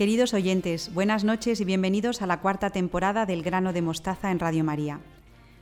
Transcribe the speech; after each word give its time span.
Queridos 0.00 0.32
oyentes, 0.32 0.94
buenas 0.94 1.24
noches 1.24 1.60
y 1.60 1.66
bienvenidos 1.66 2.22
a 2.22 2.26
la 2.26 2.40
cuarta 2.40 2.70
temporada 2.70 3.26
del 3.26 3.42
Grano 3.42 3.74
de 3.74 3.82
Mostaza 3.82 4.30
en 4.30 4.38
Radio 4.38 4.64
María. 4.64 4.98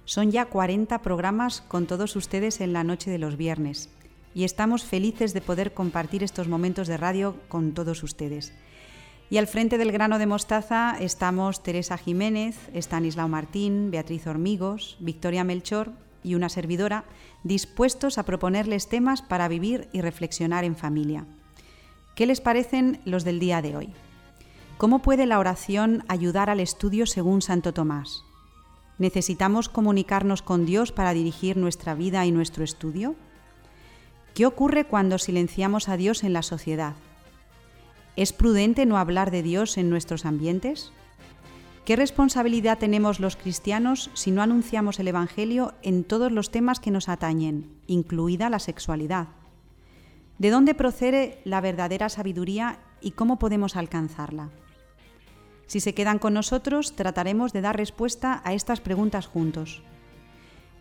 Son 0.04 0.30
ya 0.30 0.44
40 0.44 1.02
programas 1.02 1.60
con 1.62 1.88
todos 1.88 2.14
ustedes 2.14 2.60
en 2.60 2.72
la 2.72 2.84
noche 2.84 3.10
de 3.10 3.18
los 3.18 3.36
viernes 3.36 3.90
y 4.36 4.44
estamos 4.44 4.84
felices 4.84 5.34
de 5.34 5.40
poder 5.40 5.74
compartir 5.74 6.22
estos 6.22 6.46
momentos 6.46 6.86
de 6.86 6.96
radio 6.96 7.34
con 7.48 7.74
todos 7.74 8.04
ustedes. 8.04 8.52
Y 9.28 9.38
al 9.38 9.48
frente 9.48 9.76
del 9.76 9.90
grano 9.90 10.20
de 10.20 10.26
mostaza 10.26 10.96
estamos 11.00 11.64
Teresa 11.64 11.98
Jiménez, 11.98 12.70
Estanislao 12.72 13.26
Martín, 13.26 13.90
Beatriz 13.90 14.24
Hormigos, 14.28 14.98
Victoria 15.00 15.42
Melchor 15.42 15.90
y 16.22 16.36
una 16.36 16.48
servidora, 16.48 17.06
dispuestos 17.42 18.18
a 18.18 18.22
proponerles 18.22 18.88
temas 18.88 19.20
para 19.20 19.48
vivir 19.48 19.88
y 19.92 20.00
reflexionar 20.00 20.62
en 20.62 20.76
familia. 20.76 21.26
¿Qué 22.14 22.24
les 22.24 22.40
parecen 22.40 23.00
los 23.04 23.24
del 23.24 23.40
día 23.40 23.62
de 23.62 23.76
hoy? 23.76 23.94
¿Cómo 24.78 25.00
puede 25.00 25.26
la 25.26 25.40
oración 25.40 26.04
ayudar 26.06 26.48
al 26.50 26.60
estudio 26.60 27.04
según 27.04 27.42
Santo 27.42 27.74
Tomás? 27.74 28.22
¿Necesitamos 28.96 29.68
comunicarnos 29.68 30.40
con 30.40 30.66
Dios 30.66 30.92
para 30.92 31.12
dirigir 31.12 31.56
nuestra 31.56 31.96
vida 31.96 32.24
y 32.26 32.30
nuestro 32.30 32.62
estudio? 32.62 33.16
¿Qué 34.34 34.46
ocurre 34.46 34.84
cuando 34.84 35.18
silenciamos 35.18 35.88
a 35.88 35.96
Dios 35.96 36.22
en 36.22 36.32
la 36.32 36.42
sociedad? 36.42 36.94
¿Es 38.14 38.32
prudente 38.32 38.86
no 38.86 38.98
hablar 38.98 39.32
de 39.32 39.42
Dios 39.42 39.78
en 39.78 39.90
nuestros 39.90 40.24
ambientes? 40.24 40.92
¿Qué 41.84 41.96
responsabilidad 41.96 42.78
tenemos 42.78 43.18
los 43.18 43.34
cristianos 43.34 44.12
si 44.14 44.30
no 44.30 44.42
anunciamos 44.42 45.00
el 45.00 45.08
Evangelio 45.08 45.74
en 45.82 46.04
todos 46.04 46.30
los 46.30 46.52
temas 46.52 46.78
que 46.78 46.92
nos 46.92 47.08
atañen, 47.08 47.68
incluida 47.88 48.48
la 48.48 48.60
sexualidad? 48.60 49.26
¿De 50.38 50.50
dónde 50.50 50.76
procede 50.76 51.40
la 51.42 51.60
verdadera 51.60 52.08
sabiduría 52.08 52.78
y 53.00 53.10
cómo 53.10 53.40
podemos 53.40 53.74
alcanzarla? 53.74 54.50
Si 55.68 55.78
se 55.80 55.94
quedan 55.94 56.18
con 56.18 56.34
nosotros, 56.34 56.96
trataremos 56.96 57.52
de 57.52 57.60
dar 57.60 57.76
respuesta 57.76 58.42
a 58.44 58.54
estas 58.54 58.80
preguntas 58.80 59.26
juntos. 59.26 59.82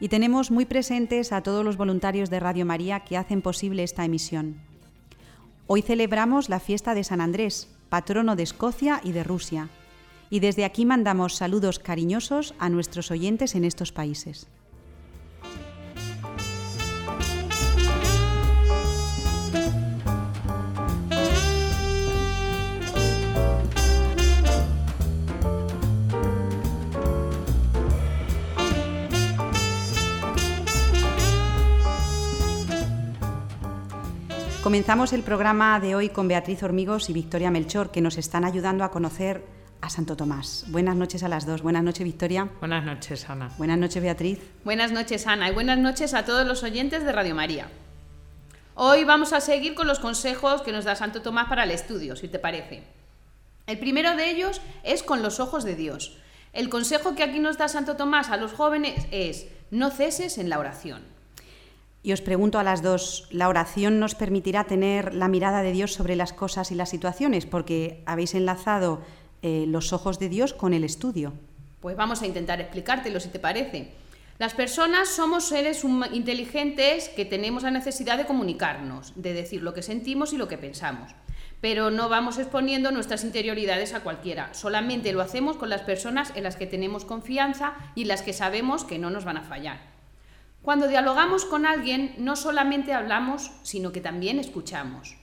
y 0.00 0.08
tenemos 0.08 0.50
muy 0.50 0.64
presentes 0.64 1.32
a 1.32 1.42
todos 1.42 1.66
los 1.66 1.76
voluntarios 1.76 2.30
de 2.30 2.40
Radio 2.40 2.64
María 2.64 3.00
que 3.00 3.18
hacen 3.18 3.42
posible 3.42 3.82
esta 3.82 4.06
emisión. 4.06 4.56
Hoy 5.66 5.82
celebramos 5.82 6.48
la 6.48 6.60
fiesta 6.60 6.94
de 6.94 7.04
San 7.04 7.20
Andrés, 7.20 7.68
patrono 7.88 8.36
de 8.36 8.42
Escocia 8.42 9.00
y 9.04 9.12
de 9.12 9.24
Rusia, 9.24 9.68
y 10.30 10.40
desde 10.40 10.64
aquí 10.64 10.84
mandamos 10.84 11.34
saludos 11.34 11.78
cariñosos 11.78 12.54
a 12.58 12.68
nuestros 12.68 13.10
oyentes 13.10 13.54
en 13.54 13.64
estos 13.64 13.92
países. 13.92 14.48
Comenzamos 34.74 35.12
el 35.12 35.22
programa 35.22 35.78
de 35.78 35.94
hoy 35.94 36.08
con 36.08 36.26
Beatriz 36.26 36.64
Hormigos 36.64 37.08
y 37.08 37.12
Victoria 37.12 37.52
Melchor, 37.52 37.92
que 37.92 38.00
nos 38.00 38.18
están 38.18 38.44
ayudando 38.44 38.82
a 38.82 38.90
conocer 38.90 39.44
a 39.80 39.88
Santo 39.88 40.16
Tomás. 40.16 40.64
Buenas 40.66 40.96
noches 40.96 41.22
a 41.22 41.28
las 41.28 41.46
dos. 41.46 41.62
Buenas 41.62 41.84
noches, 41.84 42.02
Victoria. 42.02 42.48
Buenas 42.58 42.84
noches, 42.84 43.30
Ana. 43.30 43.52
Buenas 43.56 43.78
noches, 43.78 44.02
Beatriz. 44.02 44.40
Buenas 44.64 44.90
noches, 44.90 45.28
Ana, 45.28 45.48
y 45.48 45.54
buenas 45.54 45.78
noches 45.78 46.12
a 46.12 46.24
todos 46.24 46.44
los 46.44 46.64
oyentes 46.64 47.04
de 47.04 47.12
Radio 47.12 47.36
María. 47.36 47.68
Hoy 48.74 49.04
vamos 49.04 49.32
a 49.32 49.40
seguir 49.40 49.76
con 49.76 49.86
los 49.86 50.00
consejos 50.00 50.62
que 50.62 50.72
nos 50.72 50.84
da 50.84 50.96
Santo 50.96 51.22
Tomás 51.22 51.48
para 51.48 51.62
el 51.62 51.70
estudio, 51.70 52.16
si 52.16 52.26
te 52.26 52.40
parece. 52.40 52.82
El 53.68 53.78
primero 53.78 54.16
de 54.16 54.28
ellos 54.28 54.60
es 54.82 55.04
con 55.04 55.22
los 55.22 55.38
ojos 55.38 55.62
de 55.62 55.76
Dios. 55.76 56.18
El 56.52 56.68
consejo 56.68 57.14
que 57.14 57.22
aquí 57.22 57.38
nos 57.38 57.58
da 57.58 57.68
Santo 57.68 57.94
Tomás 57.94 58.28
a 58.30 58.38
los 58.38 58.52
jóvenes 58.52 59.06
es 59.12 59.46
no 59.70 59.92
ceses 59.92 60.36
en 60.36 60.48
la 60.48 60.58
oración. 60.58 61.13
Y 62.04 62.12
os 62.12 62.20
pregunto 62.20 62.58
a 62.58 62.62
las 62.62 62.82
dos, 62.82 63.26
¿la 63.30 63.48
oración 63.48 63.98
nos 63.98 64.14
permitirá 64.14 64.64
tener 64.64 65.14
la 65.14 65.26
mirada 65.26 65.62
de 65.62 65.72
Dios 65.72 65.94
sobre 65.94 66.16
las 66.16 66.34
cosas 66.34 66.70
y 66.70 66.74
las 66.74 66.90
situaciones? 66.90 67.46
Porque 67.46 68.02
habéis 68.04 68.34
enlazado 68.34 69.00
eh, 69.40 69.64
los 69.66 69.94
ojos 69.94 70.18
de 70.18 70.28
Dios 70.28 70.52
con 70.52 70.74
el 70.74 70.84
estudio. 70.84 71.32
Pues 71.80 71.96
vamos 71.96 72.20
a 72.20 72.26
intentar 72.26 72.60
explicártelo 72.60 73.20
si 73.20 73.30
te 73.30 73.38
parece. 73.38 73.92
Las 74.38 74.52
personas 74.52 75.08
somos 75.08 75.48
seres 75.48 75.82
inteligentes 76.12 77.08
que 77.08 77.24
tenemos 77.24 77.62
la 77.62 77.70
necesidad 77.70 78.18
de 78.18 78.26
comunicarnos, 78.26 79.14
de 79.16 79.32
decir 79.32 79.62
lo 79.62 79.72
que 79.72 79.82
sentimos 79.82 80.34
y 80.34 80.36
lo 80.36 80.46
que 80.46 80.58
pensamos. 80.58 81.12
Pero 81.62 81.90
no 81.90 82.10
vamos 82.10 82.36
exponiendo 82.36 82.90
nuestras 82.90 83.24
interioridades 83.24 83.94
a 83.94 84.00
cualquiera, 84.00 84.52
solamente 84.52 85.14
lo 85.14 85.22
hacemos 85.22 85.56
con 85.56 85.70
las 85.70 85.80
personas 85.80 86.32
en 86.34 86.42
las 86.42 86.56
que 86.56 86.66
tenemos 86.66 87.06
confianza 87.06 87.72
y 87.94 88.04
las 88.04 88.20
que 88.20 88.34
sabemos 88.34 88.84
que 88.84 88.98
no 88.98 89.08
nos 89.08 89.24
van 89.24 89.38
a 89.38 89.42
fallar. 89.42 89.93
Cuando 90.64 90.88
dialogamos 90.88 91.44
con 91.44 91.66
alguien, 91.66 92.14
no 92.16 92.36
solamente 92.36 92.94
hablamos, 92.94 93.52
sino 93.62 93.92
que 93.92 94.00
también 94.00 94.38
escuchamos. 94.38 95.14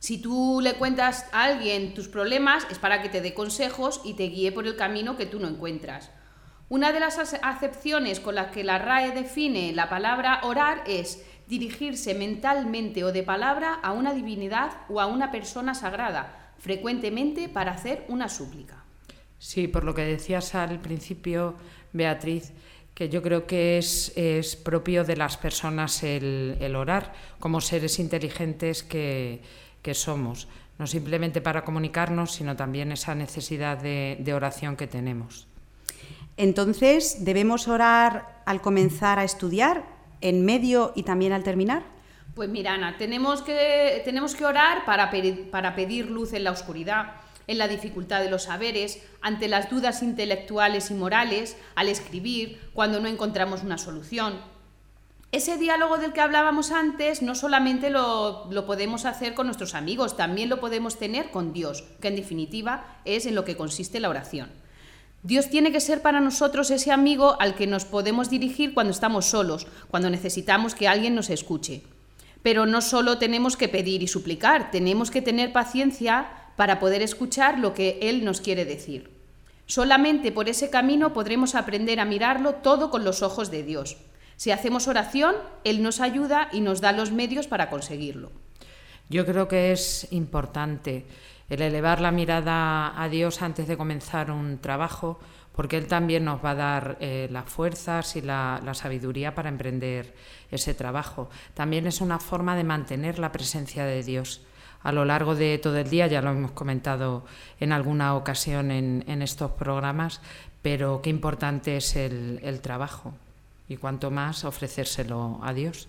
Si 0.00 0.18
tú 0.18 0.60
le 0.62 0.74
cuentas 0.74 1.24
a 1.32 1.44
alguien 1.44 1.94
tus 1.94 2.08
problemas, 2.08 2.66
es 2.70 2.78
para 2.78 3.00
que 3.00 3.08
te 3.08 3.22
dé 3.22 3.32
consejos 3.32 4.02
y 4.04 4.12
te 4.12 4.24
guíe 4.24 4.52
por 4.52 4.66
el 4.66 4.76
camino 4.76 5.16
que 5.16 5.24
tú 5.24 5.40
no 5.40 5.48
encuentras. 5.48 6.10
Una 6.68 6.92
de 6.92 7.00
las 7.00 7.18
acepciones 7.18 8.20
con 8.20 8.34
las 8.34 8.50
que 8.50 8.64
la 8.64 8.76
RAE 8.76 9.12
define 9.12 9.72
la 9.72 9.88
palabra 9.88 10.40
orar 10.42 10.84
es 10.86 11.24
dirigirse 11.46 12.12
mentalmente 12.12 13.02
o 13.02 13.12
de 13.12 13.22
palabra 13.22 13.72
a 13.82 13.92
una 13.92 14.12
divinidad 14.12 14.72
o 14.90 15.00
a 15.00 15.06
una 15.06 15.30
persona 15.30 15.72
sagrada, 15.74 16.52
frecuentemente 16.58 17.48
para 17.48 17.72
hacer 17.72 18.04
una 18.08 18.28
súplica. 18.28 18.84
Sí, 19.38 19.68
por 19.68 19.84
lo 19.84 19.94
que 19.94 20.04
decías 20.04 20.54
al 20.54 20.80
principio, 20.80 21.54
Beatriz, 21.94 22.52
que 22.94 23.08
yo 23.08 23.22
creo 23.22 23.46
que 23.46 23.78
es, 23.78 24.12
es 24.16 24.56
propio 24.56 25.04
de 25.04 25.16
las 25.16 25.36
personas 25.36 26.02
el, 26.02 26.56
el 26.60 26.76
orar 26.76 27.12
como 27.40 27.60
seres 27.60 27.98
inteligentes 27.98 28.82
que, 28.82 29.42
que, 29.82 29.94
somos, 29.94 30.48
no 30.78 30.86
simplemente 30.86 31.40
para 31.40 31.64
comunicarnos, 31.64 32.32
sino 32.32 32.56
también 32.56 32.92
esa 32.92 33.14
necesidad 33.14 33.78
de, 33.78 34.16
de 34.20 34.34
oración 34.34 34.76
que 34.76 34.86
tenemos. 34.86 35.48
Entonces, 36.36 37.24
¿debemos 37.24 37.68
orar 37.68 38.42
al 38.46 38.60
comenzar 38.60 39.18
a 39.18 39.24
estudiar, 39.24 39.84
en 40.20 40.44
medio 40.44 40.92
y 40.94 41.02
también 41.02 41.32
al 41.32 41.42
terminar? 41.42 41.82
Pues 42.34 42.48
mira, 42.48 42.74
Ana, 42.74 42.96
tenemos 42.96 43.42
que, 43.42 44.02
tenemos 44.04 44.34
que 44.34 44.44
orar 44.44 44.84
para, 44.84 45.12
para 45.50 45.74
pedir 45.76 46.10
luz 46.10 46.32
en 46.32 46.44
la 46.44 46.50
oscuridad 46.50 47.12
en 47.46 47.58
la 47.58 47.68
dificultad 47.68 48.20
de 48.20 48.30
los 48.30 48.44
saberes, 48.44 49.00
ante 49.20 49.48
las 49.48 49.70
dudas 49.70 50.02
intelectuales 50.02 50.90
y 50.90 50.94
morales, 50.94 51.56
al 51.74 51.88
escribir, 51.88 52.60
cuando 52.72 53.00
no 53.00 53.08
encontramos 53.08 53.62
una 53.62 53.78
solución. 53.78 54.34
Ese 55.32 55.56
diálogo 55.56 55.98
del 55.98 56.12
que 56.12 56.20
hablábamos 56.20 56.70
antes 56.70 57.20
no 57.20 57.34
solamente 57.34 57.90
lo, 57.90 58.46
lo, 58.52 58.66
podemos 58.66 59.04
hacer 59.04 59.34
con 59.34 59.46
nuestros 59.46 59.74
amigos, 59.74 60.16
también 60.16 60.48
lo 60.48 60.60
podemos 60.60 60.96
tener 60.96 61.30
con 61.32 61.52
Dios, 61.52 61.82
que 62.00 62.08
en 62.08 62.16
definitiva 62.16 63.00
es 63.04 63.26
en 63.26 63.34
lo 63.34 63.44
que 63.44 63.56
consiste 63.56 63.98
la 63.98 64.10
oración. 64.10 64.50
Dios 65.24 65.48
tiene 65.48 65.72
que 65.72 65.80
ser 65.80 66.02
para 66.02 66.20
nosotros 66.20 66.70
ese 66.70 66.92
amigo 66.92 67.36
al 67.40 67.54
que 67.54 67.66
nos 67.66 67.86
podemos 67.86 68.28
dirigir 68.28 68.74
cuando 68.74 68.92
estamos 68.92 69.24
solos, 69.24 69.66
cuando 69.90 70.10
necesitamos 70.10 70.74
que 70.74 70.86
alguien 70.86 71.14
nos 71.14 71.30
escuche. 71.30 71.82
Pero 72.42 72.66
no 72.66 72.82
solo 72.82 73.16
tenemos 73.16 73.56
que 73.56 73.68
pedir 73.68 74.02
y 74.02 74.06
suplicar, 74.06 74.70
tenemos 74.70 75.10
que 75.10 75.22
tener 75.22 75.50
paciencia 75.50 76.28
para 76.56 76.78
poder 76.78 77.02
escuchar 77.02 77.58
lo 77.58 77.74
que 77.74 77.98
Él 78.02 78.24
nos 78.24 78.40
quiere 78.40 78.64
decir. 78.64 79.10
Solamente 79.66 80.32
por 80.32 80.48
ese 80.48 80.70
camino 80.70 81.12
podremos 81.12 81.54
aprender 81.54 82.00
a 82.00 82.04
mirarlo 82.04 82.54
todo 82.56 82.90
con 82.90 83.04
los 83.04 83.22
ojos 83.22 83.50
de 83.50 83.62
Dios. 83.62 83.96
Si 84.36 84.50
hacemos 84.50 84.88
oración, 84.88 85.34
Él 85.64 85.82
nos 85.82 86.00
ayuda 86.00 86.48
y 86.52 86.60
nos 86.60 86.80
da 86.80 86.92
los 86.92 87.12
medios 87.12 87.46
para 87.46 87.70
conseguirlo. 87.70 88.30
Yo 89.08 89.24
creo 89.24 89.48
que 89.48 89.72
es 89.72 90.08
importante 90.10 91.06
el 91.48 91.62
elevar 91.62 92.00
la 92.00 92.10
mirada 92.10 93.00
a 93.00 93.08
Dios 93.08 93.42
antes 93.42 93.68
de 93.68 93.76
comenzar 93.76 94.30
un 94.30 94.58
trabajo, 94.58 95.18
porque 95.54 95.76
Él 95.76 95.86
también 95.86 96.24
nos 96.24 96.44
va 96.44 96.50
a 96.50 96.54
dar 96.54 96.96
eh, 97.00 97.28
las 97.30 97.44
fuerzas 97.48 98.16
y 98.16 98.22
la, 98.22 98.60
la, 98.64 98.74
sabiduría 98.74 99.34
para 99.34 99.50
emprender 99.50 100.14
ese 100.50 100.74
trabajo. 100.74 101.30
También 101.54 101.86
es 101.86 102.00
una 102.00 102.18
forma 102.18 102.56
de 102.56 102.64
mantener 102.64 103.18
la 103.18 103.30
presencia 103.30 103.84
de 103.84 104.02
Dios 104.02 104.40
a 104.84 104.92
lo 104.92 105.04
largo 105.04 105.34
de 105.34 105.58
todo 105.58 105.78
el 105.78 105.88
día, 105.88 106.06
ya 106.06 106.22
lo 106.22 106.30
hemos 106.30 106.52
comentado 106.52 107.24
en 107.58 107.72
alguna 107.72 108.14
ocasión 108.14 108.70
en, 108.70 109.22
estos 109.22 109.50
programas, 109.52 110.20
pero 110.62 111.00
qué 111.02 111.08
importante 111.08 111.78
es 111.78 111.96
el, 111.96 112.60
trabajo 112.62 113.14
y 113.66 113.76
cuanto 113.76 114.10
más 114.10 114.44
ofrecérselo 114.44 115.40
a 115.42 115.54
Dios. 115.54 115.88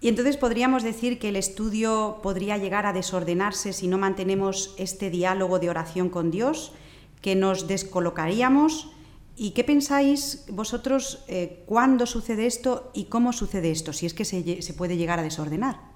Y 0.00 0.08
entonces 0.08 0.38
podríamos 0.38 0.82
decir 0.82 1.18
que 1.18 1.28
el 1.28 1.36
estudio 1.36 2.20
podría 2.22 2.56
llegar 2.56 2.86
a 2.86 2.94
desordenarse 2.94 3.74
si 3.74 3.86
no 3.86 3.98
mantenemos 3.98 4.74
este 4.78 5.10
diálogo 5.10 5.58
de 5.58 5.68
oración 5.68 6.08
con 6.08 6.30
Dios, 6.30 6.72
que 7.20 7.36
nos 7.36 7.68
descolocaríamos. 7.68 8.88
¿Y 9.36 9.50
qué 9.50 9.62
pensáis 9.62 10.46
vosotros 10.48 11.22
eh, 11.28 11.62
cuándo 11.66 12.06
sucede 12.06 12.46
esto 12.46 12.90
y 12.94 13.04
cómo 13.04 13.34
sucede 13.34 13.70
esto, 13.70 13.92
si 13.92 14.06
es 14.06 14.14
que 14.14 14.24
se, 14.24 14.62
se 14.62 14.72
puede 14.72 14.96
llegar 14.96 15.18
a 15.18 15.22
desordenar? 15.22 15.89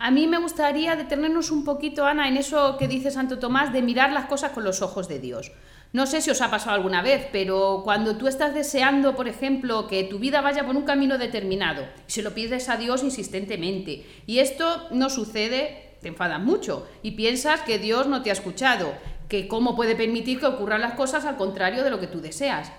A 0.00 0.12
mí 0.12 0.28
me 0.28 0.38
gustaría 0.38 0.94
detenernos 0.94 1.50
un 1.50 1.64
poquito, 1.64 2.06
Ana, 2.06 2.28
en 2.28 2.36
eso 2.36 2.76
que 2.78 2.86
dice 2.86 3.10
Santo 3.10 3.40
Tomás, 3.40 3.72
de 3.72 3.82
mirar 3.82 4.12
las 4.12 4.26
cosas 4.26 4.52
con 4.52 4.62
los 4.62 4.80
ojos 4.80 5.08
de 5.08 5.18
Dios. 5.18 5.50
No 5.92 6.06
sé 6.06 6.20
si 6.20 6.30
os 6.30 6.40
ha 6.40 6.52
pasado 6.52 6.76
alguna 6.76 7.02
vez, 7.02 7.26
pero 7.32 7.80
cuando 7.82 8.16
tú 8.16 8.28
estás 8.28 8.54
deseando, 8.54 9.16
por 9.16 9.26
ejemplo, 9.26 9.88
que 9.88 10.04
tu 10.04 10.20
vida 10.20 10.40
vaya 10.40 10.64
por 10.64 10.76
un 10.76 10.84
camino 10.84 11.18
determinado, 11.18 11.82
y 12.06 12.12
se 12.12 12.22
lo 12.22 12.32
pides 12.32 12.68
a 12.68 12.76
Dios 12.76 13.02
insistentemente, 13.02 14.06
y 14.24 14.38
esto 14.38 14.86
no 14.92 15.10
sucede, 15.10 15.96
te 16.00 16.06
enfadas 16.06 16.40
mucho 16.40 16.86
y 17.02 17.12
piensas 17.12 17.62
que 17.62 17.80
Dios 17.80 18.06
no 18.06 18.22
te 18.22 18.30
ha 18.30 18.34
escuchado, 18.34 18.94
que 19.28 19.48
cómo 19.48 19.74
puede 19.74 19.96
permitir 19.96 20.38
que 20.38 20.46
ocurran 20.46 20.80
las 20.80 20.94
cosas 20.94 21.24
al 21.24 21.36
contrario 21.36 21.82
de 21.82 21.90
lo 21.90 21.98
que 21.98 22.06
tú 22.06 22.20
deseas. 22.20 22.70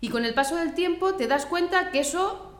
Y 0.00 0.08
con 0.08 0.24
el 0.24 0.34
paso 0.34 0.54
del 0.54 0.74
tiempo 0.74 1.14
te 1.14 1.26
das 1.26 1.46
cuenta 1.46 1.90
que 1.90 1.98
eso 1.98 2.52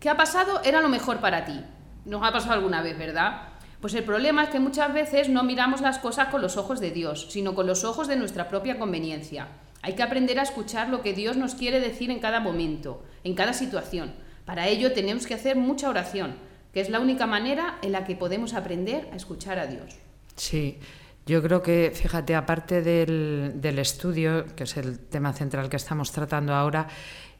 que 0.00 0.10
ha 0.10 0.18
pasado 0.18 0.60
era 0.64 0.82
lo 0.82 0.90
mejor 0.90 1.20
para 1.20 1.46
ti. 1.46 1.64
Nos 2.08 2.22
ha 2.22 2.32
pasado 2.32 2.54
alguna 2.54 2.80
vez, 2.80 2.96
¿verdad? 2.96 3.42
Pues 3.82 3.92
el 3.92 4.02
problema 4.02 4.44
es 4.44 4.48
que 4.48 4.58
muchas 4.58 4.94
veces 4.94 5.28
no 5.28 5.44
miramos 5.44 5.82
las 5.82 5.98
cosas 5.98 6.28
con 6.28 6.40
los 6.40 6.56
ojos 6.56 6.80
de 6.80 6.90
Dios, 6.90 7.26
sino 7.28 7.54
con 7.54 7.66
los 7.66 7.84
ojos 7.84 8.08
de 8.08 8.16
nuestra 8.16 8.48
propia 8.48 8.78
conveniencia. 8.78 9.48
Hay 9.82 9.94
que 9.94 10.02
aprender 10.02 10.40
a 10.40 10.42
escuchar 10.42 10.88
lo 10.88 11.02
que 11.02 11.12
Dios 11.12 11.36
nos 11.36 11.54
quiere 11.54 11.80
decir 11.80 12.10
en 12.10 12.18
cada 12.18 12.40
momento, 12.40 13.04
en 13.24 13.34
cada 13.34 13.52
situación. 13.52 14.14
Para 14.46 14.68
ello 14.68 14.94
tenemos 14.94 15.26
que 15.26 15.34
hacer 15.34 15.56
mucha 15.56 15.90
oración, 15.90 16.36
que 16.72 16.80
es 16.80 16.88
la 16.88 16.98
única 16.98 17.26
manera 17.26 17.78
en 17.82 17.92
la 17.92 18.06
que 18.06 18.16
podemos 18.16 18.54
aprender 18.54 19.10
a 19.12 19.16
escuchar 19.16 19.58
a 19.58 19.66
Dios. 19.66 19.98
Sí, 20.34 20.78
yo 21.26 21.42
creo 21.42 21.60
que, 21.60 21.92
fíjate, 21.94 22.34
aparte 22.34 22.80
del, 22.80 23.52
del 23.56 23.78
estudio, 23.78 24.46
que 24.56 24.64
es 24.64 24.78
el 24.78 24.98
tema 24.98 25.34
central 25.34 25.68
que 25.68 25.76
estamos 25.76 26.10
tratando 26.10 26.54
ahora, 26.54 26.88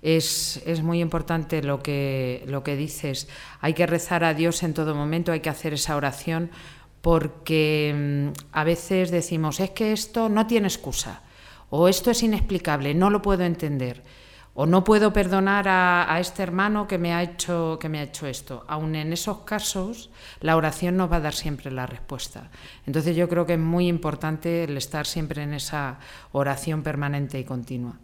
es, 0.03 0.83
muy 0.83 1.01
importante 1.01 1.63
lo 1.63 1.83
que, 1.83 2.45
lo 2.47 2.63
que 2.63 2.77
dices. 2.77 3.29
Hay 3.61 3.75
que 3.75 3.87
rezar 3.87 4.25
a 4.25 4.35
Dios 4.35 4.63
en 4.63 4.75
todo 4.75 4.95
momento, 4.95 5.33
hay 5.33 5.41
que 5.41 5.51
hacer 5.51 5.75
esa 5.75 5.97
oración 5.97 6.51
porque 7.01 7.95
mm, 7.95 8.39
a 8.53 8.65
veces 8.65 9.11
decimos, 9.11 9.61
es 9.61 9.71
que 9.71 9.93
esto 9.93 10.29
no 10.29 10.47
tiene 10.47 10.69
excusa, 10.69 11.23
o 11.71 11.89
esto 11.89 12.11
es 12.11 12.23
inexplicable, 12.23 12.95
no 12.95 13.11
lo 13.11 13.23
puedo 13.23 13.45
entender, 13.45 14.03
o 14.55 14.67
no 14.67 14.83
puedo 14.83 15.13
perdonar 15.13 15.67
a, 15.69 16.19
este 16.19 16.43
hermano 16.43 16.89
que 16.89 16.99
me, 16.99 17.15
ha 17.15 17.23
hecho, 17.23 17.79
que 17.81 17.89
me 17.89 18.01
ha 18.01 18.03
hecho 18.03 18.27
esto. 18.27 18.65
Aun 18.67 18.97
en 18.97 19.13
esos 19.13 19.43
casos, 19.43 20.11
la 20.41 20.57
oración 20.57 20.97
nos 20.97 21.13
va 21.13 21.17
a 21.17 21.21
dar 21.21 21.35
siempre 21.35 21.71
la 21.71 21.87
respuesta. 21.87 22.51
Entonces 22.85 23.15
yo 23.15 23.29
creo 23.29 23.47
que 23.47 23.53
es 23.53 23.59
muy 23.61 23.87
importante 23.87 24.65
el 24.65 24.77
estar 24.77 25.07
siempre 25.07 25.45
en 25.45 25.55
esa 25.55 26.01
oración 26.33 26.83
permanente 26.83 27.39
y 27.39 27.45
continua. 27.45 28.01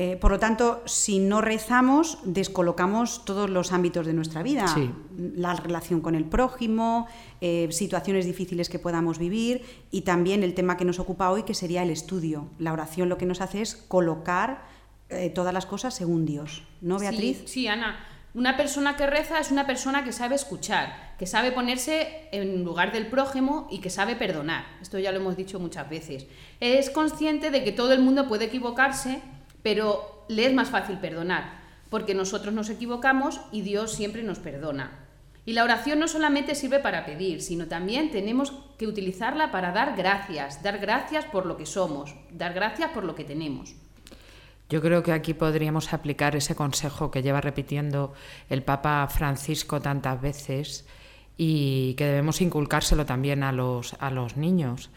Eh, 0.00 0.16
por 0.16 0.30
lo 0.30 0.38
tanto, 0.38 0.80
si 0.84 1.18
no 1.18 1.40
rezamos, 1.40 2.18
descolocamos 2.22 3.24
todos 3.24 3.50
los 3.50 3.72
ámbitos 3.72 4.06
de 4.06 4.12
nuestra 4.12 4.44
vida. 4.44 4.64
La 5.16 5.56
relación 5.56 6.00
con 6.02 6.14
el 6.14 6.24
prójimo, 6.24 7.08
eh, 7.40 7.66
situaciones 7.72 8.24
difíciles 8.24 8.68
que 8.68 8.78
podamos 8.78 9.18
vivir 9.18 9.64
y 9.90 10.02
también 10.02 10.44
el 10.44 10.54
tema 10.54 10.76
que 10.76 10.84
nos 10.84 11.00
ocupa 11.00 11.30
hoy, 11.30 11.42
que 11.42 11.52
sería 11.52 11.82
el 11.82 11.90
estudio. 11.90 12.48
La 12.60 12.72
oración 12.72 13.08
lo 13.08 13.18
que 13.18 13.26
nos 13.26 13.40
hace 13.40 13.60
es 13.60 13.74
colocar 13.74 14.62
eh, 15.08 15.30
todas 15.30 15.52
las 15.52 15.66
cosas 15.66 15.94
según 15.94 16.26
Dios. 16.26 16.62
¿No, 16.80 17.00
Beatriz? 17.00 17.38
Sí, 17.38 17.48
sí, 17.48 17.66
Ana. 17.66 17.98
Una 18.34 18.56
persona 18.56 18.96
que 18.96 19.04
reza 19.08 19.40
es 19.40 19.50
una 19.50 19.66
persona 19.66 20.04
que 20.04 20.12
sabe 20.12 20.36
escuchar, 20.36 21.16
que 21.18 21.26
sabe 21.26 21.50
ponerse 21.50 22.28
en 22.30 22.62
lugar 22.62 22.92
del 22.92 23.08
prójimo 23.08 23.66
y 23.68 23.80
que 23.80 23.90
sabe 23.90 24.14
perdonar. 24.14 24.64
Esto 24.80 25.00
ya 25.00 25.10
lo 25.10 25.18
hemos 25.18 25.36
dicho 25.36 25.58
muchas 25.58 25.90
veces. 25.90 26.28
Es 26.60 26.88
consciente 26.88 27.50
de 27.50 27.64
que 27.64 27.72
todo 27.72 27.92
el 27.92 28.00
mundo 28.00 28.28
puede 28.28 28.44
equivocarse 28.44 29.22
pero 29.68 30.24
le 30.28 30.46
es 30.46 30.54
más 30.54 30.70
fácil 30.70 30.96
perdonar, 30.96 31.60
porque 31.90 32.14
nosotros 32.14 32.54
nos 32.54 32.70
equivocamos 32.70 33.38
y 33.52 33.60
Dios 33.60 33.92
siempre 33.92 34.22
nos 34.22 34.38
perdona. 34.38 34.92
Y 35.44 35.52
la 35.52 35.62
oración 35.62 35.98
no 35.98 36.08
solamente 36.08 36.54
sirve 36.54 36.78
para 36.78 37.04
pedir, 37.04 37.42
sino 37.42 37.66
también 37.66 38.10
tenemos 38.10 38.54
que 38.78 38.86
utilizarla 38.86 39.52
para 39.52 39.72
dar 39.72 39.94
gracias, 39.94 40.62
dar 40.62 40.78
gracias 40.78 41.26
por 41.26 41.44
lo 41.44 41.58
que 41.58 41.66
somos, 41.66 42.14
dar 42.32 42.54
gracias 42.54 42.92
por 42.92 43.04
lo 43.04 43.14
que 43.14 43.24
tenemos. 43.24 43.74
Yo 44.70 44.80
creo 44.80 45.02
que 45.02 45.12
aquí 45.12 45.34
podríamos 45.34 45.92
aplicar 45.92 46.34
ese 46.34 46.56
consejo 46.56 47.10
que 47.10 47.20
lleva 47.20 47.42
repitiendo 47.42 48.14
el 48.48 48.62
Papa 48.62 49.06
Francisco 49.10 49.82
tantas 49.82 50.18
veces 50.18 50.86
y 51.36 51.92
que 51.94 52.06
debemos 52.06 52.40
inculcárselo 52.40 53.04
también 53.04 53.42
a 53.42 53.52
los, 53.52 53.94
a 54.00 54.10
los 54.10 54.38
niños. 54.38 54.88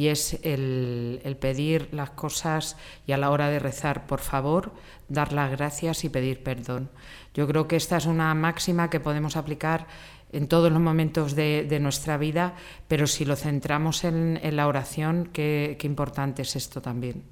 Y 0.00 0.08
es 0.08 0.40
el, 0.44 1.36
pedir 1.40 1.90
las 1.92 2.08
cosas 2.08 2.78
y 3.06 3.12
a 3.12 3.18
la 3.18 3.28
hora 3.28 3.50
de 3.50 3.58
rezar, 3.58 4.06
por 4.06 4.20
favor, 4.20 4.72
dar 5.10 5.34
las 5.34 5.50
gracias 5.50 6.04
y 6.04 6.08
pedir 6.08 6.42
perdón. 6.42 6.88
Yo 7.34 7.46
creo 7.46 7.68
que 7.68 7.76
esta 7.76 7.98
es 7.98 8.06
una 8.06 8.34
máxima 8.34 8.88
que 8.88 8.98
podemos 8.98 9.36
aplicar 9.36 9.86
en 10.32 10.48
todos 10.48 10.72
los 10.72 10.80
momentos 10.80 11.34
de, 11.36 11.78
nuestra 11.82 12.16
vida, 12.16 12.54
pero 12.88 13.06
si 13.06 13.26
lo 13.26 13.36
centramos 13.36 14.04
en, 14.04 14.40
en 14.42 14.56
la 14.56 14.68
oración, 14.68 15.28
qué, 15.34 15.76
qué 15.78 15.86
importante 15.86 16.40
es 16.40 16.56
esto 16.56 16.80
también. 16.80 17.22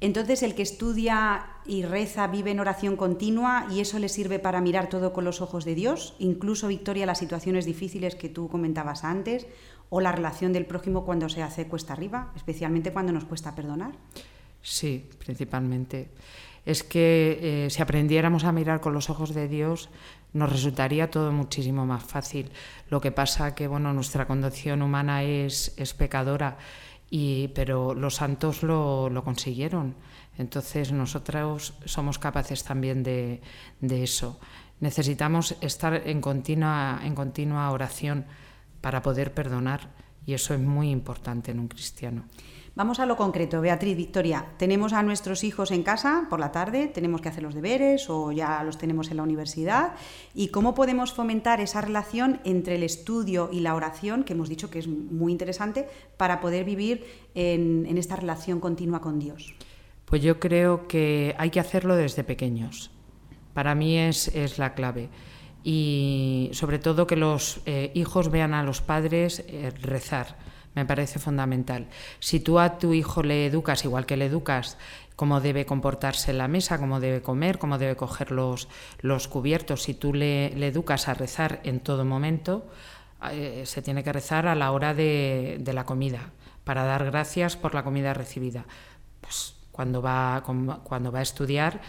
Entonces 0.00 0.42
el 0.42 0.56
que 0.56 0.62
estudia 0.62 1.46
y 1.64 1.84
reza 1.84 2.26
vive 2.26 2.50
en 2.50 2.58
oración 2.58 2.96
continua 2.96 3.68
y 3.70 3.78
eso 3.78 4.00
le 4.00 4.08
sirve 4.08 4.40
para 4.40 4.60
mirar 4.60 4.88
todo 4.88 5.12
con 5.12 5.24
los 5.24 5.40
ojos 5.40 5.64
de 5.64 5.76
Dios, 5.76 6.16
incluso 6.18 6.66
Victoria 6.66 7.06
las 7.06 7.18
situaciones 7.18 7.64
difíciles 7.64 8.16
que 8.16 8.28
tú 8.28 8.48
comentabas 8.48 9.04
antes 9.04 9.46
o 9.94 10.00
la 10.00 10.10
relación 10.10 10.54
del 10.54 10.64
prójimo 10.64 11.04
cuando 11.04 11.28
se 11.28 11.42
hace 11.42 11.68
cuesta 11.68 11.92
arriba, 11.92 12.32
especialmente 12.34 12.94
cuando 12.94 13.12
nos 13.12 13.26
cuesta 13.26 13.54
perdonar. 13.54 13.92
Sí, 14.62 15.06
principalmente. 15.18 16.08
Es 16.64 16.82
que 16.82 17.66
eh, 17.66 17.70
si 17.70 17.82
aprendiéramos 17.82 18.44
a 18.44 18.52
mirar 18.52 18.80
con 18.80 18.94
los 18.94 19.10
ojos 19.10 19.34
de 19.34 19.48
Dios, 19.48 19.90
nos 20.32 20.50
resultaría 20.50 21.10
todo 21.10 21.30
muchísimo 21.30 21.84
más 21.84 22.04
fácil. 22.04 22.50
Lo 22.88 23.02
que 23.02 23.12
pasa 23.12 23.54
que 23.54 23.68
bueno, 23.68 23.92
nuestra 23.92 24.26
condición 24.26 24.80
humana 24.80 25.24
es, 25.24 25.74
es 25.76 25.92
pecadora 25.92 26.56
pero 27.54 27.94
los 27.94 28.14
santos 28.14 28.62
lo, 28.62 29.22
consiguieron. 29.24 29.94
Entonces 30.38 30.92
nosotros 30.92 31.74
somos 31.84 32.18
capaces 32.18 32.64
también 32.64 33.02
de, 33.02 33.42
eso. 33.82 34.40
Necesitamos 34.80 35.56
estar 35.60 36.08
en 36.08 36.20
continua, 36.20 37.00
en 37.04 37.14
continua 37.14 37.70
oración 37.70 38.24
para 38.82 39.00
poder 39.00 39.32
perdonar 39.32 39.88
y 40.26 40.34
eso 40.34 40.52
es 40.52 40.60
muy 40.60 40.90
importante 40.90 41.50
en 41.50 41.58
un 41.58 41.68
cristiano. 41.68 42.24
Vamos 42.74 43.00
a 43.00 43.06
lo 43.06 43.18
concreto, 43.18 43.60
Beatriz, 43.60 43.96
Victoria. 43.96 44.46
Tenemos 44.56 44.94
a 44.94 45.02
nuestros 45.02 45.44
hijos 45.44 45.70
en 45.72 45.82
casa 45.82 46.26
por 46.30 46.40
la 46.40 46.52
tarde, 46.52 46.86
tenemos 46.86 47.20
que 47.20 47.28
hacer 47.28 47.42
los 47.42 47.54
deberes 47.54 48.08
o 48.08 48.32
ya 48.32 48.62
los 48.62 48.78
tenemos 48.78 49.10
en 49.10 49.18
la 49.18 49.24
universidad. 49.24 49.92
¿Y 50.34 50.48
cómo 50.48 50.74
podemos 50.74 51.12
fomentar 51.12 51.60
esa 51.60 51.82
relación 51.82 52.40
entre 52.44 52.76
el 52.76 52.82
estudio 52.82 53.50
y 53.52 53.60
la 53.60 53.74
oración, 53.74 54.24
que 54.24 54.32
hemos 54.32 54.48
dicho 54.48 54.70
que 54.70 54.78
es 54.78 54.88
muy 54.88 55.32
interesante, 55.32 55.86
para 56.16 56.40
poder 56.40 56.64
vivir 56.64 57.04
en, 57.34 57.84
en 57.86 57.98
esta 57.98 58.16
relación 58.16 58.58
continua 58.58 59.02
con 59.02 59.18
Dios? 59.18 59.54
Pues 60.06 60.22
yo 60.22 60.40
creo 60.40 60.88
que 60.88 61.34
hay 61.36 61.50
que 61.50 61.60
hacerlo 61.60 61.94
desde 61.96 62.24
pequeños. 62.24 62.90
Para 63.52 63.74
mí 63.74 63.98
es, 63.98 64.28
es 64.28 64.58
la 64.58 64.72
clave 64.72 65.10
y 65.64 66.50
sobre 66.52 66.78
todo 66.78 67.06
que 67.06 67.16
los 67.16 67.60
eh, 67.66 67.92
hijos 67.94 68.30
vean 68.30 68.54
a 68.54 68.62
los 68.62 68.80
padres 68.80 69.44
eh, 69.46 69.72
rezar 69.82 70.36
me 70.74 70.86
parece 70.86 71.18
fundamental. 71.18 71.86
Si 72.18 72.40
tú 72.40 72.58
a 72.58 72.78
tu 72.78 72.94
hijo 72.94 73.22
le 73.22 73.44
educas 73.44 73.84
igual 73.84 74.06
que 74.06 74.16
le 74.16 74.24
educas 74.24 74.78
cómo 75.16 75.42
debe 75.42 75.66
comportarse 75.66 76.30
en 76.30 76.38
la 76.38 76.48
mesa, 76.48 76.78
cómo 76.78 76.98
debe 76.98 77.20
comer, 77.20 77.58
cómo 77.58 77.76
debe 77.76 77.94
coger 77.94 78.30
los, 78.30 78.68
los 79.00 79.28
cubiertos, 79.28 79.82
si 79.82 79.92
tú 79.92 80.14
le, 80.14 80.48
le, 80.56 80.68
educas 80.68 81.08
a 81.08 81.14
rezar 81.14 81.60
en 81.64 81.80
todo 81.80 82.06
momento, 82.06 82.66
eh, 83.30 83.64
se 83.66 83.82
tiene 83.82 84.02
que 84.02 84.14
rezar 84.14 84.46
a 84.46 84.54
la 84.54 84.72
hora 84.72 84.94
de, 84.94 85.58
de, 85.60 85.72
la 85.74 85.84
comida, 85.84 86.30
para 86.64 86.84
dar 86.84 87.04
gracias 87.04 87.54
por 87.54 87.74
la 87.74 87.84
comida 87.84 88.14
recibida. 88.14 88.64
Pues 89.20 89.54
cuando 89.72 90.00
va, 90.00 90.42
cuando 90.42 91.12
va 91.12 91.18
a 91.18 91.22
estudiar, 91.22 91.82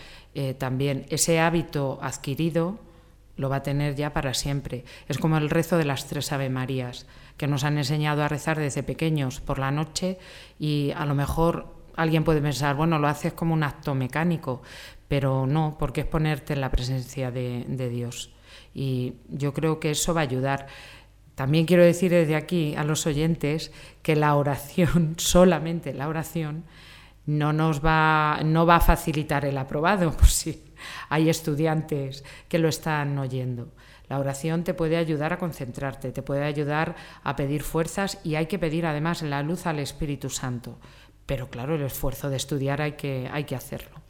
también 0.57 1.05
ese 1.09 1.39
hábito 1.39 1.99
adquirido 2.01 2.79
lo 3.35 3.49
va 3.49 3.57
a 3.57 3.63
tener 3.63 3.95
ya 3.95 4.13
para 4.13 4.33
siempre. 4.33 4.85
Es 5.07 5.17
como 5.17 5.37
el 5.37 5.49
rezo 5.49 5.77
de 5.77 5.85
las 5.85 6.07
tres 6.07 6.31
Ave 6.31 6.49
Marías 6.49 7.07
que 7.37 7.47
nos 7.47 7.63
han 7.63 7.77
enseñado 7.77 8.23
a 8.23 8.27
rezar 8.27 8.59
desde 8.59 8.83
pequeños 8.83 9.41
por 9.41 9.59
la 9.59 9.71
noche 9.71 10.17
y 10.59 10.91
a 10.95 11.05
lo 11.05 11.15
mejor 11.15 11.75
alguien 11.95 12.23
puede 12.23 12.41
pensar, 12.41 12.75
bueno, 12.75 12.99
lo 12.99 13.07
haces 13.07 13.33
como 13.33 13.53
un 13.53 13.63
acto 13.63 13.95
mecánico, 13.95 14.61
pero 15.07 15.47
no, 15.47 15.77
porque 15.79 16.01
es 16.01 16.07
ponerte 16.07 16.53
en 16.53 16.61
la 16.61 16.71
presencia 16.71 17.31
de, 17.31 17.65
de 17.67 17.89
Dios. 17.89 18.31
Y 18.73 19.15
yo 19.29 19.53
creo 19.53 19.79
que 19.79 19.91
eso 19.91 20.13
va 20.13 20.21
a 20.21 20.23
ayudar. 20.23 20.67
También 21.35 21.65
quiero 21.65 21.83
decir 21.83 22.11
desde 22.11 22.35
aquí 22.35 22.75
a 22.75 22.83
los 22.83 23.05
oyentes 23.05 23.71
que 24.01 24.15
la 24.15 24.35
oración, 24.35 25.15
solamente 25.17 25.93
la 25.93 26.07
oración, 26.07 26.63
no 27.25 27.53
nos 27.53 27.83
va, 27.83 28.41
no 28.43 28.65
va 28.65 28.77
a 28.77 28.81
facilitar 28.81 29.45
el 29.45 29.57
aprobado, 29.57 30.11
por 30.17 30.27
si 30.27 30.63
hay 31.09 31.29
estudiantes 31.29 32.23
que 32.47 32.59
lo 32.59 32.69
están 32.69 33.17
oyendo. 33.17 33.71
La 34.09 34.19
oración 34.19 34.63
te 34.63 34.73
puede 34.73 34.97
ayudar 34.97 35.33
a 35.33 35.39
concentrarte, 35.39 36.11
te 36.11 36.21
puede 36.21 36.43
ayudar 36.43 36.95
a 37.23 37.35
pedir 37.35 37.63
fuerzas 37.63 38.19
y 38.23 38.35
hay 38.35 38.47
que 38.47 38.59
pedir 38.59 38.85
además 38.85 39.21
la 39.21 39.41
luz 39.41 39.65
al 39.65 39.79
Espíritu 39.79 40.29
Santo. 40.29 40.79
Pero 41.25 41.49
claro, 41.49 41.75
el 41.75 41.83
esfuerzo 41.83 42.29
de 42.29 42.37
estudiar 42.37 42.81
hay 42.81 42.93
que, 42.93 43.29
hay 43.31 43.45
que 43.45 43.55
hacerlo. 43.55 44.01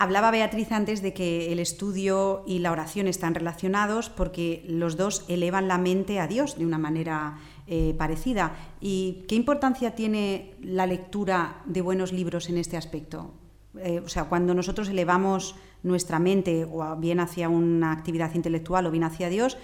Hablaba 0.00 0.30
Beatriz 0.30 0.70
antes 0.70 1.02
de 1.02 1.12
que 1.12 1.52
el 1.52 1.58
estudio 1.58 2.44
y 2.46 2.60
la 2.60 2.70
oración 2.70 3.08
están 3.08 3.34
relacionados 3.34 4.10
porque 4.10 4.64
los 4.68 4.96
dos 4.96 5.24
elevan 5.26 5.66
la 5.66 5.76
mente 5.76 6.20
a 6.20 6.28
Dios 6.28 6.56
de 6.56 6.64
una 6.64 6.78
manera 6.78 7.38
eh, 7.66 7.96
parecida. 7.98 8.54
¿Y 8.80 9.24
qué 9.26 9.34
importancia 9.34 9.96
tiene 9.96 10.54
la 10.62 10.86
lectura 10.86 11.62
de 11.66 11.80
buenos 11.80 12.12
libros 12.12 12.48
en 12.48 12.58
este 12.58 12.76
aspecto? 12.76 13.34
Eh, 13.82 14.00
o 14.04 14.08
sea, 14.08 14.24
cuando 14.24 14.54
nosotros 14.54 14.88
elevamos 14.88 15.54
nuestra 15.82 16.18
mente 16.18 16.66
o 16.70 16.96
bien 16.96 17.20
hacia 17.20 17.48
una 17.48 17.92
actividad 17.92 18.34
intelectual 18.34 18.86
o 18.86 18.90
bien 18.90 19.04
hacia 19.04 19.28
Dios, 19.28 19.56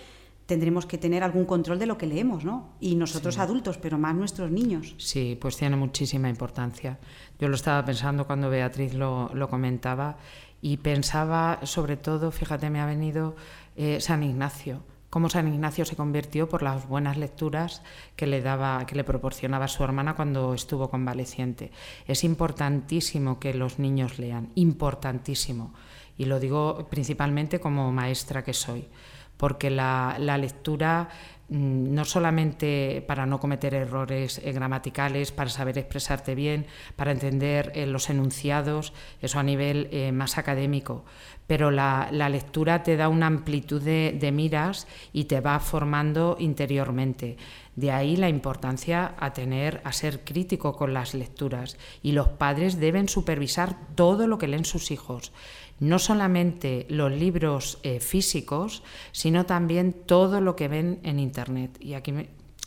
tendremos 0.46 0.86
que 0.86 0.98
tener 0.98 1.22
algún 1.22 1.44
control 1.44 1.78
de 1.78 1.86
lo 1.86 1.96
que 1.96 2.06
leemos, 2.06 2.44
¿no? 2.44 2.74
Y 2.80 2.96
nosotros 2.96 3.38
adultos, 3.38 3.78
pero 3.78 3.98
más 3.98 4.14
nuestros 4.14 4.50
niños. 4.50 4.94
Sí, 4.98 5.38
pues 5.40 5.56
tiene 5.56 5.76
muchísima 5.76 6.28
importancia. 6.28 6.98
Yo 7.38 7.48
lo 7.48 7.54
estaba 7.54 7.84
pensando 7.84 8.26
cuando 8.26 8.50
Beatriz 8.50 8.94
lo, 8.94 9.30
comentaba 9.48 10.18
y 10.60 10.76
pensaba 10.78 11.60
sobre 11.62 11.96
todo, 11.96 12.30
fíjate, 12.30 12.70
me 12.70 12.80
ha 12.80 12.86
venido 12.86 13.36
eh, 13.76 14.00
San 14.00 14.22
Ignacio 14.22 14.82
cómo 15.14 15.28
San 15.28 15.46
Ignacio 15.46 15.84
se 15.84 15.94
convirtió 15.94 16.48
por 16.48 16.64
las 16.64 16.88
buenas 16.88 17.16
lecturas 17.16 17.82
que 18.16 18.26
le 18.26 18.42
daba, 18.42 18.84
que 18.84 18.96
le 18.96 19.04
proporcionaba 19.04 19.68
su 19.68 19.84
hermana 19.84 20.16
cuando 20.16 20.54
estuvo 20.54 20.90
convaleciente. 20.90 21.70
Es 22.08 22.24
importantísimo 22.24 23.38
que 23.38 23.54
los 23.54 23.78
niños 23.78 24.18
lean, 24.18 24.50
importantísimo. 24.56 25.72
Y 26.18 26.24
lo 26.24 26.40
digo 26.40 26.88
principalmente 26.90 27.60
como 27.60 27.92
maestra 27.92 28.42
que 28.42 28.54
soy 28.54 28.88
porque 29.36 29.70
la, 29.70 30.16
lectura 30.38 31.08
mm, 31.48 31.94
no 31.94 32.04
solamente 32.04 33.04
para 33.06 33.26
no 33.26 33.40
cometer 33.40 33.74
errores 33.74 34.40
eh, 34.44 34.52
gramaticales, 34.52 35.32
para 35.32 35.50
saber 35.50 35.78
expresarte 35.78 36.34
bien, 36.34 36.66
para 36.96 37.12
entender 37.12 37.72
eh, 37.74 37.86
los 37.86 38.10
enunciados, 38.10 38.92
eso 39.20 39.38
a 39.38 39.42
nivel 39.42 39.88
eh, 39.90 40.12
más 40.12 40.38
académico, 40.38 41.04
pero 41.46 41.70
la, 41.70 42.08
lectura 42.10 42.82
te 42.82 42.96
da 42.96 43.08
una 43.08 43.26
amplitud 43.26 43.82
de, 43.82 44.30
miras 44.32 44.86
y 45.12 45.24
te 45.24 45.40
va 45.40 45.60
formando 45.60 46.36
interiormente. 46.38 47.36
De 47.76 47.90
ahí 47.90 48.16
la 48.16 48.28
importancia 48.28 49.14
a 49.18 49.32
tener, 49.32 49.80
a 49.84 49.92
ser 49.92 50.24
crítico 50.24 50.76
con 50.76 50.94
las 50.94 51.14
lecturas 51.14 51.76
y 52.02 52.12
los 52.12 52.28
padres 52.28 52.78
deben 52.78 53.08
supervisar 53.08 53.76
todo 53.94 54.26
lo 54.26 54.38
que 54.38 54.48
leen 54.48 54.64
sus 54.64 54.90
hijos 54.90 55.32
no 55.80 55.98
solamente 55.98 56.86
los 56.88 57.12
libros 57.12 57.78
eh, 57.82 58.00
físicos, 58.00 58.82
sino 59.12 59.44
también 59.44 59.92
todo 59.92 60.40
lo 60.40 60.56
que 60.56 60.68
ven 60.68 61.00
en 61.02 61.18
Internet. 61.18 61.76
Y 61.80 61.94
aquí 61.94 62.12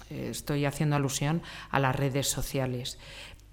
eh, 0.10 0.30
estoy 0.32 0.66
haciendo 0.66 0.96
alusión 0.96 1.42
a 1.70 1.80
las 1.80 1.96
redes 1.96 2.28
sociales. 2.28 2.98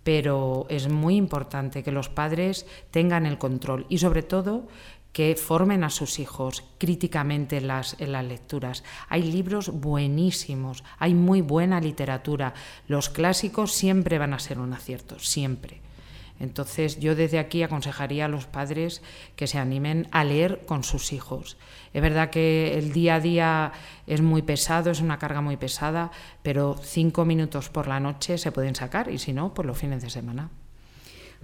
Pero 0.02 0.66
es 0.68 0.88
muy 0.88 1.16
importante 1.16 1.82
que 1.82 1.92
los 1.92 2.10
padres 2.10 2.66
tengan 2.90 3.24
el 3.24 3.38
control 3.38 3.86
y 3.88 3.98
sobre 3.98 4.22
todo 4.22 4.68
que 5.14 5.36
formen 5.36 5.84
a 5.84 5.90
sus 5.90 6.18
hijos 6.18 6.64
críticamente 6.76 7.56
en 7.58 7.68
las, 7.68 7.96
en 8.00 8.12
las, 8.12 8.24
lecturas. 8.24 8.82
Hay 9.08 9.22
libros 9.22 9.70
buenísimos, 9.70 10.82
hay 10.98 11.14
muy 11.14 11.40
buena 11.40 11.80
literatura. 11.80 12.52
Los 12.88 13.08
clásicos 13.08 13.72
siempre 13.72 14.18
van 14.18 14.34
a 14.34 14.40
ser 14.40 14.58
un 14.58 14.74
acierto, 14.74 15.20
siempre. 15.20 15.80
Entonces 16.40 16.98
yo 16.98 17.14
desde 17.14 17.38
aquí 17.38 17.62
aconsejaría 17.62 18.24
a 18.24 18.28
los 18.28 18.46
padres 18.46 19.02
que 19.36 19.46
se 19.46 19.58
animen 19.58 20.08
a 20.10 20.24
leer 20.24 20.66
con 20.66 20.82
sus 20.82 21.12
hijos. 21.12 21.56
Es 21.92 22.02
verdad 22.02 22.30
que 22.30 22.76
el 22.76 22.92
día 22.92 23.14
a 23.14 23.20
día 23.20 23.72
es 24.08 24.20
muy 24.20 24.42
pesado, 24.42 24.90
es 24.90 25.00
una 25.00 25.20
carga 25.20 25.40
muy 25.40 25.56
pesada, 25.56 26.10
pero 26.42 26.76
cinco 26.82 27.24
minutos 27.24 27.68
por 27.68 27.86
la 27.86 28.00
noche 28.00 28.36
se 28.36 28.50
pueden 28.50 28.74
sacar 28.74 29.12
y 29.12 29.18
si 29.18 29.32
no, 29.32 29.54
pues 29.54 29.64
los 29.64 29.78
fines 29.78 30.02
de 30.02 30.10
semana. 30.10 30.50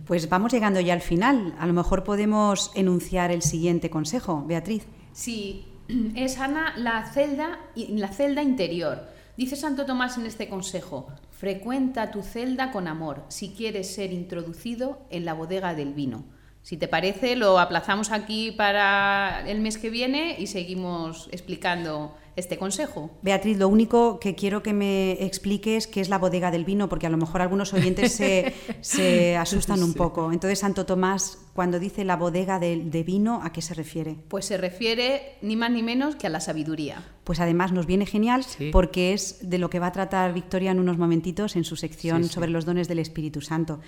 Pues 0.06 0.28
vamos 0.28 0.52
llegando 0.52 0.80
ya 0.80 0.92
al 0.92 1.00
final. 1.00 1.54
A 1.58 1.66
lo 1.66 1.72
mejor 1.72 2.04
podemos 2.04 2.70
enunciar 2.74 3.30
el 3.30 3.42
siguiente 3.42 3.90
consejo, 3.90 4.44
Beatriz. 4.46 4.86
Sí, 5.12 5.66
es 6.14 6.38
Ana 6.38 6.74
la 6.76 7.04
celda, 7.12 7.60
la 7.74 8.08
celda 8.08 8.42
interior. 8.42 9.08
Dice 9.36 9.56
Santo 9.56 9.86
Tomás 9.86 10.18
en 10.18 10.26
este 10.26 10.48
consejo, 10.48 11.06
Frecuenta 11.40 12.10
tu 12.10 12.20
celda 12.20 12.70
con 12.70 12.86
amor 12.86 13.24
si 13.28 13.54
quieres 13.54 13.94
ser 13.94 14.12
introducido 14.12 14.98
en 15.08 15.24
la 15.24 15.32
bodega 15.32 15.72
del 15.72 15.94
vino. 15.94 16.26
Si 16.60 16.76
te 16.76 16.86
parece, 16.86 17.34
lo 17.34 17.58
aplazamos 17.58 18.10
aquí 18.10 18.52
para 18.52 19.48
el 19.48 19.62
mes 19.62 19.78
que 19.78 19.88
viene 19.88 20.36
y 20.38 20.48
seguimos 20.48 21.30
explicando 21.32 22.14
este 22.40 22.58
consejo. 22.58 23.10
Beatriz, 23.22 23.56
lo 23.58 23.68
único 23.68 24.18
que 24.18 24.34
quiero 24.34 24.62
que 24.62 24.72
me 24.72 25.12
expliques 25.24 25.86
qué 25.86 26.00
es 26.00 26.08
la 26.08 26.18
bodega 26.18 26.50
del 26.50 26.64
vino, 26.64 26.88
porque 26.88 27.06
a 27.06 27.10
lo 27.10 27.16
mejor 27.16 27.40
algunos 27.42 27.72
oyentes 27.72 28.12
se, 28.12 29.36
asustan 29.38 29.82
un 29.82 29.94
poco. 29.94 30.32
Entonces, 30.32 30.58
Santo 30.58 30.86
Tomás, 30.86 31.38
cuando 31.54 31.78
dice 31.78 32.04
la 32.04 32.16
bodega 32.16 32.58
de, 32.58 33.04
vino, 33.06 33.40
¿a 33.42 33.52
qué 33.52 33.62
se 33.62 33.74
refiere? 33.74 34.16
Pues 34.28 34.46
se 34.46 34.56
refiere 34.56 35.36
ni 35.42 35.56
más 35.56 35.70
ni 35.70 35.82
menos 35.82 36.16
que 36.16 36.26
a 36.26 36.30
la 36.30 36.40
sabiduría. 36.40 37.04
Pues 37.24 37.40
además 37.40 37.72
nos 37.72 37.86
viene 37.86 38.06
genial 38.06 38.44
porque 38.72 39.12
es 39.12 39.48
de 39.48 39.58
lo 39.58 39.70
que 39.70 39.78
va 39.78 39.88
a 39.88 39.92
tratar 39.92 40.32
Victoria 40.34 40.70
en 40.72 40.80
unos 40.80 40.98
momentitos 40.98 41.54
en 41.54 41.64
su 41.64 41.76
sección 41.76 42.24
sobre 42.24 42.50
los 42.50 42.64
dones 42.64 42.88
del 42.88 42.98
Espíritu 42.98 43.40
Santo. 43.40 43.80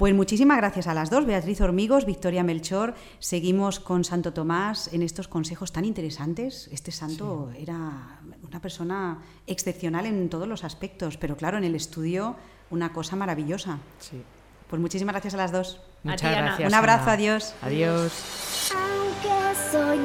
Pues 0.00 0.14
muchísimas 0.14 0.56
gracias 0.56 0.86
a 0.86 0.94
las 0.94 1.10
dos, 1.10 1.26
Beatriz 1.26 1.60
Hormigos, 1.60 2.06
Victoria 2.06 2.42
Melchor. 2.42 2.94
Seguimos 3.18 3.80
con 3.80 4.02
Santo 4.02 4.32
Tomás 4.32 4.90
en 4.94 5.02
estos 5.02 5.28
consejos 5.28 5.72
tan 5.72 5.84
interesantes. 5.84 6.70
Este 6.72 6.90
santo 6.90 7.50
era 7.54 8.18
una 8.48 8.62
persona 8.62 9.18
excepcional 9.46 10.06
en 10.06 10.30
todos 10.30 10.48
los 10.48 10.64
aspectos, 10.64 11.18
pero 11.18 11.36
claro, 11.36 11.58
en 11.58 11.64
el 11.64 11.74
estudio 11.74 12.36
una 12.70 12.94
cosa 12.94 13.14
maravillosa. 13.14 13.78
Sí. 13.98 14.22
Pues 14.70 14.80
muchísimas 14.80 15.12
gracias 15.12 15.34
a 15.34 15.36
las 15.36 15.52
dos. 15.52 15.82
Muchas 16.02 16.34
gracias. 16.34 16.66
Un 16.66 16.74
abrazo, 16.74 17.10
adiós. 17.10 17.52
Adiós. 17.60 18.72
Aunque 18.72 19.60
soy 19.70 19.98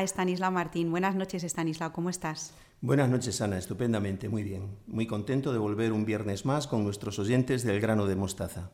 a 0.00 0.02
Estanislao 0.02 0.50
Martín. 0.50 0.90
Buenas 0.90 1.14
noches, 1.14 1.44
Estanislao, 1.44 1.92
¿cómo 1.92 2.08
estás? 2.08 2.54
Buenas 2.80 3.10
noches, 3.10 3.42
Ana, 3.42 3.58
estupendamente, 3.58 4.30
muy 4.30 4.42
bien. 4.42 4.78
Muy 4.86 5.06
contento 5.06 5.52
de 5.52 5.58
volver 5.58 5.92
un 5.92 6.06
viernes 6.06 6.46
más 6.46 6.66
con 6.66 6.84
nuestros 6.84 7.18
oyentes 7.18 7.64
del 7.64 7.80
grano 7.80 8.06
de 8.06 8.16
mostaza. 8.16 8.70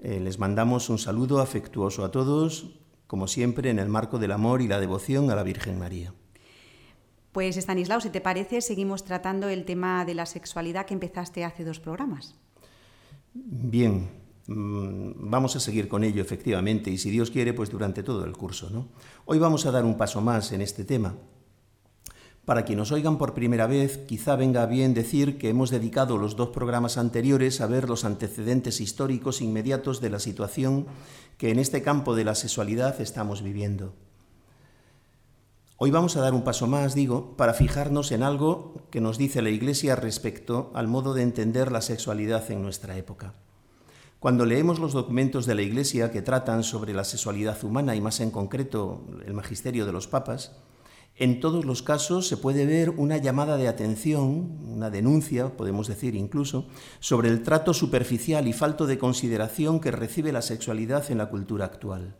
Eh, 0.00 0.18
les 0.18 0.40
mandamos 0.40 0.90
un 0.90 0.98
saludo 0.98 1.40
afectuoso 1.40 2.04
a 2.04 2.10
todos, 2.10 2.80
como 3.06 3.28
siempre, 3.28 3.70
en 3.70 3.78
el 3.78 3.88
marco 3.88 4.18
del 4.18 4.32
amor 4.32 4.60
y 4.60 4.66
la 4.66 4.80
devoción 4.80 5.30
a 5.30 5.36
la 5.36 5.44
Virgen 5.44 5.78
María. 5.78 6.12
Pues 7.30 7.56
Estanislao, 7.56 8.00
si 8.00 8.10
te 8.10 8.20
parece, 8.20 8.60
seguimos 8.60 9.04
tratando 9.04 9.48
el 9.48 9.64
tema 9.64 10.04
de 10.04 10.14
la 10.14 10.26
sexualidad 10.26 10.84
que 10.84 10.94
empezaste 10.94 11.44
hace 11.44 11.62
dos 11.62 11.78
programas. 11.78 12.34
Bien, 13.34 14.10
vamos 14.52 15.54
a 15.54 15.60
seguir 15.60 15.88
con 15.88 16.02
ello 16.02 16.20
efectivamente 16.20 16.90
y 16.90 16.98
si 16.98 17.10
Dios 17.10 17.30
quiere, 17.30 17.52
pues 17.52 17.70
durante 17.70 18.02
todo 18.02 18.24
el 18.24 18.32
curso. 18.32 18.68
¿no? 18.70 18.88
Hoy 19.24 19.38
vamos 19.38 19.64
a 19.66 19.70
dar 19.70 19.84
un 19.84 19.96
paso 19.96 20.20
más 20.20 20.50
en 20.52 20.60
este 20.60 20.84
tema. 20.84 21.14
Para 22.44 22.64
quienes 22.64 22.80
nos 22.80 22.92
oigan 22.92 23.16
por 23.16 23.32
primera 23.32 23.68
vez, 23.68 23.98
quizá 24.08 24.34
venga 24.34 24.66
bien 24.66 24.92
decir 24.92 25.38
que 25.38 25.50
hemos 25.50 25.70
dedicado 25.70 26.18
los 26.18 26.34
dos 26.34 26.48
programas 26.48 26.98
anteriores 26.98 27.60
a 27.60 27.66
ver 27.66 27.88
los 27.88 28.04
antecedentes 28.04 28.80
históricos 28.80 29.40
inmediatos 29.40 30.00
de 30.00 30.10
la 30.10 30.18
situación 30.18 30.86
que 31.38 31.50
en 31.50 31.60
este 31.60 31.82
campo 31.82 32.16
de 32.16 32.24
la 32.24 32.34
sexualidad 32.34 33.00
estamos 33.00 33.42
viviendo. 33.42 33.94
Hoy 35.76 35.92
vamos 35.92 36.16
a 36.16 36.20
dar 36.20 36.34
un 36.34 36.42
paso 36.42 36.66
más, 36.66 36.94
digo, 36.94 37.36
para 37.36 37.54
fijarnos 37.54 38.10
en 38.10 38.24
algo 38.24 38.74
que 38.90 39.00
nos 39.00 39.16
dice 39.16 39.42
la 39.42 39.50
Iglesia 39.50 39.94
respecto 39.94 40.72
al 40.74 40.88
modo 40.88 41.14
de 41.14 41.22
entender 41.22 41.70
la 41.70 41.82
sexualidad 41.82 42.50
en 42.50 42.62
nuestra 42.62 42.96
época. 42.96 43.34
Cuando 44.20 44.44
leemos 44.44 44.78
los 44.80 44.92
documentos 44.92 45.46
de 45.46 45.54
la 45.54 45.62
Iglesia 45.62 46.10
que 46.10 46.20
tratan 46.20 46.62
sobre 46.62 46.92
la 46.92 47.04
sexualidad 47.04 47.64
humana 47.64 47.96
y 47.96 48.02
más 48.02 48.20
en 48.20 48.30
concreto 48.30 49.02
el 49.26 49.32
magisterio 49.32 49.86
de 49.86 49.92
los 49.92 50.08
papas, 50.08 50.52
en 51.16 51.40
todos 51.40 51.64
los 51.64 51.82
casos 51.82 52.28
se 52.28 52.36
puede 52.36 52.66
ver 52.66 52.90
una 52.90 53.16
llamada 53.16 53.56
de 53.56 53.66
atención, 53.66 54.58
una 54.68 54.90
denuncia, 54.90 55.56
podemos 55.56 55.88
decir 55.88 56.14
incluso, 56.16 56.66
sobre 56.98 57.30
el 57.30 57.42
trato 57.42 57.72
superficial 57.72 58.46
y 58.46 58.52
falto 58.52 58.86
de 58.86 58.98
consideración 58.98 59.80
que 59.80 59.90
recibe 59.90 60.32
la 60.32 60.42
sexualidad 60.42 61.10
en 61.10 61.16
la 61.16 61.30
cultura 61.30 61.64
actual. 61.64 62.14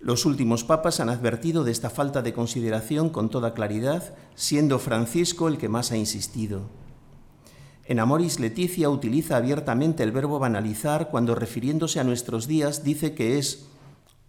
Los 0.00 0.26
últimos 0.26 0.64
papas 0.64 0.98
han 0.98 1.10
advertido 1.10 1.62
de 1.62 1.70
esta 1.70 1.90
falta 1.90 2.22
de 2.22 2.32
consideración 2.32 3.10
con 3.10 3.30
toda 3.30 3.54
claridad, 3.54 4.16
siendo 4.34 4.80
Francisco 4.80 5.46
el 5.46 5.58
que 5.58 5.68
más 5.68 5.92
ha 5.92 5.96
insistido. 5.96 6.79
En 7.90 7.98
Amoris 7.98 8.38
Leticia 8.38 8.88
utiliza 8.88 9.36
abiertamente 9.36 10.04
el 10.04 10.12
verbo 10.12 10.38
banalizar 10.38 11.08
cuando 11.10 11.34
refiriéndose 11.34 11.98
a 11.98 12.04
nuestros 12.04 12.46
días 12.46 12.84
dice 12.84 13.14
que 13.14 13.36
es, 13.36 13.66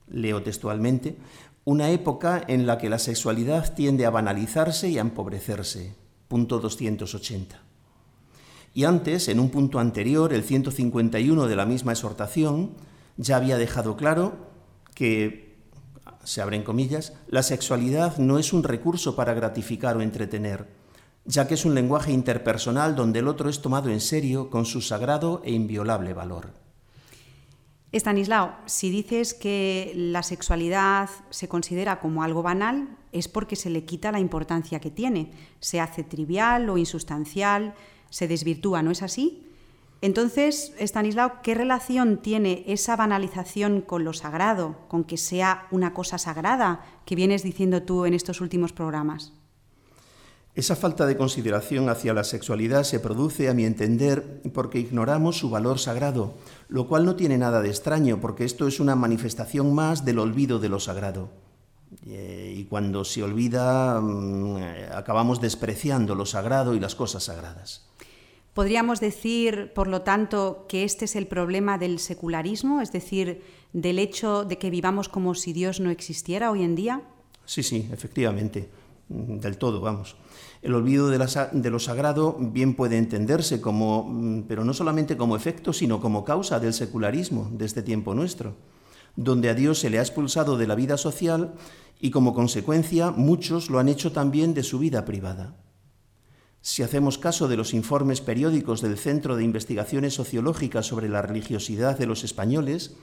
leo 0.09 0.41
textualmente, 0.41 1.15
una 1.63 1.91
época 1.91 2.43
en 2.47 2.65
la 2.65 2.79
que 2.79 2.89
la 2.89 2.97
sexualidad 2.97 3.75
tiende 3.75 4.07
a 4.07 4.09
banalizarse 4.09 4.89
y 4.89 4.97
a 4.97 5.01
empobrecerse. 5.01 5.93
Punto 6.27 6.59
280. 6.59 7.61
Y 8.73 8.85
antes, 8.85 9.27
en 9.27 9.39
un 9.39 9.51
punto 9.51 9.77
anterior, 9.77 10.33
el 10.33 10.43
151 10.43 11.45
de 11.45 11.55
la 11.55 11.67
misma 11.67 11.91
exhortación, 11.91 12.71
ya 13.17 13.35
había 13.35 13.59
dejado 13.59 13.95
claro 13.95 14.37
que 14.95 15.53
se 16.23 16.41
abren 16.41 16.63
comillas, 16.63 17.13
la 17.27 17.43
sexualidad 17.43 18.17
no 18.17 18.39
es 18.39 18.53
un 18.53 18.63
recurso 18.63 19.15
para 19.15 19.35
gratificar 19.35 19.97
o 19.97 20.01
entretener, 20.01 20.80
ya 21.25 21.47
que 21.47 21.53
es 21.53 21.65
un 21.65 21.75
lenguaje 21.75 22.11
interpersonal 22.11 22.95
donde 22.95 23.19
el 23.19 23.27
otro 23.27 23.49
es 23.49 23.61
tomado 23.61 23.89
en 23.89 24.01
serio 24.01 24.49
con 24.49 24.65
su 24.65 24.81
sagrado 24.81 25.41
e 25.45 25.51
inviolable 25.51 26.13
valor. 26.13 26.53
Estanislao, 27.91 28.55
si 28.65 28.89
dices 28.89 29.33
que 29.33 29.91
la 29.95 30.23
sexualidad 30.23 31.09
se 31.29 31.49
considera 31.49 31.99
como 31.99 32.23
algo 32.23 32.41
banal, 32.41 32.97
es 33.11 33.27
porque 33.27 33.57
se 33.57 33.69
le 33.69 33.83
quita 33.83 34.13
la 34.13 34.21
importancia 34.21 34.79
que 34.79 34.91
tiene. 34.91 35.31
Se 35.59 35.81
hace 35.81 36.03
trivial 36.03 36.69
o 36.69 36.77
insustancial, 36.77 37.75
se 38.09 38.29
desvirtúa, 38.29 38.81
¿no 38.81 38.91
es 38.91 39.01
así? 39.01 39.45
Entonces, 39.99 40.73
Stanislao, 40.79 41.41
¿qué 41.43 41.53
relación 41.53 42.21
tiene 42.21 42.63
esa 42.65 42.95
banalización 42.95 43.81
con 43.81 44.05
lo 44.05 44.13
sagrado, 44.13 44.77
con 44.87 45.03
que 45.03 45.17
sea 45.17 45.67
una 45.69 45.93
cosa 45.93 46.17
sagrada 46.17 46.83
que 47.05 47.15
vienes 47.15 47.43
diciendo 47.43 47.83
tú 47.83 48.05
en 48.05 48.13
estos 48.13 48.41
últimos 48.41 48.71
programas? 48.73 49.33
Esa 50.53 50.75
falta 50.75 51.05
de 51.05 51.15
consideración 51.15 51.87
hacia 51.87 52.13
la 52.13 52.25
sexualidad 52.25 52.83
se 52.83 52.99
produce, 52.99 53.47
a 53.47 53.53
mi 53.53 53.63
entender, 53.63 54.41
porque 54.53 54.79
ignoramos 54.79 55.37
su 55.37 55.49
valor 55.49 55.79
sagrado, 55.79 56.33
lo 56.67 56.87
cual 56.87 57.05
no 57.05 57.15
tiene 57.15 57.37
nada 57.37 57.61
de 57.61 57.69
extraño, 57.69 58.19
porque 58.19 58.43
esto 58.43 58.67
es 58.67 58.81
una 58.81 58.95
manifestación 58.95 59.73
más 59.73 60.03
del 60.03 60.19
olvido 60.19 60.59
de 60.59 60.67
lo 60.67 60.81
sagrado. 60.81 61.29
Eh, 62.05 62.53
y 62.57 62.65
cuando 62.65 63.05
se 63.05 63.23
olvida, 63.23 64.01
mm, 64.01 64.57
acabamos 64.93 65.39
despreciando 65.39 66.15
lo 66.15 66.25
sagrado 66.25 66.75
y 66.75 66.81
las 66.81 66.95
cosas 66.95 67.23
sagradas. 67.23 67.87
Podríamos 68.53 68.99
decir, 68.99 69.71
por 69.73 69.87
lo 69.87 70.01
tanto, 70.01 70.65
que 70.67 70.83
este 70.83 71.05
es 71.05 71.15
el 71.15 71.27
problema 71.27 71.77
del 71.77 71.99
secularismo, 71.99 72.81
es 72.81 72.91
decir, 72.91 73.41
del 73.71 73.99
hecho 73.99 74.43
de 74.43 74.57
que 74.57 74.69
vivamos 74.69 75.07
como 75.07 75.35
si 75.35 75.53
Dios 75.53 75.79
no 75.79 75.89
existiera 75.89 76.51
hoy 76.51 76.63
en 76.63 76.75
día. 76.75 77.01
Sí, 77.45 77.63
sí, 77.63 77.87
efectivamente, 77.91 78.69
mm, 79.07 79.37
del 79.39 79.57
todo, 79.57 79.79
vamos. 79.79 80.17
El 80.61 80.75
olvido 80.75 81.09
de, 81.09 81.69
lo 81.69 81.79
sagrado 81.79 82.37
bien 82.39 82.75
puede 82.75 82.97
entenderse 82.97 83.61
como, 83.61 84.03
mm, 84.03 84.43
pero 84.47 84.63
no 84.63 84.73
solamente 84.73 85.17
como 85.17 85.35
efecto, 85.35 85.73
sino 85.73 85.99
como 85.99 86.23
causa 86.23 86.59
del 86.59 86.73
secularismo 86.73 87.49
de 87.51 87.65
este 87.65 87.81
tiempo 87.81 88.13
nuestro, 88.13 88.55
donde 89.15 89.49
a 89.49 89.55
Dios 89.55 89.79
se 89.79 89.89
le 89.89 89.97
ha 89.97 90.03
expulsado 90.03 90.57
de 90.57 90.67
la 90.67 90.75
vida 90.75 90.97
social 90.97 91.53
y 91.99 92.11
como 92.11 92.33
consecuencia 92.33 93.11
muchos 93.11 93.69
lo 93.69 93.79
han 93.79 93.89
hecho 93.89 94.11
también 94.11 94.53
de 94.53 94.63
su 94.63 94.77
vida 94.77 95.03
privada. 95.03 95.55
Si 96.61 96.83
hacemos 96.83 97.17
caso 97.17 97.47
de 97.47 97.57
los 97.57 97.73
informes 97.73 98.21
periódicos 98.21 98.81
del 98.81 98.99
Centro 98.99 99.35
de 99.35 99.43
Investigaciones 99.43 100.13
Sociológicas 100.13 100.85
sobre 100.85 101.09
la 101.09 101.23
religiosidad 101.23 101.97
de 101.97 102.05
los 102.05 102.23
españoles, 102.23 102.95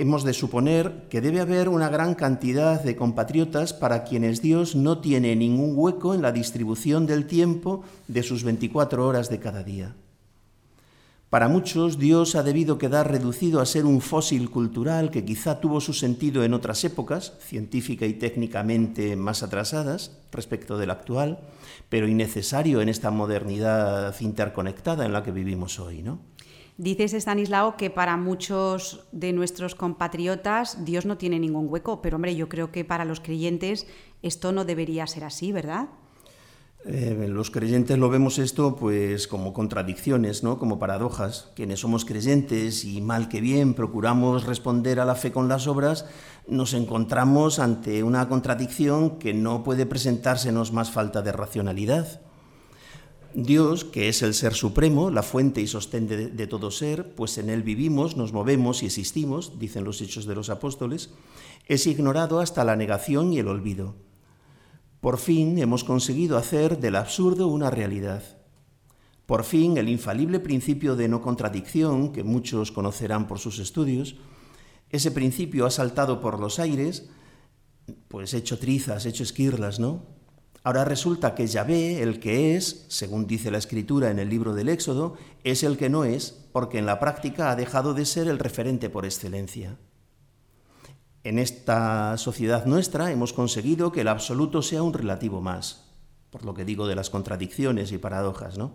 hemos 0.00 0.24
de 0.24 0.32
suponer 0.32 1.06
que 1.10 1.20
debe 1.20 1.40
haber 1.40 1.68
una 1.68 1.88
gran 1.88 2.14
cantidad 2.14 2.82
de 2.82 2.96
compatriotas 2.96 3.72
para 3.72 4.04
quienes 4.04 4.42
Dios 4.42 4.76
no 4.76 4.98
tiene 4.98 5.36
ningún 5.36 5.72
hueco 5.74 6.14
en 6.14 6.22
la 6.22 6.32
distribución 6.32 7.06
del 7.06 7.26
tiempo 7.26 7.82
de 8.06 8.22
sus 8.22 8.44
24 8.44 9.06
horas 9.06 9.28
de 9.28 9.40
cada 9.40 9.62
día. 9.62 9.94
Para 11.30 11.48
muchos, 11.48 11.98
Dios 11.98 12.36
ha 12.36 12.42
debido 12.42 12.78
quedar 12.78 13.10
reducido 13.10 13.60
a 13.60 13.66
ser 13.66 13.84
un 13.84 14.00
fósil 14.00 14.48
cultural 14.48 15.10
que 15.10 15.26
quizá 15.26 15.60
tuvo 15.60 15.82
su 15.82 15.92
sentido 15.92 16.42
en 16.42 16.54
otras 16.54 16.82
épocas, 16.84 17.34
científica 17.40 18.06
y 18.06 18.14
técnicamente 18.14 19.14
más 19.14 19.42
atrasadas 19.42 20.16
respecto 20.32 20.78
del 20.78 20.90
actual, 20.90 21.40
pero 21.90 22.08
innecesario 22.08 22.80
en 22.80 22.88
esta 22.88 23.10
modernidad 23.10 24.18
interconectada 24.20 25.04
en 25.04 25.12
la 25.12 25.22
que 25.22 25.32
vivimos 25.32 25.78
hoy, 25.78 26.02
¿no? 26.02 26.18
Dices, 26.78 27.12
Stanislao, 27.12 27.76
que 27.76 27.90
para 27.90 28.16
muchos 28.16 29.04
de 29.10 29.32
nuestros 29.32 29.74
compatriotas 29.74 30.84
Dios 30.84 31.06
no 31.06 31.18
tiene 31.18 31.40
ningún 31.40 31.66
hueco, 31.68 32.00
pero 32.00 32.14
hombre, 32.14 32.36
yo 32.36 32.48
creo 32.48 32.70
que 32.70 32.84
para 32.84 33.04
los 33.04 33.18
creyentes 33.18 33.88
esto 34.22 34.52
no 34.52 34.64
debería 34.64 35.04
ser 35.08 35.24
así, 35.24 35.50
¿verdad? 35.50 35.88
Eh, 36.84 37.26
los 37.28 37.50
creyentes 37.50 37.98
lo 37.98 38.08
vemos 38.08 38.38
esto 38.38 38.76
pues 38.76 39.26
como 39.26 39.52
contradicciones, 39.52 40.44
¿no? 40.44 40.60
como 40.60 40.78
paradojas. 40.78 41.50
Quienes 41.56 41.80
somos 41.80 42.04
creyentes 42.04 42.84
y 42.84 43.00
mal 43.00 43.28
que 43.28 43.40
bien 43.40 43.74
procuramos 43.74 44.46
responder 44.46 45.00
a 45.00 45.04
la 45.04 45.16
fe 45.16 45.32
con 45.32 45.48
las 45.48 45.66
obras, 45.66 46.06
nos 46.46 46.74
encontramos 46.74 47.58
ante 47.58 48.04
una 48.04 48.28
contradicción 48.28 49.18
que 49.18 49.34
no 49.34 49.64
puede 49.64 49.84
presentársenos 49.84 50.72
más 50.72 50.92
falta 50.92 51.22
de 51.22 51.32
racionalidad. 51.32 52.20
Dios, 53.44 53.84
que 53.84 54.08
es 54.08 54.22
el 54.22 54.34
ser 54.34 54.54
supremo, 54.54 55.12
la 55.12 55.22
fuente 55.22 55.60
y 55.60 55.68
sostén 55.68 56.08
de, 56.08 56.46
todo 56.48 56.72
ser, 56.72 57.14
pues 57.14 57.38
en 57.38 57.50
Él 57.50 57.62
vivimos, 57.62 58.16
nos 58.16 58.32
movemos 58.32 58.82
y 58.82 58.86
existimos, 58.86 59.60
dicen 59.60 59.84
los 59.84 60.00
hechos 60.00 60.26
de 60.26 60.34
los 60.34 60.50
apóstoles, 60.50 61.10
es 61.66 61.86
ignorado 61.86 62.40
hasta 62.40 62.64
la 62.64 62.74
negación 62.74 63.32
y 63.32 63.38
el 63.38 63.46
olvido. 63.46 63.94
Por 65.00 65.18
fin 65.18 65.56
hemos 65.60 65.84
conseguido 65.84 66.36
hacer 66.36 66.80
del 66.80 66.96
absurdo 66.96 67.46
una 67.46 67.70
realidad. 67.70 68.24
Por 69.24 69.44
fin 69.44 69.78
el 69.78 69.88
infalible 69.88 70.40
principio 70.40 70.96
de 70.96 71.06
no 71.06 71.22
contradicción, 71.22 72.10
que 72.10 72.24
muchos 72.24 72.72
conocerán 72.72 73.28
por 73.28 73.38
sus 73.38 73.60
estudios, 73.60 74.16
ese 74.90 75.12
principio 75.12 75.64
ha 75.64 75.70
saltado 75.70 76.20
por 76.20 76.40
los 76.40 76.58
aires, 76.58 77.08
pues 78.08 78.34
hecho 78.34 78.58
trizas, 78.58 79.06
hecho 79.06 79.22
esquirlas, 79.22 79.78
¿no? 79.78 80.17
Ahora 80.68 80.84
resulta 80.84 81.34
que 81.34 81.46
Yahvé, 81.46 82.02
el 82.02 82.20
que 82.20 82.54
es, 82.54 82.84
según 82.88 83.26
dice 83.26 83.50
la 83.50 83.56
escritura 83.56 84.10
en 84.10 84.18
el 84.18 84.28
libro 84.28 84.54
del 84.54 84.68
Éxodo, 84.68 85.16
es 85.42 85.62
el 85.62 85.78
que 85.78 85.88
no 85.88 86.04
es, 86.04 86.44
porque 86.52 86.76
en 86.76 86.84
la 86.84 87.00
práctica 87.00 87.50
ha 87.50 87.56
dejado 87.56 87.94
de 87.94 88.04
ser 88.04 88.28
el 88.28 88.38
referente 88.38 88.90
por 88.90 89.06
excelencia. 89.06 89.78
En 91.24 91.38
esta 91.38 92.18
sociedad 92.18 92.66
nuestra 92.66 93.10
hemos 93.10 93.32
conseguido 93.32 93.92
que 93.92 94.02
el 94.02 94.08
absoluto 94.08 94.60
sea 94.60 94.82
un 94.82 94.92
relativo 94.92 95.40
más, 95.40 95.86
por 96.28 96.44
lo 96.44 96.52
que 96.52 96.66
digo 96.66 96.86
de 96.86 96.96
las 96.96 97.08
contradicciones 97.08 97.90
y 97.90 97.96
paradojas, 97.96 98.58
¿no? 98.58 98.74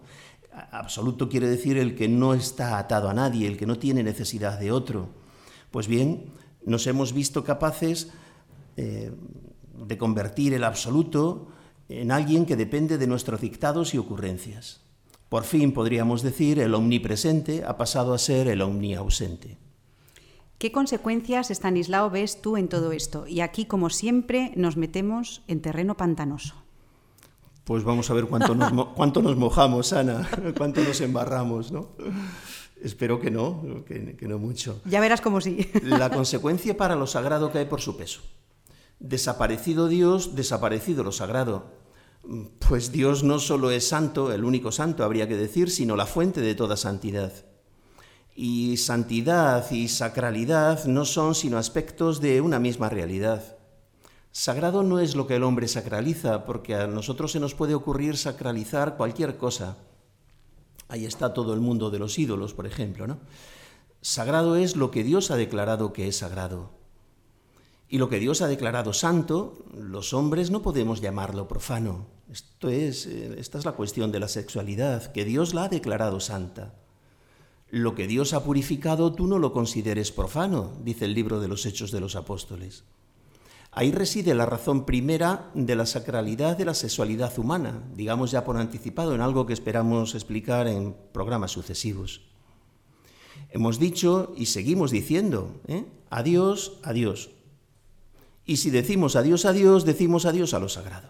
Absoluto 0.71 1.29
quiere 1.29 1.47
decir 1.47 1.77
el 1.77 1.93
que 1.93 2.07
no 2.07 2.33
está 2.33 2.79
atado 2.79 3.07
a 3.07 3.13
nadie, 3.13 3.47
el 3.47 3.55
que 3.55 3.67
no 3.67 3.77
tiene 3.77 4.01
necesidad 4.01 4.59
de 4.59 4.71
otro. 4.71 5.09
Pues 5.69 5.87
bien, 5.87 6.33
nos 6.65 6.87
hemos 6.87 7.13
visto 7.13 7.43
capaces 7.43 8.09
eh, 8.77 9.11
de 9.77 9.97
convertir 9.99 10.55
el 10.55 10.63
absoluto 10.63 11.49
en 11.89 12.11
alguien 12.11 12.45
que 12.45 12.55
depende 12.55 12.97
de 12.97 13.07
nuestros 13.07 13.41
dictados 13.41 13.93
y 13.93 13.97
ocurrencias. 13.97 14.81
Por 15.29 15.43
fin, 15.43 15.73
podríamos 15.73 16.21
decir, 16.21 16.59
el 16.59 16.73
omnipresente 16.75 17.63
ha 17.65 17.77
pasado 17.77 18.13
a 18.13 18.17
ser 18.19 18.47
el 18.47 18.61
omniausente. 18.61 19.57
¿Qué 20.59 20.71
consecuencias, 20.71 21.49
Stanislao, 21.51 22.09
ves 22.09 22.41
tú 22.41 22.55
en 22.55 22.67
todo 22.69 22.91
esto? 22.91 23.27
Y 23.27 23.41
aquí, 23.41 23.65
como 23.65 23.89
siempre, 23.89 24.51
nos 24.55 24.77
metemos 24.77 25.41
en 25.47 25.61
terreno 25.61 25.97
pantanoso. 25.97 26.55
Pues 27.65 27.83
vamos 27.83 28.09
a 28.09 28.13
ver 28.13 28.25
cuánto 28.25 28.55
nos, 28.55 28.71
mo- 28.71 28.93
cuánto 28.95 29.21
nos 29.21 29.35
mojamos, 29.35 29.91
Ana, 29.93 30.29
cuánto 30.57 30.81
nos 30.81 31.01
embarramos, 31.01 31.71
¿no? 31.71 31.89
Espero 32.81 33.19
que 33.19 33.31
no, 33.31 33.83
que, 33.87 34.15
que 34.15 34.27
no 34.27 34.37
mucho. 34.37 34.81
Ya 34.85 34.99
verás 34.99 35.21
como 35.21 35.41
sí. 35.41 35.69
La 35.83 36.09
consecuencia 36.13 36.75
para 36.77 36.95
lo 36.95 37.07
sagrado 37.07 37.51
cae 37.51 37.65
por 37.65 37.81
su 37.81 37.95
peso. 37.97 38.21
Desaparecido 38.99 39.87
Dios, 39.87 40.35
desaparecido 40.35 41.03
lo 41.03 41.11
sagrado. 41.11 41.71
Pues 42.59 42.91
Dios 42.91 43.23
no 43.23 43.39
solo 43.39 43.69
es 43.69 43.87
santo, 43.87 44.31
el 44.31 44.45
único 44.45 44.71
santo 44.71 45.03
habría 45.03 45.27
que 45.27 45.35
decir, 45.35 45.69
sino 45.69 45.95
la 45.95 46.05
fuente 46.05 46.41
de 46.41 46.55
toda 46.55 46.77
santidad. 46.77 47.33
Y 48.35 48.77
santidad 48.77 49.69
y 49.71 49.89
sacralidad 49.89 50.85
no 50.85 51.05
son 51.05 51.35
sino 51.35 51.57
aspectos 51.57 52.21
de 52.21 52.41
una 52.41 52.59
misma 52.59 52.89
realidad. 52.89 53.57
Sagrado 54.31 54.81
no 54.81 54.99
es 54.99 55.15
lo 55.15 55.27
que 55.27 55.35
el 55.35 55.43
hombre 55.43 55.67
sacraliza, 55.67 56.45
porque 56.45 56.73
a 56.73 56.87
nosotros 56.87 57.31
se 57.31 57.39
nos 57.39 57.53
puede 57.53 57.75
ocurrir 57.75 58.17
sacralizar 58.17 58.97
cualquier 58.97 59.37
cosa. 59.37 59.77
Ahí 60.87 61.05
está 61.05 61.33
todo 61.33 61.53
el 61.53 61.59
mundo 61.59 61.91
de 61.91 61.99
los 61.99 62.17
ídolos, 62.17 62.53
por 62.53 62.65
ejemplo, 62.65 63.05
¿no? 63.05 63.19
Sagrado 64.01 64.55
es 64.55 64.75
lo 64.75 64.91
que 64.91 65.03
Dios 65.03 65.29
ha 65.29 65.35
declarado 65.35 65.93
que 65.93 66.07
es 66.07 66.17
sagrado. 66.17 66.71
Y 67.93 67.99
lo 67.99 68.09
que 68.09 68.19
Dios 68.19 68.41
ha 68.41 68.47
declarado 68.47 68.91
santo, 68.91 69.65
los 69.77 70.15
hombres 70.15 70.49
no 70.49 70.63
podemos 70.63 70.99
llamarlo 70.99 71.47
profano. 71.47 72.07
Esto 72.27 72.69
es, 72.69 73.05
eh, 73.05 73.35
esta 73.37 73.59
es 73.59 73.65
la 73.65 73.73
cuestión 73.73 74.11
de 74.11 74.19
la 74.19 74.27
sexualidad, 74.27 75.11
que 75.11 75.25
Dios 75.25 75.53
la 75.53 75.65
ha 75.65 75.69
declarado 75.69 76.19
santa. 76.19 76.73
Lo 77.69 77.93
que 77.93 78.07
Dios 78.07 78.33
ha 78.33 78.43
purificado 78.43 79.13
tú 79.13 79.27
no 79.27 79.37
lo 79.37 79.53
consideres 79.53 80.11
profano, 80.11 80.73
dice 80.83 81.05
el 81.05 81.13
libro 81.13 81.39
de 81.39 81.47
los 81.47 81.67
Hechos 81.67 81.91
de 81.91 81.99
los 81.99 82.15
Apóstoles. 82.15 82.83
Ahí 83.69 83.91
reside 83.91 84.33
la 84.33 84.47
razón 84.47 84.87
primera 84.87 85.51
de 85.53 85.75
la 85.75 85.85
sacralidad 85.85 86.57
de 86.57 86.65
la 86.65 86.73
sexualidad 86.73 87.37
humana, 87.37 87.83
digamos 87.93 88.31
ya 88.31 88.43
por 88.43 88.57
anticipado 88.57 89.13
en 89.13 89.21
algo 89.21 89.45
que 89.45 89.53
esperamos 89.53 90.15
explicar 90.15 90.67
en 90.67 90.95
programas 91.11 91.51
sucesivos. 91.51 92.21
Hemos 93.51 93.77
dicho 93.77 94.33
y 94.35 94.47
seguimos 94.47 94.89
diciendo, 94.89 95.61
¿eh? 95.67 95.85
adiós, 96.09 96.79
adiós. 96.81 97.29
Y 98.45 98.57
si 98.57 98.69
decimos 98.69 99.15
adiós, 99.15 99.45
adiós, 99.45 99.85
decimos 99.85 100.25
adiós 100.25 100.53
a 100.53 100.59
lo 100.59 100.69
sagrado. 100.69 101.09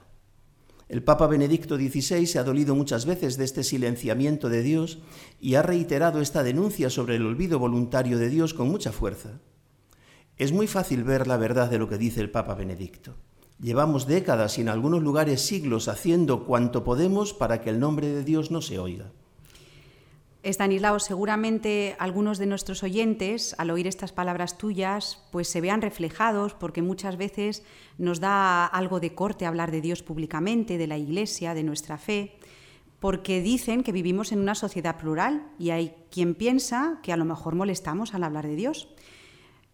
El 0.87 1.01
Papa 1.01 1.25
Benedicto 1.25 1.75
XVI 1.77 2.27
se 2.27 2.37
ha 2.37 2.43
dolido 2.43 2.75
muchas 2.75 3.05
veces 3.05 3.37
de 3.37 3.45
este 3.45 3.63
silenciamiento 3.63 4.49
de 4.49 4.61
Dios 4.61 4.99
y 5.39 5.55
ha 5.55 5.63
reiterado 5.63 6.21
esta 6.21 6.43
denuncia 6.43 6.89
sobre 6.89 7.15
el 7.15 7.25
olvido 7.25 7.57
voluntario 7.57 8.19
de 8.19 8.29
Dios 8.29 8.53
con 8.53 8.69
mucha 8.69 8.91
fuerza. 8.91 9.39
Es 10.37 10.51
muy 10.51 10.67
fácil 10.67 11.03
ver 11.03 11.25
la 11.25 11.37
verdad 11.37 11.69
de 11.71 11.79
lo 11.79 11.89
que 11.89 11.97
dice 11.97 12.21
el 12.21 12.29
Papa 12.29 12.53
Benedicto. 12.53 13.15
Llevamos 13.59 14.05
décadas 14.05 14.57
y 14.57 14.61
en 14.61 14.69
algunos 14.69 15.01
lugares 15.01 15.41
siglos 15.41 15.87
haciendo 15.87 16.45
cuanto 16.45 16.83
podemos 16.83 17.33
para 17.33 17.61
que 17.61 17.69
el 17.69 17.79
nombre 17.79 18.07
de 18.07 18.23
Dios 18.23 18.51
no 18.51 18.61
se 18.61 18.77
oiga. 18.77 19.11
Estanislao, 20.43 20.99
seguramente 20.99 21.95
algunos 21.99 22.37
de 22.37 22.45
nuestros 22.45 22.83
oyentes, 22.83 23.55
al 23.57 23.71
oír 23.71 23.87
estas 23.87 24.11
palabras 24.11 24.57
tuyas, 24.57 25.23
pues 25.31 25.47
se 25.47 25.61
vean 25.61 25.81
reflejados, 25.81 26.53
porque 26.53 26.81
muchas 26.81 27.15
veces 27.15 27.63
nos 27.97 28.19
da 28.19 28.65
algo 28.65 28.99
de 28.99 29.15
corte 29.15 29.45
hablar 29.45 29.71
de 29.71 29.79
Dios 29.79 30.03
públicamente, 30.03 30.77
de 30.77 30.87
la 30.87 30.97
Iglesia, 30.97 31.53
de 31.53 31.63
nuestra 31.63 31.97
fe, 31.97 32.35
porque 32.99 33.41
dicen 33.41 33.83
que 33.83 33.93
vivimos 33.93 34.33
en 34.33 34.39
una 34.39 34.53
sociedad 34.53 34.97
plural 34.97 35.47
y 35.57 35.69
hay 35.69 35.95
quien 36.11 36.35
piensa 36.35 36.99
que 37.03 37.13
a 37.13 37.17
lo 37.17 37.23
mejor 37.23 37.55
molestamos 37.55 38.13
al 38.13 38.25
hablar 38.25 38.45
de 38.45 38.57
Dios. 38.57 38.89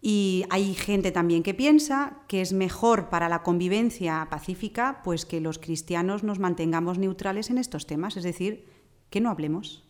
Y 0.00 0.44
hay 0.50 0.74
gente 0.74 1.10
también 1.10 1.42
que 1.42 1.52
piensa 1.52 2.22
que 2.28 2.40
es 2.40 2.52
mejor 2.52 3.10
para 3.10 3.28
la 3.28 3.42
convivencia 3.42 4.28
pacífica 4.30 5.00
pues 5.02 5.26
que 5.26 5.40
los 5.40 5.58
cristianos 5.58 6.22
nos 6.22 6.38
mantengamos 6.38 6.96
neutrales 6.96 7.50
en 7.50 7.58
estos 7.58 7.86
temas, 7.86 8.16
es 8.16 8.22
decir, 8.22 8.66
que 9.10 9.20
no 9.20 9.30
hablemos. 9.30 9.89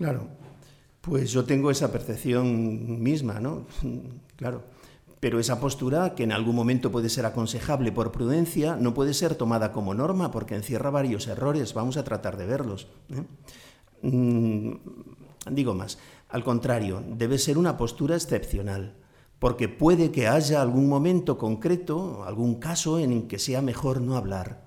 Claro, 0.00 0.28
pues 1.02 1.30
yo 1.30 1.44
tengo 1.44 1.70
esa 1.70 1.92
percepción 1.92 3.02
misma, 3.02 3.38
¿no? 3.38 3.66
Claro. 4.36 4.62
Pero 5.20 5.38
esa 5.38 5.60
postura, 5.60 6.14
que 6.14 6.22
en 6.22 6.32
algún 6.32 6.56
momento 6.56 6.90
puede 6.90 7.10
ser 7.10 7.26
aconsejable 7.26 7.92
por 7.92 8.10
prudencia, 8.10 8.76
no 8.76 8.94
puede 8.94 9.12
ser 9.12 9.34
tomada 9.34 9.72
como 9.72 9.92
norma 9.92 10.30
porque 10.30 10.54
encierra 10.54 10.88
varios 10.88 11.26
errores. 11.26 11.74
Vamos 11.74 11.98
a 11.98 12.04
tratar 12.04 12.38
de 12.38 12.46
verlos. 12.46 12.88
¿eh? 13.10 14.06
Mm, 14.08 14.76
digo 15.50 15.74
más, 15.74 15.98
al 16.30 16.44
contrario, 16.44 17.04
debe 17.06 17.36
ser 17.36 17.58
una 17.58 17.76
postura 17.76 18.16
excepcional, 18.16 18.94
porque 19.38 19.68
puede 19.68 20.10
que 20.10 20.28
haya 20.28 20.62
algún 20.62 20.88
momento 20.88 21.36
concreto, 21.36 22.24
algún 22.24 22.54
caso 22.54 22.98
en 22.98 23.28
que 23.28 23.38
sea 23.38 23.60
mejor 23.60 24.00
no 24.00 24.16
hablar. 24.16 24.66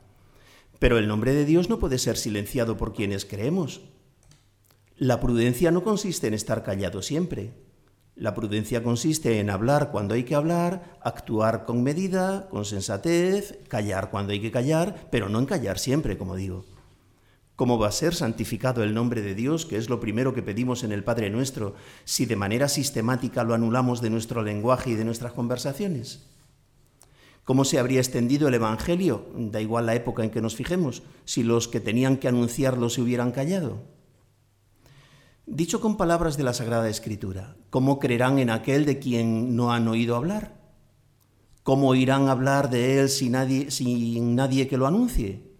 Pero 0.78 1.00
el 1.00 1.08
nombre 1.08 1.34
de 1.34 1.46
Dios 1.46 1.67
no 1.69 1.80
puede 1.80 1.98
ser 1.98 2.17
silenciado 2.17 2.78
por 2.78 2.93
quienes 2.93 3.26
creemos. 3.26 3.82
La 5.04 5.20
prudencia 5.20 5.70
no 5.70 5.84
consiste 5.84 6.28
en 6.28 6.34
estar 6.34 6.63
callado 6.63 7.02
siempre. 7.02 7.52
La 8.16 8.34
prudencia 8.34 8.84
consiste 8.84 9.42
en 9.42 9.50
hablar 9.50 9.92
cuando 9.92 10.13
hay 10.13 10.24
que 10.24 10.34
hablar, 10.34 10.98
actuar 11.02 11.66
con 11.66 11.84
medida, 11.84 12.48
con 12.48 12.63
sensatez, 12.63 13.60
callar 13.68 14.10
cuando 14.12 14.32
hay 14.32 14.39
que 14.39 14.50
callar, 14.50 15.10
pero 15.12 15.28
no 15.28 15.39
en 15.39 15.46
callar 15.46 15.78
siempre, 15.78 16.18
como 16.18 16.38
digo. 16.38 16.63
¿Cómo 17.58 17.78
va 17.78 17.89
a 17.89 17.92
ser 17.92 18.16
santificado 18.16 18.82
el 18.82 18.94
nombre 18.94 19.22
de 19.22 19.36
Dios, 19.36 19.66
que 19.66 19.76
es 19.76 19.89
lo 19.89 20.00
primero 20.00 20.34
que 20.34 20.42
pedimos 20.42 20.86
en 20.86 20.94
el 20.94 21.04
Padre 21.04 21.30
nuestro, 21.30 21.76
si 22.06 22.26
de 22.26 22.38
manera 22.38 22.70
sistemática 22.70 23.44
lo 23.44 23.56
anulamos 23.56 24.00
de 24.00 24.10
nuestro 24.10 24.42
lenguaje 24.42 24.92
y 24.92 24.96
de 24.96 25.04
nuestras 25.04 25.34
conversaciones? 25.34 26.30
¿Cómo 27.44 27.66
se 27.66 27.78
habría 27.78 28.00
extendido 28.00 28.48
el 28.48 28.54
Evangelio? 28.54 29.28
Da 29.36 29.60
igual 29.60 29.86
la 29.86 29.96
época 29.96 30.24
en 30.24 30.30
que 30.30 30.39
nos 30.39 30.56
fijemos, 30.56 31.04
si 31.26 31.44
los 31.44 31.68
que 31.68 31.82
tenían 31.82 32.16
que 32.16 32.30
anunciarlo 32.30 32.89
se 32.89 33.02
hubieran 33.02 33.34
callado. 33.34 33.92
Dicho 35.46 35.82
con 35.82 35.98
palabras 35.98 36.38
de 36.38 36.44
la 36.44 36.54
Sagrada 36.54 36.88
Escritura, 36.88 37.58
¿cómo 37.70 38.00
creerán 38.00 38.40
en 38.40 38.50
aquel 38.50 38.86
de 38.86 39.00
quien 39.00 39.58
no 39.58 39.74
han 39.74 39.90
oído 39.90 40.16
hablar? 40.16 40.56
¿Cómo 41.64 41.96
irán 41.96 42.30
a 42.30 42.32
hablar 42.32 42.70
de 42.70 43.02
él 43.02 43.10
sin 43.10 43.34
nadie, 43.34 43.70
sin 43.70 44.36
nadie 44.36 44.70
que 44.70 44.78
lo 44.78 44.88
anuncie? 44.88 45.52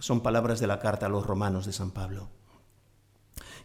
Son 0.00 0.22
palabras 0.22 0.58
de 0.58 0.66
la 0.66 0.80
carta 0.80 1.06
a 1.06 1.08
los 1.08 1.24
romanos 1.24 1.66
de 1.66 1.72
San 1.72 1.92
Pablo. 1.92 2.30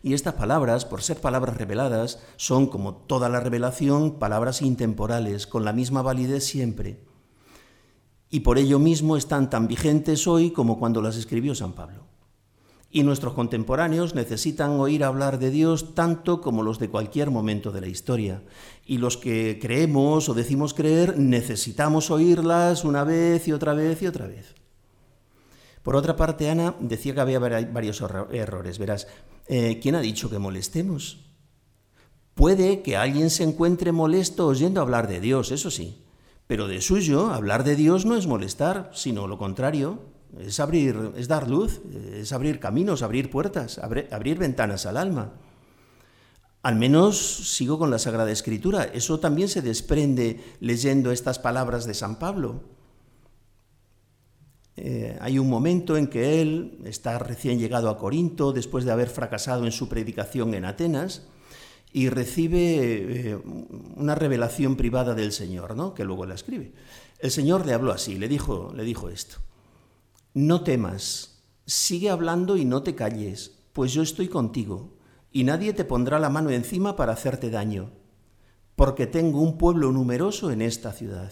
Y 0.04 0.14
estas 0.14 0.36
palabras, 0.36 0.86
por 0.86 1.02
ser 1.02 1.20
palabras 1.20 1.58
reveladas, 1.58 2.20
son, 2.36 2.68
como 2.68 2.94
toda 2.94 3.28
la 3.28 3.40
revelación, 3.40 4.20
palabras 4.20 4.62
intemporales, 4.62 5.48
con 5.48 5.66
la 5.66 5.74
misma 5.74 6.04
validez 6.04 6.46
siempre. 6.46 7.04
Y 8.30 8.42
por 8.42 8.60
ello 8.60 8.78
mismo 8.78 9.18
están 9.18 9.50
tan 9.50 9.68
vigentes 9.68 10.28
hoy 10.28 10.52
como 10.52 10.78
cuando 10.78 11.02
las 11.02 11.16
escribió 11.16 11.56
San 11.56 11.74
Pablo. 11.74 12.05
Y 12.96 13.04
nuestros 13.04 13.34
contemporáneos 13.34 14.16
necesitan 14.16 14.80
oír 14.80 15.04
hablar 15.04 15.38
de 15.38 15.52
Dios 15.52 15.96
tanto 15.96 16.40
como 16.40 16.64
los 16.64 16.80
de 16.80 16.88
cualquier 16.88 17.30
momento 17.30 17.74
de 17.74 17.82
la 17.82 17.88
historia. 17.88 18.42
Y 18.86 19.00
los 19.00 19.18
que 19.18 19.60
creemos 19.62 20.30
o 20.30 20.34
decimos 20.34 20.74
creer 20.74 21.20
necesitamos 21.20 22.10
oírlas 22.10 22.86
una 22.86 23.04
vez 23.04 23.50
y 23.50 23.52
otra 23.52 23.74
vez 23.74 24.02
y 24.02 24.08
otra 24.08 24.28
vez. 24.28 24.56
Por 25.84 25.98
otra 25.98 26.16
parte, 26.16 26.50
Ana 26.50 26.78
decía 26.80 27.14
que 27.14 27.20
había 27.20 27.38
varios 27.40 28.02
errores. 28.32 28.80
Verás, 28.80 29.10
eh, 29.48 29.78
¿quién 29.82 29.96
ha 29.96 30.00
dicho 30.00 30.30
que 30.30 30.40
molestemos? 30.40 31.20
Puede 32.34 32.82
que 32.82 32.96
alguien 32.96 33.30
se 33.30 33.44
encuentre 33.44 33.92
molesto 33.92 34.48
oyendo 34.48 34.80
hablar 34.80 35.10
de 35.10 35.20
Dios, 35.20 35.52
eso 35.52 35.70
sí. 35.70 36.06
Pero 36.48 36.70
de 36.70 36.80
suyo, 36.80 37.28
hablar 37.28 37.66
de 37.66 37.76
Dios 37.76 38.06
no 38.06 38.16
es 38.16 38.26
molestar, 38.26 38.90
sino 38.94 39.28
lo 39.28 39.38
contrario, 39.38 40.15
es 40.40 40.60
abrir, 40.60 41.14
es 41.16 41.28
dar 41.28 41.50
luz, 41.50 41.82
es 42.14 42.32
abrir 42.34 42.60
caminos, 42.60 43.02
abrir 43.02 43.30
puertas, 43.30 43.80
abrir, 43.80 44.38
ventanas 44.38 44.86
al 44.86 44.98
alma. 44.98 45.34
Al 46.62 46.76
menos 46.76 47.18
sigo 47.18 47.78
con 47.78 47.92
la 47.92 48.00
Sagrada 48.00 48.32
Escritura. 48.32 48.86
Eso 48.86 49.20
también 49.20 49.48
se 49.48 49.62
desprende 49.62 50.44
leyendo 50.60 51.12
estas 51.12 51.40
palabras 51.40 51.86
de 51.86 51.94
San 51.94 52.18
Pablo. 52.18 52.64
Eh, 54.78 55.18
hay 55.22 55.40
un 55.40 55.50
momento 55.50 55.96
en 55.96 56.08
que 56.08 56.42
él 56.42 56.80
está 56.84 57.18
recién 57.20 57.60
llegado 57.60 57.90
a 57.90 57.98
Corinto, 57.98 58.52
después 58.52 58.84
de 58.84 58.92
haber 58.92 59.10
fracasado 59.10 59.64
en 59.66 59.72
su 59.72 59.88
predicación 59.88 60.54
en 60.54 60.66
Atenas, 60.66 61.28
y 61.94 62.10
recibe 62.10 63.30
eh, 63.30 63.38
una 63.96 64.16
revelación 64.16 64.76
privada 64.76 65.14
del 65.14 65.32
Señor, 65.32 65.78
¿no? 65.78 65.94
que 65.94 66.04
luego 66.04 66.26
la 66.26 66.36
escribe. 66.36 66.74
El 67.20 67.32
Señor 67.32 67.66
le 67.66 67.74
habló 67.74 67.94
así, 67.94 68.18
le 68.18 68.28
dijo, 68.28 68.74
le 68.76 68.84
dijo 68.84 69.08
esto. 69.08 69.38
No 70.36 70.64
temas, 70.64 71.46
sigue 71.66 72.10
hablando 72.10 72.58
y 72.58 72.66
no 72.66 72.84
te 72.84 72.94
calles, 72.94 73.54
pues 73.72 73.94
yo 73.94 74.02
estoy 74.02 74.28
contigo, 74.28 74.98
y 75.32 75.46
nadie 75.46 75.72
te 75.72 75.86
pondrá 75.86 76.20
la 76.20 76.30
mano 76.30 76.50
encima 76.50 76.98
para 76.98 77.14
hacerte 77.14 77.50
daño, 77.50 77.92
porque 78.76 79.08
tengo 79.08 79.40
un 79.40 79.58
pueblo 79.58 79.94
numeroso 79.94 80.52
en 80.52 80.62
esta 80.62 80.92
ciudad. 80.92 81.32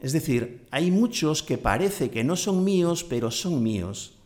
Es 0.00 0.12
decir, 0.12 0.66
hay 0.72 0.90
muchos 0.90 1.44
que 1.44 1.56
parece 1.56 2.10
que 2.10 2.24
no 2.24 2.34
son 2.34 2.64
míos, 2.64 3.04
pero 3.04 3.30
son 3.30 3.62
míos. 3.62 4.18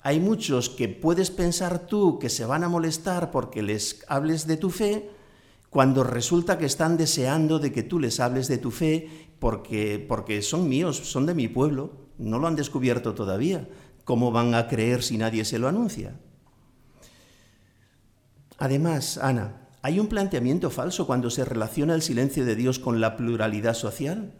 Hay 0.00 0.20
muchos 0.20 0.70
que 0.70 0.88
puedes 0.88 1.32
pensar 1.32 1.88
tú 1.88 2.20
que 2.20 2.28
se 2.28 2.44
van 2.44 2.62
a 2.62 2.68
molestar 2.68 3.32
porque 3.32 3.62
les 3.62 4.04
hables 4.06 4.46
de 4.46 4.56
tu 4.56 4.70
fe, 4.70 5.10
cuando 5.70 6.04
resulta 6.04 6.58
que 6.58 6.66
están 6.66 6.96
deseando 6.96 7.58
de 7.58 7.72
que 7.72 7.82
tú 7.82 7.98
les 7.98 8.20
hables 8.20 8.48
de 8.48 8.58
tu 8.58 8.70
fe 8.70 9.30
porque, 9.38 10.04
porque 10.06 10.42
son 10.42 10.68
míos, 10.68 10.96
son 10.98 11.26
de 11.26 11.34
mi 11.34 11.48
pueblo, 11.48 11.92
no 12.18 12.38
lo 12.38 12.48
han 12.48 12.56
descubierto 12.56 13.14
todavía. 13.14 13.68
¿Cómo 14.04 14.32
van 14.32 14.54
a 14.54 14.66
creer 14.66 15.02
si 15.02 15.16
nadie 15.16 15.44
se 15.44 15.58
lo 15.58 15.68
anuncia? 15.68 16.18
Además, 18.58 19.16
Ana, 19.18 19.68
hay 19.82 20.00
un 20.00 20.08
planteamiento 20.08 20.70
falso 20.70 21.06
cuando 21.06 21.30
se 21.30 21.44
relaciona 21.44 21.94
el 21.94 22.02
silencio 22.02 22.44
de 22.44 22.56
Dios 22.56 22.78
con 22.78 23.00
la 23.00 23.16
pluralidad 23.16 23.74
social 23.74 24.34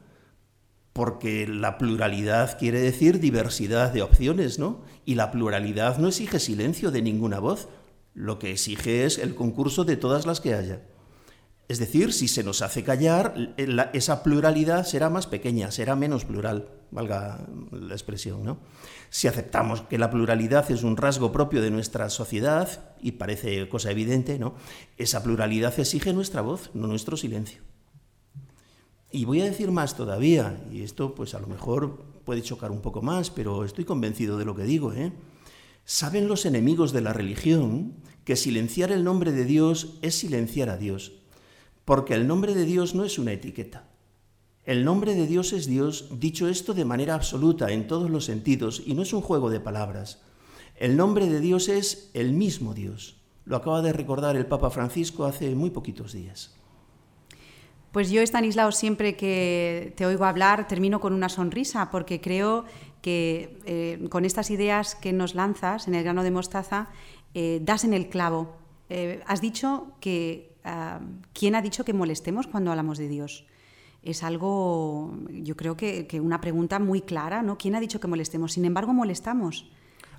porque 0.92 1.46
la 1.46 1.78
pluralidad 1.78 2.58
quiere 2.58 2.80
decir 2.80 3.20
diversidad 3.20 3.92
de 3.92 4.02
opciones, 4.02 4.58
¿no? 4.58 4.82
Y 5.04 5.14
la 5.14 5.30
pluralidad 5.30 5.98
no 5.98 6.08
exige 6.08 6.40
silencio 6.40 6.90
de 6.90 7.00
ninguna 7.00 7.38
voz, 7.38 7.68
lo 8.12 8.38
que 8.38 8.50
exige 8.50 9.04
es 9.04 9.18
el 9.18 9.34
concurso 9.34 9.84
de 9.84 9.96
todas 9.96 10.26
las 10.26 10.40
que 10.40 10.54
haya. 10.54 10.82
Es 11.70 11.78
decir, 11.78 12.12
si 12.12 12.26
se 12.26 12.42
nos 12.42 12.62
hace 12.62 12.83
callar, 12.83 13.54
esa 13.92 14.24
pluralidad 14.24 14.85
será 14.85 15.09
más 15.09 15.28
pequeña, 15.28 15.70
será 15.70 15.94
menos 15.94 16.24
plural, 16.24 16.68
valga 16.90 17.46
la 17.70 17.94
expresión, 17.94 18.42
¿no? 18.42 18.59
Si 19.09 19.28
aceptamos 19.28 19.83
que 19.83 19.96
la 19.96 20.11
pluralidad 20.11 20.68
es 20.72 20.83
un 20.83 20.96
rasgo 20.96 21.30
propio 21.30 21.62
de 21.62 21.70
nuestra 21.70 22.11
sociedad, 22.11 22.96
y 23.00 23.12
parece 23.12 23.68
cosa 23.68 23.92
evidente, 23.92 24.37
¿no? 24.37 24.56
Esa 24.96 25.22
pluralidad 25.22 25.78
exige 25.78 26.12
nuestra 26.12 26.40
voz, 26.40 26.72
no 26.74 26.88
nuestro 26.88 27.16
silencio. 27.16 27.62
Y 29.12 29.24
voy 29.24 29.40
a 29.40 29.44
decir 29.44 29.70
más 29.70 29.96
todavía, 29.96 30.61
y 30.72 30.83
esto 30.83 31.14
pues 31.14 31.35
a 31.35 31.38
lo 31.38 31.46
mejor 31.46 32.02
puede 32.24 32.42
chocar 32.42 32.72
un 32.72 32.80
poco 32.80 33.00
más, 33.00 33.30
pero 33.30 33.64
estoy 33.64 33.85
convencido 33.85 34.38
de 34.38 34.44
lo 34.44 34.56
que 34.56 34.64
digo. 34.64 34.92
¿eh? 34.92 35.12
Saben 35.85 36.26
los 36.26 36.46
enemigos 36.46 36.90
de 36.90 37.02
la 37.02 37.12
religión 37.12 37.94
que 38.24 38.35
silenciar 38.35 38.90
el 38.90 39.04
nombre 39.04 39.30
de 39.30 39.44
Dios 39.44 39.98
es 40.02 40.16
silenciar 40.16 40.68
a 40.68 40.76
Dios, 40.76 41.19
porque 41.90 42.14
el 42.14 42.29
nombre 42.29 42.55
de 42.55 42.66
Dios 42.66 42.94
no 42.94 43.05
es 43.05 43.18
una 43.18 43.33
etiqueta. 43.33 43.83
El 44.62 44.85
nombre 44.85 45.16
de 45.16 45.26
Dios 45.26 45.53
es 45.53 45.66
Dios, 45.66 46.20
dicho 46.20 46.46
esto 46.46 46.72
de 46.72 46.85
manera 46.85 47.16
absoluta 47.16 47.72
en 47.72 47.88
todos 47.88 48.09
los 48.09 48.26
sentidos, 48.26 48.81
y 48.87 48.94
no 48.94 49.03
es 49.03 49.12
un 49.12 49.22
juego 49.22 49.50
de 49.50 49.59
palabras. 49.59 50.22
El 50.76 50.96
nombre 50.96 51.29
de 51.29 51.40
Dios 51.40 51.68
es 51.68 52.09
el 52.14 52.33
mismo 52.33 52.74
Dios. 52.74 53.20
Lo 53.44 53.57
acaba 53.57 53.83
de 53.83 53.92
recordar 53.92 54.37
el 54.37 54.46
Papa 54.46 54.70
Francisco 54.70 55.24
hace 55.24 55.53
muy 55.57 55.70
poquitos 55.70 56.12
días. 56.12 56.55
Pues 57.90 58.09
yo, 58.09 58.22
Stanislao, 58.22 58.70
siempre 58.70 59.16
que 59.16 59.92
te 59.96 60.07
oigo 60.07 60.26
hablar, 60.26 60.68
termino 60.68 61.00
con 61.00 61.12
una 61.12 61.29
sonrisa, 61.29 61.90
porque 61.90 62.20
creo 62.20 62.66
que 63.03 63.59
eh, 63.64 64.07
con 64.11 64.24
estas 64.24 64.53
ideas 64.53 64.94
que 64.94 65.12
nos 65.12 65.35
lanzas 65.35 65.88
en 65.88 65.96
el 65.96 66.05
grano 66.05 66.22
de 66.22 66.31
mostaza, 66.31 66.87
eh, 67.35 67.59
das 67.61 67.83
en 67.83 67.94
el 67.94 68.09
clavo. 68.09 68.55
Eh, 68.90 69.20
has 69.26 69.40
dicho 69.40 69.88
que... 69.98 70.49
¿Quién 71.32 71.54
ha 71.54 71.62
dicho 71.62 71.84
que 71.84 71.92
molestemos 71.92 72.46
cuando 72.46 72.70
hablamos 72.70 72.98
de 72.98 73.08
Dios? 73.08 73.46
Es 74.02 74.22
algo, 74.22 75.14
yo 75.30 75.56
creo 75.56 75.76
que, 75.76 76.06
que 76.06 76.20
una 76.20 76.40
pregunta 76.40 76.78
muy 76.78 77.02
clara, 77.02 77.42
¿no? 77.42 77.58
¿Quién 77.58 77.74
ha 77.74 77.80
dicho 77.80 78.00
que 78.00 78.08
molestemos? 78.08 78.52
Sin 78.52 78.64
embargo, 78.64 78.92
molestamos. 78.92 79.66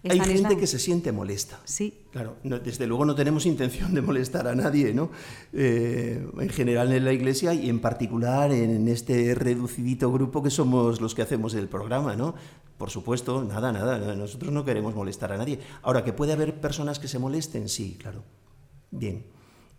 Hay 0.10 0.20
gente 0.20 0.58
que 0.58 0.66
se 0.66 0.80
siente 0.80 1.12
molesta. 1.12 1.60
Sí. 1.64 2.06
Claro, 2.12 2.38
desde 2.44 2.88
luego 2.88 3.06
no 3.06 3.14
tenemos 3.14 3.46
intención 3.46 3.94
de 3.94 4.02
molestar 4.02 4.48
a 4.48 4.56
nadie, 4.56 4.94
¿no? 4.94 5.12
Eh, 5.54 6.28
en 6.40 6.50
general 6.50 6.92
en 6.92 7.06
la 7.06 7.14
Iglesia 7.14 7.54
y 7.54 7.70
en 7.70 7.80
particular 7.80 8.52
en 8.52 8.88
este 8.88 9.36
reducidito 9.36 10.12
grupo 10.12 10.42
que 10.42 10.50
somos 10.50 11.02
los 11.02 11.14
que 11.14 11.22
hacemos 11.22 11.54
el 11.54 11.68
programa, 11.68 12.16
¿no? 12.16 12.34
Por 12.80 12.90
supuesto, 12.90 13.44
nada, 13.44 13.72
nada, 13.72 14.16
nosotros 14.16 14.52
no 14.52 14.66
queremos 14.66 14.96
molestar 14.96 15.34
a 15.34 15.38
nadie. 15.38 15.60
Ahora, 15.84 16.04
que 16.04 16.14
puede 16.14 16.34
haber 16.34 16.60
personas 16.60 16.98
que 16.98 17.08
se 17.08 17.20
molesten, 17.20 17.70
sí, 17.70 17.96
claro. 18.00 18.24
Bien. 18.90 19.24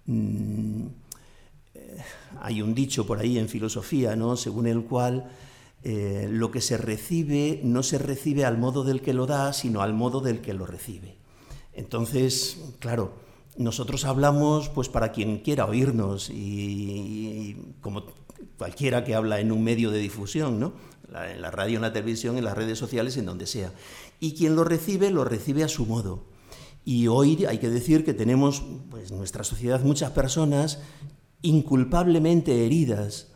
Mm, 0.06 0.86
eh, 1.74 1.96
hay 2.40 2.62
un 2.62 2.74
dicho 2.74 3.06
por 3.06 3.18
ahí 3.18 3.38
en 3.38 3.48
filosofía, 3.48 4.16
¿no? 4.16 4.36
Según 4.36 4.66
el 4.66 4.84
cual 4.84 5.30
eh, 5.84 6.28
lo 6.30 6.50
que 6.50 6.60
se 6.60 6.76
recibe 6.76 7.60
no 7.64 7.82
se 7.82 7.98
recibe 7.98 8.44
al 8.44 8.58
modo 8.58 8.84
del 8.84 9.00
que 9.00 9.14
lo 9.14 9.26
da, 9.26 9.52
sino 9.52 9.82
al 9.82 9.94
modo 9.94 10.20
del 10.20 10.40
que 10.40 10.54
lo 10.54 10.66
recibe. 10.66 11.16
Entonces, 11.72 12.58
claro, 12.78 13.14
nosotros 13.56 14.04
hablamos 14.04 14.68
pues 14.68 14.88
para 14.88 15.12
quien 15.12 15.38
quiera 15.38 15.66
oírnos 15.66 16.30
y, 16.30 17.56
como 17.80 18.04
cualquiera 18.58 19.04
que 19.04 19.14
habla 19.14 19.40
en 19.40 19.50
un 19.50 19.64
medio 19.64 19.90
de 19.90 19.98
difusión, 19.98 20.60
¿no? 20.60 20.72
en 21.30 21.42
la 21.42 21.50
radio, 21.50 21.76
en 21.76 21.82
la 21.82 21.92
televisión, 21.92 22.38
en 22.38 22.44
las 22.44 22.56
redes 22.56 22.78
sociales, 22.78 23.16
en 23.16 23.26
donde 23.26 23.46
sea. 23.46 23.72
Y 24.20 24.34
quien 24.34 24.54
lo 24.56 24.64
recibe, 24.64 25.10
lo 25.10 25.24
recibe 25.24 25.64
a 25.64 25.68
su 25.68 25.84
modo. 25.84 26.24
Y 26.84 27.06
hoy 27.06 27.44
hay 27.46 27.58
que 27.58 27.70
decir 27.70 28.04
que 28.04 28.14
tenemos 28.14 28.62
pues, 28.90 29.10
en 29.10 29.18
nuestra 29.18 29.44
sociedad 29.44 29.82
muchas 29.82 30.10
personas 30.10 30.80
inculpablemente 31.42 32.66
heridas, 32.66 33.32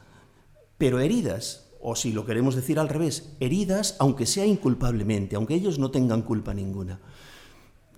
pero 0.78 1.00
heridas 1.00 1.66
o 1.80 1.94
si 1.94 2.12
lo 2.12 2.26
queremos 2.26 2.56
decir 2.56 2.80
al 2.80 2.88
revés, 2.88 3.36
heridas, 3.38 3.94
aunque 4.00 4.26
sea 4.26 4.44
inculpablemente, 4.44 5.36
aunque 5.36 5.54
ellos 5.54 5.78
no 5.78 5.92
tengan 5.92 6.22
culpa 6.22 6.52
ninguna. 6.52 7.00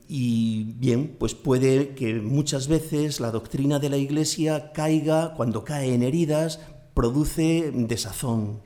Y 0.06 0.74
bien, 0.76 1.16
pues 1.18 1.34
puede 1.34 1.94
que 1.94 2.14
muchas 2.14 2.68
veces 2.68 3.20
la 3.20 3.30
doctrina 3.30 3.78
de 3.78 3.90
la 3.90 3.96
Iglesia 3.96 4.72
caiga, 4.72 5.34
cuando 5.34 5.64
cae 5.64 5.94
en 5.94 6.02
heridas, 6.02 6.60
produce 6.92 7.70
desazón. 7.74 8.60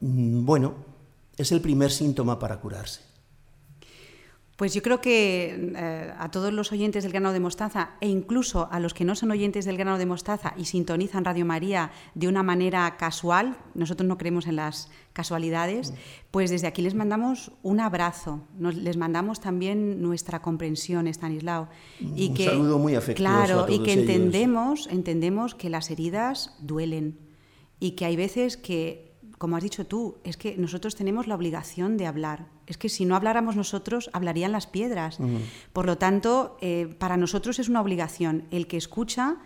Mm, 0.00 0.44
bueno, 0.44 0.74
es 1.36 1.52
el 1.52 1.60
primer 1.60 1.90
síntoma 1.90 2.38
para 2.38 2.60
curarse. 2.60 3.07
Pues 4.58 4.74
yo 4.74 4.82
creo 4.82 5.00
que 5.00 5.72
eh, 5.76 6.12
a 6.18 6.32
todos 6.32 6.52
los 6.52 6.72
oyentes 6.72 7.04
del 7.04 7.12
grano 7.12 7.32
de 7.32 7.38
mostaza 7.38 7.90
e 8.00 8.08
incluso 8.08 8.68
a 8.72 8.80
los 8.80 8.92
que 8.92 9.04
no 9.04 9.14
son 9.14 9.30
oyentes 9.30 9.64
del 9.64 9.76
grano 9.76 9.98
de 9.98 10.04
mostaza 10.04 10.52
y 10.56 10.64
sintonizan 10.64 11.24
Radio 11.24 11.46
María 11.46 11.92
de 12.16 12.26
una 12.26 12.42
manera 12.42 12.96
casual, 12.96 13.56
nosotros 13.76 14.08
no 14.08 14.18
creemos 14.18 14.48
en 14.48 14.56
las 14.56 14.90
casualidades, 15.12 15.94
pues 16.32 16.50
desde 16.50 16.66
aquí 16.66 16.82
les 16.82 16.96
mandamos 16.96 17.52
un 17.62 17.78
abrazo, 17.78 18.48
les 18.58 18.96
mandamos 18.96 19.40
también 19.40 20.02
nuestra 20.02 20.42
comprensión, 20.42 21.06
Estanislao. 21.06 21.68
Y 22.00 22.30
un 22.30 22.36
saludo 22.38 22.78
muy 22.80 22.96
afectuoso. 22.96 23.32
Claro, 23.32 23.66
y 23.68 23.84
que 23.84 23.92
entendemos, 23.92 24.88
entendemos 24.88 25.54
que 25.54 25.70
las 25.70 25.88
heridas 25.92 26.56
duelen 26.58 27.16
y 27.78 27.92
que 27.92 28.06
hay 28.06 28.16
veces 28.16 28.56
que 28.56 29.07
como 29.38 29.56
has 29.56 29.62
dicho 29.62 29.86
tú, 29.86 30.16
es 30.24 30.36
que 30.36 30.56
nosotros 30.56 30.96
tenemos 30.96 31.26
la 31.26 31.34
obligación 31.34 31.96
de 31.96 32.06
hablar. 32.06 32.46
Es 32.66 32.76
que 32.76 32.88
si 32.88 33.04
no 33.04 33.14
habláramos 33.14 33.56
nosotros, 33.56 34.10
hablarían 34.12 34.52
las 34.52 34.66
piedras. 34.66 35.18
Por 35.72 35.86
lo 35.86 35.96
tanto, 35.96 36.58
eh, 36.60 36.94
para 36.98 37.16
nosotros 37.16 37.58
es 37.58 37.68
una 37.68 37.80
obligación. 37.80 38.44
El 38.50 38.66
que 38.66 38.76
escucha 38.76 39.36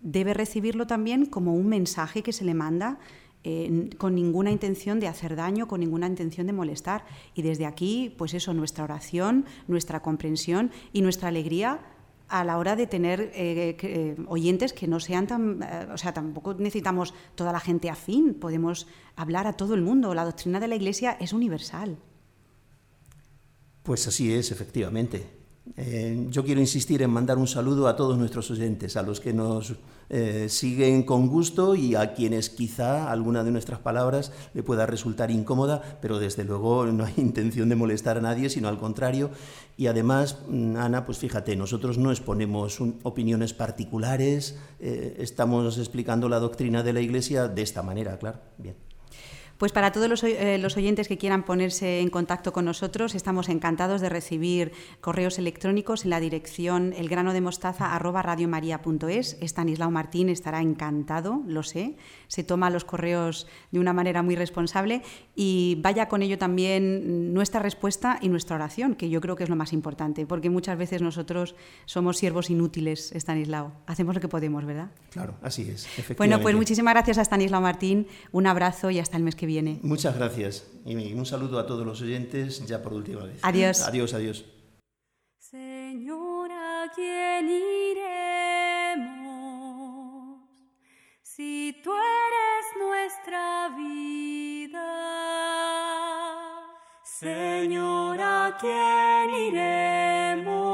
debe 0.00 0.34
recibirlo 0.34 0.86
también 0.86 1.26
como 1.26 1.54
un 1.54 1.66
mensaje 1.66 2.22
que 2.22 2.32
se 2.32 2.44
le 2.44 2.54
manda 2.54 2.98
eh, 3.44 3.90
con 3.98 4.14
ninguna 4.14 4.50
intención 4.50 5.00
de 5.00 5.08
hacer 5.08 5.34
daño, 5.34 5.66
con 5.66 5.80
ninguna 5.80 6.06
intención 6.06 6.46
de 6.46 6.52
molestar. 6.52 7.04
Y 7.34 7.42
desde 7.42 7.66
aquí, 7.66 8.14
pues 8.18 8.34
eso, 8.34 8.52
nuestra 8.52 8.84
oración, 8.84 9.46
nuestra 9.66 10.00
comprensión 10.00 10.70
y 10.92 11.00
nuestra 11.00 11.28
alegría 11.28 11.80
a 12.28 12.44
la 12.44 12.58
hora 12.58 12.76
de 12.76 12.86
tener 12.86 13.32
eh, 13.34 13.76
eh, 13.80 14.16
oyentes 14.26 14.72
que 14.72 14.86
no 14.86 15.00
sean 15.00 15.26
tan... 15.26 15.62
Eh, 15.62 15.88
o 15.92 15.98
sea, 15.98 16.12
tampoco 16.12 16.54
necesitamos 16.54 17.14
toda 17.34 17.52
la 17.52 17.60
gente 17.60 17.90
afín, 17.90 18.34
podemos 18.34 18.86
hablar 19.16 19.46
a 19.46 19.54
todo 19.54 19.74
el 19.74 19.82
mundo. 19.82 20.14
La 20.14 20.24
doctrina 20.24 20.60
de 20.60 20.68
la 20.68 20.76
Iglesia 20.76 21.16
es 21.20 21.32
universal. 21.32 21.98
Pues 23.82 24.06
así 24.06 24.32
es, 24.32 24.50
efectivamente. 24.50 25.37
Eh, 25.76 26.26
yo 26.30 26.44
quiero 26.44 26.60
insistir 26.60 27.02
en 27.02 27.10
mandar 27.10 27.38
un 27.38 27.46
saludo 27.46 27.88
a 27.88 27.96
todos 27.96 28.16
nuestros 28.16 28.50
oyentes, 28.50 28.96
a 28.96 29.02
los 29.02 29.20
que 29.20 29.32
nos 29.32 29.74
eh, 30.10 30.46
siguen 30.48 31.02
con 31.02 31.28
gusto 31.28 31.74
y 31.74 31.94
a 31.94 32.14
quienes 32.14 32.48
quizá 32.48 33.10
alguna 33.10 33.44
de 33.44 33.50
nuestras 33.50 33.78
palabras 33.80 34.32
le 34.54 34.62
pueda 34.62 34.86
resultar 34.86 35.30
incómoda, 35.30 35.98
pero 36.00 36.18
desde 36.18 36.44
luego 36.44 36.86
no 36.86 37.04
hay 37.04 37.14
intención 37.18 37.68
de 37.68 37.76
molestar 37.76 38.18
a 38.18 38.22
nadie, 38.22 38.50
sino 38.50 38.68
al 38.68 38.78
contrario. 38.78 39.30
Y 39.76 39.86
además, 39.86 40.38
mm, 40.48 40.76
Ana, 40.76 41.04
pues 41.04 41.18
fíjate, 41.18 41.54
nosotros 41.56 41.98
no 41.98 42.10
exponemos 42.10 42.78
opiniones 43.02 43.52
particulares, 43.52 44.56
eh, 44.80 45.16
estamos 45.18 45.78
explicando 45.78 46.28
la 46.28 46.40
doctrina 46.40 46.82
de 46.82 46.92
la 46.92 47.00
Iglesia 47.00 47.48
de 47.48 47.62
esta 47.62 47.82
manera, 47.82 48.18
claro. 48.18 48.40
Bien. 48.56 48.87
Pues 49.58 49.72
para 49.72 49.90
todos 49.90 50.22
eh, 50.22 50.58
los, 50.58 50.76
oyentes 50.76 51.08
que 51.08 51.18
quieran 51.18 51.42
ponerse 51.42 51.98
en 51.98 52.10
contacto 52.10 52.52
con 52.52 52.64
nosotros, 52.64 53.16
estamos 53.16 53.48
encantados 53.48 54.00
de 54.00 54.08
recibir 54.08 54.70
correos 55.00 55.40
electrónicos 55.40 56.04
en 56.04 56.10
la 56.10 56.20
dirección 56.20 56.94
elgranodemostaza@radiomaria.es. 56.96 59.36
Estanislao 59.40 59.90
Martín 59.90 60.28
estará 60.28 60.60
encantado, 60.60 61.42
lo 61.44 61.64
sé. 61.64 61.96
Se 62.28 62.44
toma 62.44 62.70
los 62.70 62.84
correos 62.84 63.48
de 63.72 63.80
una 63.80 63.92
manera 63.92 64.22
muy 64.22 64.36
responsable 64.36 65.02
y 65.34 65.80
vaya 65.82 66.08
con 66.08 66.22
ello 66.22 66.38
también 66.38 67.34
nuestra 67.34 67.60
respuesta 67.60 68.20
y 68.22 68.28
nuestra 68.28 68.54
oración, 68.54 68.94
que 68.94 69.10
yo 69.10 69.20
creo 69.20 69.34
que 69.34 69.42
es 69.42 69.50
lo 69.50 69.56
más 69.56 69.72
importante, 69.72 70.24
porque 70.24 70.50
muchas 70.50 70.78
veces 70.78 71.02
nosotros 71.02 71.56
somos 71.84 72.16
siervos 72.16 72.48
inútiles, 72.48 73.10
Estanislao. 73.10 73.72
Hacemos 73.88 74.14
lo 74.14 74.20
que 74.20 74.28
podemos, 74.28 74.64
¿verdad? 74.64 74.92
Claro, 75.10 75.34
así 75.42 75.68
es. 75.68 75.88
Bueno, 76.16 76.40
pues 76.40 76.54
muchísimas 76.54 76.94
gracias 76.94 77.18
a 77.18 77.22
Estanislao 77.22 77.60
Martín. 77.60 78.06
Un 78.30 78.46
abrazo 78.46 78.92
y 78.92 79.00
hasta 79.00 79.16
el 79.16 79.24
mes 79.24 79.34
que 79.34 79.46
viene. 79.46 79.47
Viene. 79.48 79.80
Muchas 79.82 80.14
gracias 80.16 80.64
y 80.84 80.94
un 81.14 81.26
saludo 81.26 81.58
a 81.58 81.66
todos 81.66 81.84
los 81.84 82.00
oyentes 82.00 82.64
ya 82.66 82.80
por 82.82 82.92
última 82.92 83.24
vez. 83.24 83.40
Adiós. 83.42 83.80
Adiós, 83.82 84.14
adiós. 84.14 84.44
Señor, 85.38 86.52
¿a 86.52 86.92
quién 86.94 87.48
iremos? 87.48 89.08
Si 91.22 91.80
tú 91.82 91.90
eres 91.92 92.64
nuestra 92.86 93.70
vida. 93.76 94.88
Señor, 97.02 98.20
¿a 98.20 98.56
quién 98.60 99.30
iremos? 99.48 100.68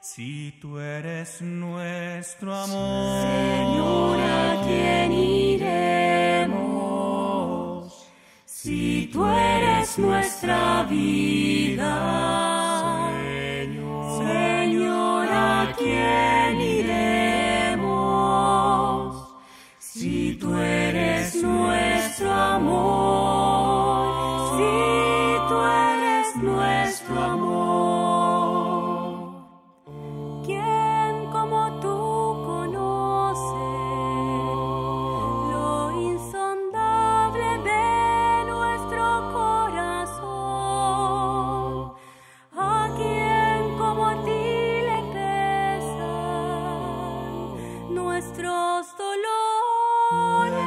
Si 0.00 0.58
tú 0.60 0.78
eres 0.78 1.42
nuestro 1.42 2.54
amor. 2.54 3.26
Señor, 3.26 4.20
¿a 4.20 4.62
quién 4.64 5.12
iremos? 5.12 5.37
Si 8.68 9.08
tú 9.10 9.24
eres 9.26 9.98
nuestra 9.98 10.82
vida. 10.90 11.94
Señor, 14.18 15.26
¿a 15.32 15.74
quién 15.78 16.60
iremos? 16.60 17.88
Si 19.78 20.34
tú 20.34 20.54
eres 20.58 21.34
nuestro 21.42 22.30
amor, 22.30 22.97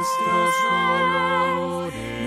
Nuestros 0.02 0.54
dolores, 0.64 2.21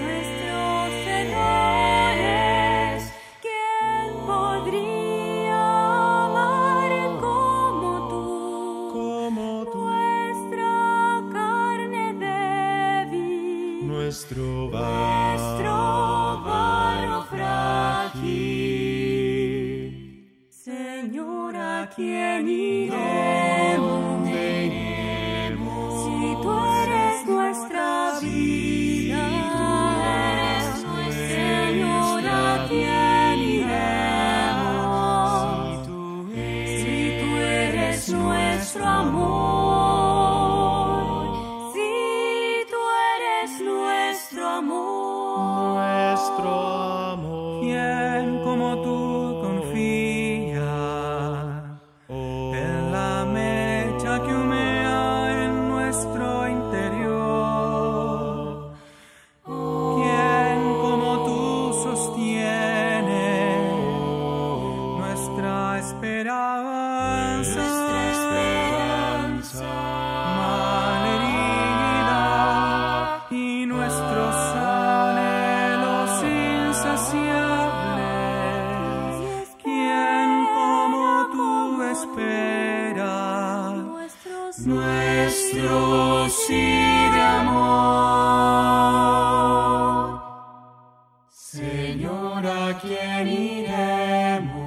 ¿a 92.76 92.80
quién 92.80 93.28
iremos? 93.28 94.65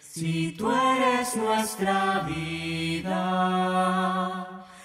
Si 0.00 0.52
tú 0.52 0.70
eres 0.70 1.36
nuestra 1.36 2.20
vida, 2.20 3.14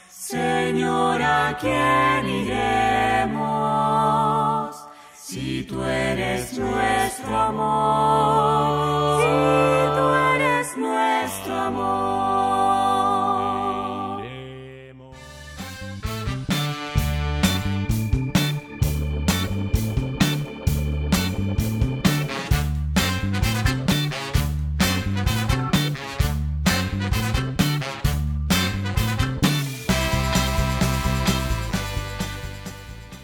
Señor, 0.09 1.21
¿a 1.21 1.57
quién 1.59 2.27
iremos? 2.43 3.39
Si 5.13 5.63
tú 5.63 5.83
eres 5.83 6.57
nuestro 6.57 7.37
amor, 7.37 9.21
si 9.21 9.27
tú 9.97 10.05
eres 10.35 10.77
nuestro 10.77 11.55
amor. 11.59 12.18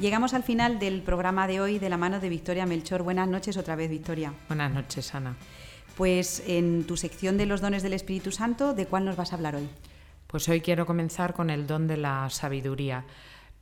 Llegamos 0.05 0.35
al 0.35 0.43
final 0.43 0.77
del 0.77 1.01
programa 1.01 1.47
de 1.47 1.59
hoy 1.59 1.79
de 1.79 1.89
la 1.89 1.97
mano 1.97 2.19
de 2.19 2.29
Victoria 2.29 2.67
Melchor. 2.67 3.01
Buenas 3.01 3.27
noches 3.27 3.57
otra 3.57 3.75
vez, 3.75 3.89
Victoria. 3.89 4.31
Buenas 4.47 4.71
noches, 4.71 5.15
Ana. 5.15 5.35
Pues 5.97 6.43
en 6.45 6.83
tu 6.83 6.95
sección 6.95 7.37
de 7.39 7.47
los 7.47 7.59
dones 7.59 7.81
del 7.81 7.93
Espíritu 7.93 8.31
Santo, 8.31 8.75
¿de 8.75 8.85
cuál 8.85 9.03
nos 9.03 9.15
vas 9.15 9.31
a 9.31 9.35
hablar 9.35 9.55
hoy? 9.55 9.67
Pues 10.27 10.47
hoy 10.47 10.61
quiero 10.61 10.85
comenzar 10.85 11.33
con 11.33 11.49
el 11.49 11.65
don 11.65 11.87
de 11.87 11.97
la 11.97 12.29
sabiduría. 12.29 13.03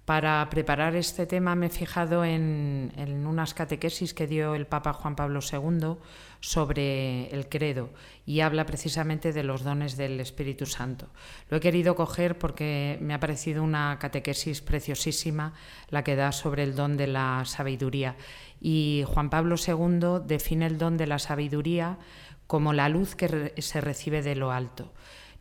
Para 0.05 0.45
preparar 0.49 0.97
este 0.97 1.25
tema 1.25 1.55
me 1.55 1.67
he 1.67 1.69
fijado 1.69 2.25
en, 2.25 2.91
en, 2.97 3.25
unas 3.25 3.53
catequesis 3.53 4.13
que 4.13 4.27
dio 4.27 4.53
el 4.53 4.67
Papa 4.67 4.91
Juan 4.91 5.15
Pablo 5.15 5.39
II 5.39 5.95
sobre 6.41 7.29
el 7.29 7.47
credo 7.47 7.89
y 8.25 8.41
habla 8.41 8.65
precisamente 8.65 9.31
de 9.31 9.43
los 9.43 9.63
dones 9.63 9.95
del 9.95 10.19
Espíritu 10.19 10.65
Santo. 10.65 11.07
Lo 11.49 11.55
he 11.55 11.61
querido 11.61 11.95
coger 11.95 12.37
porque 12.37 12.97
me 12.99 13.13
ha 13.13 13.21
parecido 13.21 13.63
una 13.63 13.97
catequesis 13.97 14.59
preciosísima 14.59 15.53
la 15.89 16.03
que 16.03 16.17
da 16.17 16.33
sobre 16.33 16.63
el 16.63 16.75
don 16.75 16.97
de 16.97 17.07
la 17.07 17.43
sabiduría. 17.45 18.17
Y 18.59 19.05
Juan 19.07 19.29
Pablo 19.29 19.55
II 19.55 20.25
define 20.25 20.65
el 20.65 20.77
don 20.77 20.97
de 20.97 21.07
la 21.07 21.19
sabiduría 21.19 21.97
como 22.45 22.73
la 22.73 22.89
luz 22.89 23.15
que 23.15 23.53
se 23.57 23.79
recibe 23.79 24.21
de 24.21 24.35
lo 24.35 24.51
alto. 24.51 24.91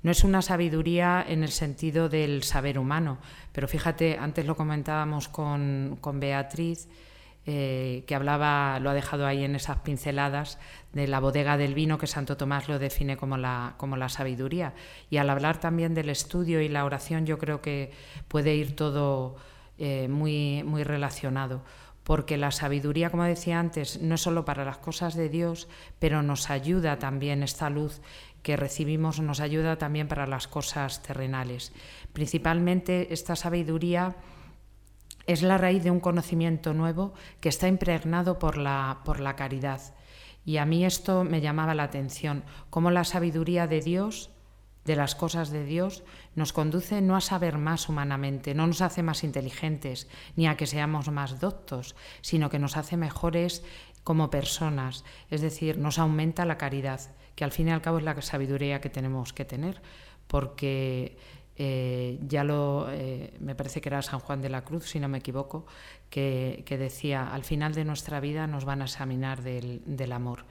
No 0.02 0.10
es 0.10 0.24
una 0.24 0.42
sabiduría 0.42 1.24
en 1.26 1.42
el 1.42 1.50
sentido 1.50 2.08
del 2.08 2.42
saber 2.42 2.78
humano, 2.78 3.18
pero 3.52 3.68
fíjate, 3.68 4.18
antes 4.18 4.46
lo 4.46 4.56
comentábamos 4.56 5.28
con, 5.28 5.98
con 6.00 6.18
Beatriz, 6.18 6.88
eh, 7.44 8.04
que 8.06 8.14
hablaba, 8.14 8.78
lo 8.80 8.90
ha 8.90 8.94
dejado 8.94 9.26
ahí 9.26 9.44
en 9.44 9.56
esas 9.56 9.78
pinceladas, 9.80 10.58
de 10.92 11.08
la 11.08 11.20
bodega 11.20 11.56
del 11.56 11.74
vino, 11.74 11.98
que 11.98 12.06
Santo 12.06 12.36
Tomás 12.36 12.68
lo 12.68 12.78
define 12.78 13.16
como 13.16 13.36
la, 13.36 13.74
como 13.78 13.96
la 13.96 14.08
sabiduría. 14.08 14.74
Y 15.08 15.16
al 15.16 15.30
hablar 15.30 15.58
también 15.58 15.94
del 15.94 16.08
estudio 16.08 16.60
y 16.60 16.68
la 16.68 16.84
oración, 16.84 17.24
yo 17.24 17.38
creo 17.38 17.60
que 17.60 17.92
puede 18.28 18.54
ir 18.54 18.76
todo 18.76 19.36
eh, 19.78 20.08
muy, 20.08 20.62
muy 20.64 20.84
relacionado 20.84 21.62
porque 22.04 22.36
la 22.36 22.50
sabiduría, 22.50 23.10
como 23.10 23.24
decía 23.24 23.60
antes, 23.60 24.00
no 24.00 24.16
es 24.16 24.20
solo 24.20 24.44
para 24.44 24.64
las 24.64 24.78
cosas 24.78 25.14
de 25.14 25.28
Dios, 25.28 25.68
pero 25.98 26.22
nos 26.22 26.50
ayuda 26.50 26.98
también 26.98 27.42
esta 27.42 27.70
luz 27.70 28.00
que 28.42 28.56
recibimos, 28.56 29.20
nos 29.20 29.40
ayuda 29.40 29.76
también 29.76 30.08
para 30.08 30.26
las 30.26 30.48
cosas 30.48 31.02
terrenales. 31.02 31.72
Principalmente 32.12 33.12
esta 33.12 33.36
sabiduría 33.36 34.16
es 35.26 35.42
la 35.42 35.58
raíz 35.58 35.82
de 35.84 35.90
un 35.90 36.00
conocimiento 36.00 36.74
nuevo 36.74 37.14
que 37.40 37.48
está 37.48 37.68
impregnado 37.68 38.38
por 38.38 38.58
la, 38.58 39.00
por 39.04 39.20
la 39.20 39.36
caridad. 39.36 39.80
Y 40.44 40.56
a 40.56 40.66
mí 40.66 40.84
esto 40.84 41.22
me 41.22 41.40
llamaba 41.40 41.74
la 41.74 41.84
atención, 41.84 42.44
cómo 42.70 42.90
la 42.90 43.04
sabiduría 43.04 43.66
de 43.66 43.80
Dios 43.80 44.30
de 44.84 44.96
las 44.96 45.14
cosas 45.14 45.50
de 45.50 45.64
Dios 45.64 46.02
nos 46.34 46.52
conduce 46.52 47.00
no 47.00 47.16
a 47.16 47.20
saber 47.20 47.58
más 47.58 47.88
humanamente, 47.88 48.54
no 48.54 48.66
nos 48.66 48.80
hace 48.80 49.02
más 49.02 49.22
inteligentes, 49.22 50.08
ni 50.34 50.46
a 50.46 50.56
que 50.56 50.66
seamos 50.66 51.08
más 51.10 51.38
doctos, 51.40 51.94
sino 52.20 52.50
que 52.50 52.58
nos 52.58 52.76
hace 52.76 52.96
mejores 52.96 53.62
como 54.02 54.30
personas, 54.30 55.04
es 55.30 55.40
decir, 55.40 55.78
nos 55.78 55.98
aumenta 55.98 56.44
la 56.44 56.58
caridad, 56.58 57.00
que 57.34 57.44
al 57.44 57.52
fin 57.52 57.68
y 57.68 57.70
al 57.70 57.82
cabo 57.82 57.98
es 57.98 58.04
la 58.04 58.20
sabiduría 58.22 58.80
que 58.80 58.90
tenemos 58.90 59.32
que 59.32 59.44
tener, 59.44 59.80
porque 60.26 61.16
eh, 61.56 62.18
ya 62.26 62.44
lo, 62.44 62.88
eh, 62.90 63.34
me 63.40 63.54
parece 63.54 63.80
que 63.80 63.88
era 63.88 64.02
San 64.02 64.20
Juan 64.20 64.40
de 64.40 64.48
la 64.48 64.64
Cruz, 64.64 64.88
si 64.88 65.00
no 65.00 65.08
me 65.08 65.18
equivoco, 65.18 65.66
que, 66.10 66.62
que 66.66 66.78
decía, 66.78 67.32
al 67.32 67.44
final 67.44 67.74
de 67.74 67.84
nuestra 67.84 68.20
vida 68.20 68.46
nos 68.46 68.64
van 68.64 68.82
a 68.82 68.84
examinar 68.84 69.42
del, 69.42 69.82
del 69.84 70.12
amor. 70.12 70.44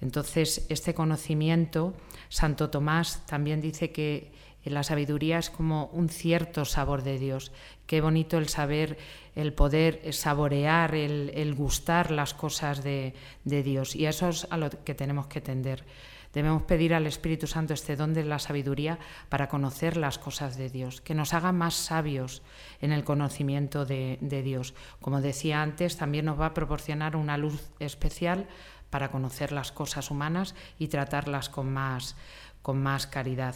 Entonces, 0.00 0.66
este 0.68 0.94
conocimiento, 0.94 1.94
Santo 2.28 2.70
Tomás 2.70 3.24
también 3.26 3.60
dice 3.60 3.92
que 3.92 4.32
la 4.64 4.82
sabiduría 4.82 5.38
es 5.38 5.50
como 5.50 5.86
un 5.86 6.08
cierto 6.08 6.64
sabor 6.64 7.02
de 7.02 7.18
Dios. 7.18 7.52
Qué 7.86 8.00
bonito 8.00 8.38
el 8.38 8.48
saber, 8.48 8.96
el 9.34 9.52
poder 9.52 10.12
saborear, 10.12 10.94
el, 10.94 11.30
el 11.34 11.54
gustar 11.54 12.10
las 12.10 12.34
cosas 12.34 12.82
de, 12.82 13.14
de, 13.44 13.62
Dios. 13.62 13.96
Y 13.96 14.06
eso 14.06 14.28
es 14.28 14.46
a 14.50 14.56
lo 14.56 14.70
que 14.70 14.94
tenemos 14.94 15.26
que 15.26 15.40
tender. 15.40 15.84
Debemos 16.32 16.62
pedir 16.62 16.94
al 16.94 17.06
Espíritu 17.06 17.46
Santo 17.46 17.74
este 17.74 17.94
don 17.94 18.14
de 18.14 18.24
la 18.24 18.38
sabiduría 18.38 18.98
para 19.28 19.48
conocer 19.48 19.96
las 19.96 20.18
cosas 20.18 20.56
de 20.56 20.70
Dios, 20.70 21.00
que 21.00 21.14
nos 21.14 21.34
haga 21.34 21.52
más 21.52 21.74
sabios 21.74 22.42
en 22.80 22.92
el 22.92 23.04
conocimiento 23.04 23.84
de, 23.84 24.18
Dios. 24.20 24.74
Como 25.00 25.20
decía 25.20 25.62
antes, 25.62 25.96
también 25.96 26.24
nos 26.24 26.40
va 26.40 26.46
a 26.46 26.54
proporcionar 26.54 27.16
una 27.16 27.36
luz 27.36 27.68
especial 27.80 28.46
para 28.88 29.10
conocer 29.10 29.52
las 29.52 29.72
cosas 29.72 30.10
humanas 30.10 30.54
y 30.78 30.88
tratarlas 30.88 31.48
con 31.48 31.70
más, 31.70 32.16
con 32.62 32.82
más 32.82 33.06
caridad. 33.06 33.54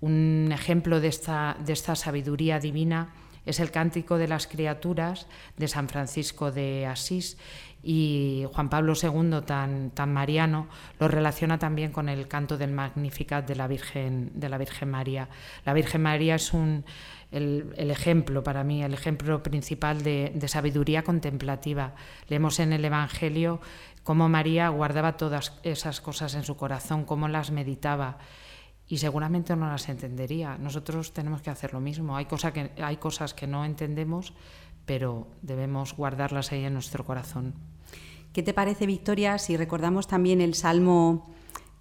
Un 0.00 0.50
ejemplo 0.52 1.00
de 1.00 1.08
esta, 1.08 1.56
de 1.64 1.72
esta 1.72 1.94
sabiduría 1.94 2.58
divina 2.58 3.14
es 3.46 3.58
el 3.58 3.70
Cántico 3.70 4.18
de 4.18 4.28
las 4.28 4.46
Criaturas 4.46 5.26
de 5.56 5.68
San 5.68 5.88
Francisco 5.88 6.52
de 6.52 6.86
Asís 6.86 7.36
y 7.82 8.44
Juan 8.52 8.68
Pablo 8.68 8.94
II, 9.00 9.40
tan, 9.44 10.12
mariano, 10.12 10.68
lo 11.00 11.08
relaciona 11.08 11.58
también 11.58 11.90
con 11.90 12.08
el 12.08 12.28
canto 12.28 12.56
del 12.56 12.72
Magnificat 12.72 13.46
de 13.46 13.56
la 13.56 13.66
Virgen, 13.66 14.30
de 14.34 14.48
la 14.48 14.58
Virgen 14.58 14.90
María. 14.90 15.28
La 15.64 15.72
Virgen 15.72 16.02
María 16.02 16.36
es 16.36 16.52
un, 16.52 16.84
el, 17.32 17.74
ejemplo 17.76 18.44
para 18.44 18.62
mí, 18.62 18.84
el 18.84 18.94
ejemplo 18.94 19.42
principal 19.42 20.02
de, 20.02 20.32
de 20.34 20.48
sabiduría 20.48 21.02
contemplativa. 21.02 21.94
Leemos 22.28 22.60
en 22.60 22.72
el 22.72 22.84
Evangelio 22.84 23.60
cómo 24.04 24.28
María 24.28 24.68
guardaba 24.68 25.16
todas 25.16 25.58
esas 25.64 26.00
cosas 26.00 26.34
en 26.34 26.44
su 26.44 26.56
corazón, 26.56 27.04
cómo 27.04 27.26
las 27.26 27.50
meditaba 27.50 28.18
y 28.86 28.98
seguramente 28.98 29.56
no 29.56 29.66
las 29.68 29.88
entendería. 29.88 30.58
Nosotros 30.58 31.12
tenemos 31.12 31.42
que 31.42 31.50
hacer 31.50 31.72
lo 31.72 31.80
mismo. 31.80 32.16
Hay, 32.16 32.26
cosa 32.26 32.52
que, 32.52 32.70
hay 32.82 32.98
cosas 32.98 33.32
que 33.34 33.46
no 33.46 33.64
entendemos, 33.64 34.34
pero 34.84 35.28
debemos 35.40 35.96
guardarlas 35.96 36.52
ahí 36.52 36.64
en 36.64 36.74
nuestro 36.74 37.04
corazón. 37.04 37.71
¿Qué 38.32 38.42
te 38.42 38.54
parece, 38.54 38.86
Victoria, 38.86 39.38
si 39.38 39.56
recordamos 39.56 40.06
también 40.08 40.40
el 40.40 40.54
Salmo 40.54 41.30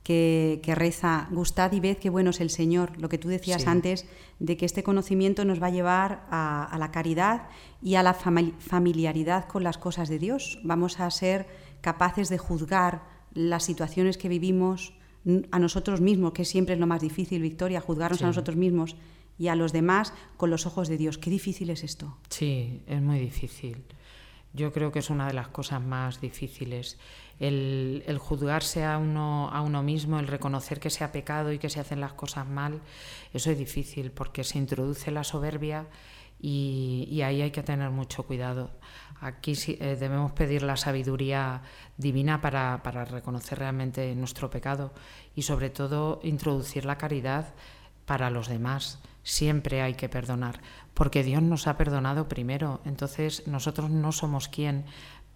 que, 0.04 0.60
que 0.64 0.76
reza, 0.76 1.28
gustad 1.32 1.72
y 1.74 1.80
ved 1.80 1.98
qué 1.98 2.10
bueno 2.10 2.32
es 2.32 2.42
el 2.42 2.50
Señor? 2.50 2.98
Lo 3.00 3.08
que 3.08 3.18
tú 3.18 3.30
decías 3.30 3.62
Sí. 3.62 3.68
antes, 3.70 4.06
de 4.40 4.58
que 4.58 4.66
este 4.66 4.84
conocimiento 4.84 5.46
nos 5.46 5.62
va 5.62 5.68
a 5.68 5.72
llevar 5.72 6.26
a, 6.30 6.66
a 6.66 6.78
la 6.78 6.92
caridad 6.92 7.48
y 7.82 7.96
a 7.96 8.04
la 8.04 8.18
fami- 8.18 8.54
familiaridad 8.60 9.46
con 9.48 9.64
las 9.64 9.78
cosas 9.78 10.10
de 10.10 10.20
Dios. 10.20 10.60
Vamos 10.64 11.00
a 11.00 11.10
ser 11.12 11.48
capaces 11.82 12.30
de 12.30 12.38
juzgar 12.38 13.04
las 13.34 13.64
situaciones 13.64 14.18
que 14.18 14.28
vivimos 14.28 14.94
a 15.52 15.60
nosotros 15.60 16.02
mismos, 16.02 16.34
que 16.34 16.44
siempre 16.46 16.74
es 16.74 16.80
lo 16.80 16.88
más 16.88 17.00
difícil, 17.02 17.42
Victoria, 17.42 17.80
juzgarnos 17.80 18.18
Sí. 18.18 18.24
a 18.24 18.28
nosotros 18.28 18.58
mismos 18.58 18.96
y 19.38 19.48
a 19.48 19.56
los 19.56 19.72
demás 19.72 20.14
con 20.36 20.50
los 20.50 20.66
ojos 20.66 20.88
de 20.90 20.98
Dios. 20.98 21.18
Qué 21.20 21.30
difícil 21.30 21.70
es 21.70 21.84
esto. 21.84 22.18
Sí, 22.30 22.82
es 22.88 23.02
muy 23.02 23.20
difícil. 23.20 23.78
Yo 24.54 24.74
creo 24.74 24.92
que 24.92 25.00
es 25.00 25.10
una 25.10 25.28
de 25.28 25.34
las 25.34 25.48
cosas 25.48 25.82
más 25.82 26.20
difíciles. 26.20 27.00
El, 27.40 28.04
el 28.06 28.18
juzgarse 28.18 28.84
a 28.84 28.98
uno, 28.98 29.50
a 29.50 29.62
uno 29.62 29.82
mismo, 29.82 30.20
el 30.20 30.28
reconocer 30.28 30.80
que 30.80 30.90
se 30.90 31.04
ha 31.04 31.12
pecado 31.12 31.52
y 31.52 31.60
que 31.60 31.70
se 31.70 31.80
hacen 31.80 32.02
las 32.02 32.14
cosas 32.14 32.48
mal, 32.48 32.82
eso 33.34 33.50
es 33.52 33.58
difícil 33.58 34.12
porque 34.12 34.44
se 34.44 34.58
introduce 34.58 35.10
la 35.12 35.24
soberbia 35.24 35.88
y, 36.42 37.22
ahí 37.22 37.42
hay 37.42 37.52
que 37.52 37.64
tener 37.64 37.92
mucho 37.92 38.24
cuidado. 38.24 38.72
Aquí 39.20 39.54
eh, 39.68 39.96
debemos 40.00 40.32
pedir 40.32 40.64
la 40.64 40.76
sabiduría 40.76 41.62
divina 41.98 42.42
para, 42.42 42.82
para 42.82 43.06
reconocer 43.06 43.60
realmente 43.60 44.16
nuestro 44.16 44.50
pecado 44.50 44.92
y 45.36 45.44
sobre 45.44 45.70
todo 45.70 46.20
introducir 46.24 46.86
la 46.86 46.98
caridad 46.98 47.54
para 48.06 48.32
los 48.32 48.48
demás. 48.48 49.00
Siempre 49.24 49.84
hay 49.84 49.94
que 49.94 50.10
perdonar, 50.10 50.60
porque 50.94 51.24
Dios 51.24 51.42
nos 51.42 51.68
ha 51.68 51.78
perdonado 51.78 52.28
primero. 52.28 52.82
Entonces 52.86 53.48
nosotros 53.48 53.90
no 53.90 54.12
somos 54.12 54.48
quien, 54.48 54.86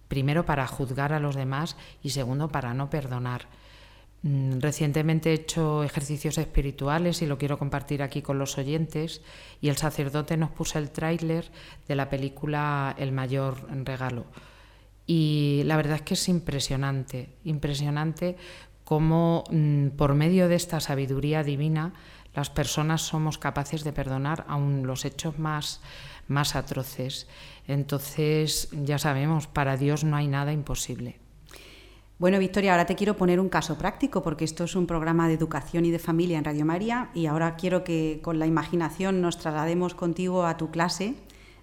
primero 0.08 0.44
para 0.46 0.66
juzgar 0.66 1.12
a 1.12 1.20
los 1.20 1.34
demás 1.34 1.76
y 2.02 2.10
segundo 2.10 2.48
para 2.48 2.74
no 2.74 2.90
perdonar. 2.90 3.48
Mm, 4.22 4.60
Recientemente 4.60 5.30
he 5.30 5.34
hecho 5.34 5.84
ejercicios 5.84 6.38
espirituales 6.38 7.22
y 7.22 7.26
lo 7.26 7.38
quiero 7.38 7.58
compartir 7.58 8.02
aquí 8.02 8.22
con 8.22 8.38
los 8.38 8.58
oyentes 8.58 9.22
y 9.60 9.68
el 9.68 9.76
sacerdote 9.76 10.36
nos 10.36 10.50
puso 10.50 10.78
el 10.78 10.90
tráiler 10.90 11.50
de 11.86 11.96
la 11.96 12.08
película 12.08 12.94
El 12.98 13.12
mayor 13.12 13.66
regalo. 13.84 14.24
Y 15.06 15.62
la 15.64 15.76
verdad 15.76 15.96
es 15.96 16.02
que 16.02 16.14
es 16.14 16.28
impresionante, 16.28 17.30
impresionante 17.44 18.36
cómo 18.84 19.44
mm, 19.50 19.88
por 19.90 20.14
medio 20.14 20.48
de 20.48 20.56
esta 20.56 20.80
sabiduría 20.80 21.42
divina 21.42 21.92
las 22.36 22.50
personas 22.50 23.00
somos 23.00 23.38
capaces 23.38 23.82
de 23.82 23.92
perdonar 23.92 24.44
aun 24.46 24.86
los 24.86 25.04
hechos 25.04 25.38
más, 25.38 25.80
más 26.28 26.54
atroces. 26.54 27.26
Entonces, 27.66 28.68
ya 28.72 28.98
sabemos, 28.98 29.46
para 29.46 29.76
Dios 29.76 30.04
no 30.04 30.16
hay 30.16 30.28
nada 30.28 30.52
imposible. 30.52 31.16
Bueno, 32.18 32.38
Victoria, 32.38 32.72
ahora 32.72 32.86
te 32.86 32.94
quiero 32.94 33.16
poner 33.16 33.40
un 33.40 33.48
caso 33.48 33.76
práctico 33.76 34.22
porque 34.22 34.44
esto 34.44 34.64
es 34.64 34.76
un 34.76 34.86
programa 34.86 35.28
de 35.28 35.34
educación 35.34 35.84
y 35.84 35.90
de 35.90 35.98
familia 35.98 36.38
en 36.38 36.44
Radio 36.44 36.64
María 36.64 37.10
y 37.14 37.26
ahora 37.26 37.56
quiero 37.56 37.84
que 37.84 38.20
con 38.22 38.38
la 38.38 38.46
imaginación 38.46 39.20
nos 39.20 39.38
traslademos 39.38 39.94
contigo 39.94 40.46
a 40.46 40.56
tu 40.56 40.70
clase 40.70 41.14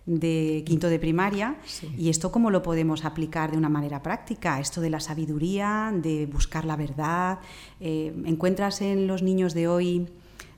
de 0.05 0.63
quinto 0.65 0.89
de 0.89 0.99
primaria 0.99 1.55
y 1.97 2.09
esto 2.09 2.31
cómo 2.31 2.51
lo 2.51 2.61
podemos 2.61 3.05
aplicar 3.05 3.51
de 3.51 3.57
una 3.57 3.69
manera 3.69 4.03
práctica, 4.03 4.59
esto 4.59 4.81
de 4.81 4.89
la 4.89 4.99
sabiduría, 4.99 5.91
de 5.91 6.27
buscar 6.27 6.65
la 6.65 6.75
verdad. 6.75 7.39
Eh, 7.79 8.13
¿Encuentras 8.25 8.81
en 8.81 9.07
los 9.07 9.23
niños 9.23 9.55
de 9.55 9.67
hoy 9.67 10.07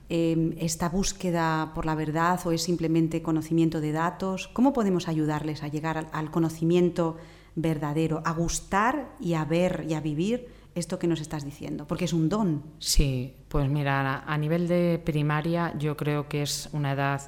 eh, 0.08 0.56
esta 0.60 0.88
búsqueda 0.88 1.72
por 1.74 1.84
la 1.84 1.96
verdad 1.96 2.38
o 2.46 2.52
es 2.52 2.62
simplemente 2.62 3.22
conocimiento 3.22 3.80
de 3.80 3.92
datos? 3.92 4.48
¿Cómo 4.48 4.72
podemos 4.72 5.08
ayudarles 5.08 5.62
a 5.62 5.68
llegar 5.68 6.08
al, 6.12 6.30
conocimiento 6.30 7.16
verdadero, 7.56 8.22
a 8.24 8.32
gustar 8.32 9.16
y 9.20 9.34
a 9.34 9.44
ver 9.44 9.84
y 9.88 9.94
a 9.94 10.00
vivir 10.00 10.48
esto 10.76 10.98
que 10.98 11.08
nos 11.08 11.20
estás 11.20 11.44
diciendo? 11.44 11.86
Porque 11.88 12.04
es 12.04 12.12
un 12.12 12.28
don. 12.28 12.62
Sí, 12.78 13.34
pues 13.48 13.68
mira, 13.68 14.22
a 14.24 14.38
nivel 14.38 14.68
de 14.68 15.00
primaria 15.04 15.74
yo 15.76 15.96
creo 15.96 16.28
que 16.28 16.42
es 16.42 16.68
una 16.72 16.92
edad 16.92 17.22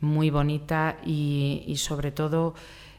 muy 0.00 0.30
bonita 0.30 0.98
y, 1.04 1.74
sobre 1.76 2.12
todo 2.12 2.54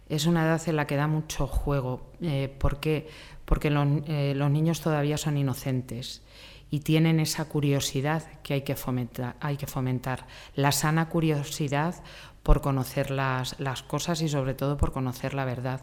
es 0.09 0.25
una 0.25 0.45
edad 0.45 0.61
en 0.67 0.75
la 0.75 0.85
que 0.87 0.95
da 0.95 1.07
mucho 1.07 1.47
juego. 1.47 2.11
Eh, 2.21 2.53
¿Por 2.59 2.79
qué? 2.79 3.07
Porque 3.45 3.69
eh, 3.69 4.33
los 4.35 4.51
niños 4.51 4.79
todavía 4.81 5.17
son 5.17 5.37
inocentes 5.37 6.21
y 6.69 6.81
tienen 6.81 7.19
esa 7.19 7.45
curiosidad 7.45 8.23
que 8.43 8.55
hay 8.55 8.61
que 8.61 8.75
fomentar, 8.75 9.35
hay 9.39 9.57
que 9.57 9.67
fomentar 9.67 10.25
la 10.55 10.71
sana 10.71 11.09
curiosidad 11.09 11.95
por 12.43 12.61
conocer 12.61 13.11
las, 13.11 13.59
las 13.59 13.83
cosas 13.83 14.21
y 14.21 14.29
sobre 14.29 14.53
todo 14.53 14.77
por 14.77 14.91
conocer 14.91 15.33
la 15.33 15.45
verdad. 15.45 15.81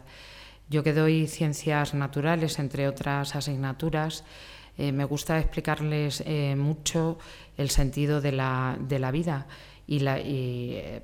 Yo 0.68 0.82
que 0.82 0.92
doy 0.92 1.26
ciencias 1.26 1.94
naturales, 1.94 2.58
entre 2.58 2.88
otras 2.88 3.36
asignaturas, 3.36 4.24
eh, 4.76 4.92
me 4.92 5.04
gusta 5.04 5.38
explicarles 5.38 6.22
eh, 6.26 6.56
mucho 6.56 7.18
el 7.56 7.70
sentido 7.70 8.20
de 8.20 8.32
la, 8.32 8.76
de 8.80 8.98
la 8.98 9.10
vida 9.10 9.46
y, 9.86 10.00
la, 10.00 10.18
y 10.18 10.74
eh, 10.74 11.02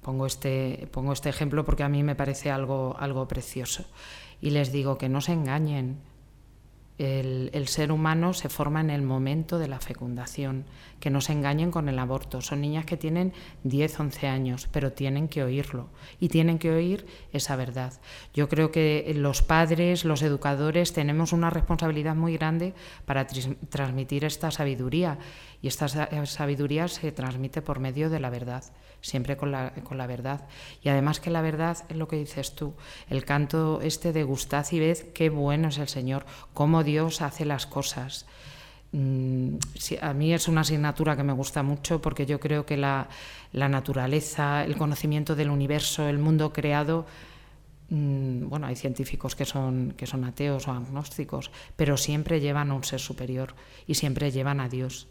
pongo, 0.00 0.26
este, 0.26 0.88
pongo 0.90 1.12
este 1.12 1.28
ejemplo 1.28 1.64
porque 1.64 1.84
a 1.84 1.88
mí 1.88 2.02
me 2.02 2.16
parece 2.16 2.50
algo, 2.50 2.96
algo 2.98 3.28
precioso. 3.28 3.84
Y 4.40 4.50
les 4.50 4.72
digo 4.72 4.98
que 4.98 5.08
no 5.08 5.20
se 5.20 5.32
engañen, 5.32 6.00
el, 6.98 7.50
el, 7.52 7.68
ser 7.68 7.90
humano 7.90 8.32
se 8.34 8.48
forma 8.48 8.80
en 8.80 8.90
el 8.90 9.02
momento 9.02 9.58
de 9.58 9.68
la 9.68 9.80
fecundación, 9.80 10.64
que 11.02 11.10
no 11.10 11.20
se 11.20 11.32
engañen 11.32 11.72
con 11.72 11.88
el 11.88 11.98
aborto. 11.98 12.40
Son 12.42 12.60
niñas 12.60 12.86
que 12.86 12.96
tienen 12.96 13.32
10, 13.64 13.98
11 13.98 14.28
años, 14.28 14.68
pero 14.70 14.92
tienen 14.92 15.26
que 15.26 15.42
oírlo 15.42 15.88
y 16.20 16.28
tienen 16.28 16.60
que 16.60 16.70
oír 16.70 17.06
esa 17.32 17.56
verdad. 17.56 17.94
Yo 18.34 18.48
creo 18.48 18.70
que 18.70 19.12
los 19.16 19.42
padres, 19.42 20.04
los 20.04 20.22
educadores, 20.22 20.92
tenemos 20.92 21.32
una 21.32 21.50
responsabilidad 21.50 22.14
muy 22.14 22.36
grande 22.36 22.72
para 23.04 23.26
transmitir 23.26 24.24
esta 24.24 24.52
sabiduría 24.52 25.18
y 25.60 25.66
esta 25.66 25.88
sabiduría 25.88 26.86
se 26.86 27.10
transmite 27.10 27.62
por 27.62 27.80
medio 27.80 28.08
de 28.08 28.20
la 28.20 28.30
verdad 28.30 28.62
siempre 29.00 29.36
con 29.36 29.50
la, 29.50 29.72
con 29.82 29.98
la 29.98 30.06
verdad. 30.06 30.46
Y 30.84 30.88
además 30.88 31.18
que 31.18 31.30
la 31.30 31.42
verdad 31.42 31.78
es 31.88 31.96
lo 31.96 32.06
que 32.06 32.14
dices 32.14 32.54
tú, 32.54 32.74
el 33.10 33.24
canto 33.24 33.80
este 33.82 34.12
de 34.12 34.22
gustad 34.22 34.64
y 34.70 34.78
ved 34.78 34.98
qué 35.14 35.30
bueno 35.30 35.66
es 35.66 35.78
el 35.78 35.88
Señor, 35.88 36.24
cómo 36.54 36.84
Dios 36.84 37.22
hace 37.22 37.44
las 37.44 37.66
cosas. 37.66 38.26
Mm, 38.92 39.56
a 40.00 40.14
mí 40.14 40.32
es 40.32 40.48
una 40.48 40.62
asignatura 40.62 41.16
que 41.16 41.22
me 41.22 41.32
gusta 41.32 41.62
mucho 41.62 42.00
porque 42.00 42.26
yo 42.26 42.38
creo 42.38 42.64
que 42.64 42.76
la, 42.76 43.08
la 43.52 43.68
naturaleza, 43.68 44.64
el 44.64 44.76
conocimiento 44.76 45.34
del 45.34 45.50
universo, 45.50 46.08
el 46.08 46.18
mundo 46.18 46.52
creado, 46.52 47.06
mm, 47.90 48.48
bueno, 48.48 48.66
hay 48.66 48.76
científicos 48.76 49.34
que 49.34 49.44
son, 49.44 49.94
que 49.96 50.06
son 50.06 50.24
ateos 50.24 50.68
o 50.68 50.72
agnósticos, 50.72 51.50
pero 51.76 51.96
siempre 51.96 52.40
llevan 52.40 52.70
a 52.70 52.74
un 52.74 52.84
ser 52.84 53.00
superior 53.00 53.54
y 53.86 53.94
siempre 53.94 54.30
llevan 54.30 54.60
a 54.60 54.68
Dios. 54.68 55.08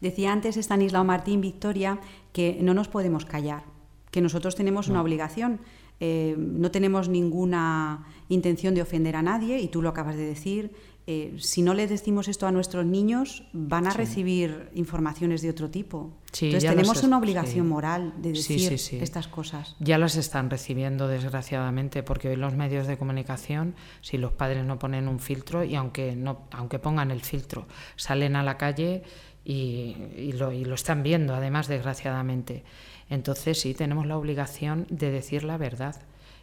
Decía 0.00 0.32
antes 0.32 0.56
Estanislao 0.56 1.04
Martín 1.04 1.40
Victoria 1.40 1.98
que 2.32 2.58
no 2.62 2.72
nos 2.72 2.88
podemos 2.88 3.24
callar, 3.24 3.64
que 4.10 4.20
nosotros 4.20 4.54
tenemos 4.54 4.88
una 4.88 5.02
obligación. 5.02 5.60
Eh, 6.00 6.36
no 6.38 6.70
tenemos 6.70 7.08
ninguna 7.08 8.06
intención 8.28 8.74
de 8.74 8.82
ofender 8.82 9.16
a 9.16 9.22
nadie, 9.22 9.58
y 9.58 9.68
tú 9.68 9.82
lo 9.82 9.88
acabas 9.88 10.16
de 10.16 10.26
decir. 10.26 10.72
Eh, 11.10 11.34
si 11.38 11.62
no 11.62 11.72
les 11.72 11.88
decimos 11.88 12.28
esto 12.28 12.46
a 12.46 12.52
nuestros 12.52 12.84
niños, 12.84 13.42
van 13.54 13.86
a 13.86 13.94
recibir 13.94 14.68
informaciones 14.74 15.40
de 15.40 15.48
otro 15.48 15.70
tipo. 15.70 16.12
Sí, 16.32 16.48
Entonces 16.48 16.68
tenemos 16.68 17.02
una 17.02 17.16
obligación 17.16 17.64
sí. 17.64 17.70
moral 17.70 18.12
de 18.18 18.32
decir 18.32 18.74
estas 19.00 19.26
cosas. 19.26 19.74
Ya 19.80 19.96
las 19.96 20.16
están 20.16 20.50
recibiendo, 20.50 21.08
desgraciadamente, 21.08 22.02
porque 22.02 22.28
hoy 22.28 22.36
los 22.36 22.52
medios 22.56 22.86
de 22.86 22.98
comunicación, 22.98 23.74
si 24.02 24.18
los 24.18 24.32
padres 24.32 24.66
no 24.66 24.78
ponen 24.78 25.08
un 25.08 25.18
filtro, 25.18 25.64
y 25.64 25.76
aunque, 25.76 26.14
no, 26.14 26.42
aunque 26.50 26.78
pongan 26.78 27.10
el 27.10 27.22
filtro, 27.22 27.66
salen 27.96 28.36
a 28.36 28.42
la 28.42 28.58
calle 28.58 29.02
y, 29.46 29.96
y 30.14 30.32
lo, 30.32 30.52
y 30.52 30.66
lo 30.66 30.74
están 30.74 31.02
viendo, 31.02 31.34
además, 31.34 31.68
desgraciadamente. 31.68 32.64
Entonces, 33.08 33.58
sí, 33.58 33.72
tenemos 33.72 34.04
la 34.04 34.18
obligación 34.18 34.86
de 34.90 35.10
decir 35.10 35.42
la 35.42 35.56
verdad. 35.56 35.96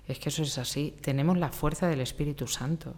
Es 0.07 0.17
que 0.17 0.29
eso 0.29 0.41
es 0.41 0.57
así. 0.57 0.95
Tenemos 1.01 1.37
la 1.37 1.49
fuerza 1.49 1.87
del 1.87 2.01
Espíritu 2.01 2.47
Santo. 2.47 2.95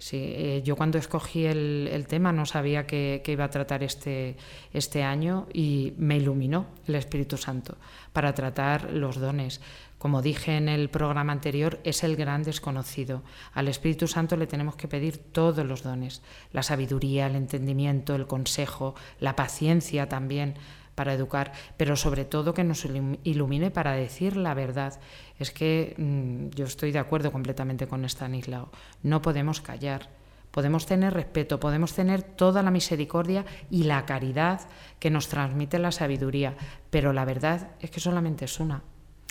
Sí, 0.00 0.32
eh, 0.34 0.62
yo 0.64 0.76
cuando 0.76 0.96
escogí 0.96 1.44
el, 1.44 2.06
tema 2.08 2.32
no 2.32 2.46
sabía 2.46 2.86
que, 2.86 3.20
que 3.22 3.32
iba 3.32 3.44
a 3.44 3.50
tratar 3.50 3.82
este, 3.82 4.34
este 4.72 5.02
año 5.02 5.46
y 5.52 5.92
me 5.98 6.16
iluminó 6.16 6.68
el 6.86 6.94
Espíritu 6.94 7.36
Santo 7.36 7.76
para 8.14 8.34
tratar 8.34 8.94
los 8.94 9.20
dones. 9.20 9.60
Como 9.98 10.22
dije 10.22 10.56
en 10.56 10.70
el 10.70 10.88
programa 10.88 11.32
anterior, 11.32 11.80
es 11.84 12.02
el 12.02 12.16
gran 12.16 12.44
desconocido. 12.44 13.22
Al 13.52 13.68
Espíritu 13.68 14.08
Santo 14.08 14.38
le 14.38 14.46
tenemos 14.46 14.74
que 14.74 14.88
pedir 14.88 15.18
todos 15.18 15.66
los 15.66 15.82
dones, 15.82 16.22
la 16.54 16.62
sabiduría, 16.62 17.26
el 17.26 17.36
entendimiento, 17.36 18.14
el 18.14 18.26
consejo, 18.26 18.94
la 19.18 19.36
paciencia 19.36 20.08
también 20.08 20.54
para 20.94 21.14
educar, 21.14 21.52
pero 21.76 21.96
sobre 21.96 22.24
todo 22.24 22.54
que 22.54 22.64
nos 22.64 22.84
ilum- 22.86 23.18
ilumine 23.24 23.70
para 23.70 23.92
decir 23.92 24.36
la 24.36 24.54
verdad. 24.54 25.00
Es 25.38 25.50
que 25.50 25.94
mm, 25.96 26.54
yo 26.56 26.66
estoy 26.66 26.92
de 26.92 26.98
acuerdo 26.98 27.32
completamente 27.32 27.86
con 27.86 28.04
Stanislao. 28.04 28.70
No 29.02 29.22
podemos 29.22 29.60
callar. 29.60 30.08
Podemos 30.50 30.84
tener 30.84 31.14
respeto, 31.14 31.60
podemos 31.60 31.94
tener 31.94 32.22
toda 32.22 32.62
la 32.64 32.72
misericordia 32.72 33.44
y 33.70 33.84
la 33.84 34.04
caridad 34.04 34.60
que 34.98 35.08
nos 35.08 35.28
transmite 35.28 35.78
la 35.78 35.92
sabiduría, 35.92 36.56
pero 36.90 37.12
la 37.12 37.24
verdad 37.24 37.68
es 37.80 37.92
que 37.92 38.00
solamente 38.00 38.46
es 38.46 38.58
una. 38.58 38.82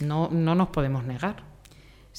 No, 0.02 0.30
no 0.32 0.56
nos 0.56 0.70
podemos 0.70 1.04
negar. 1.04 1.44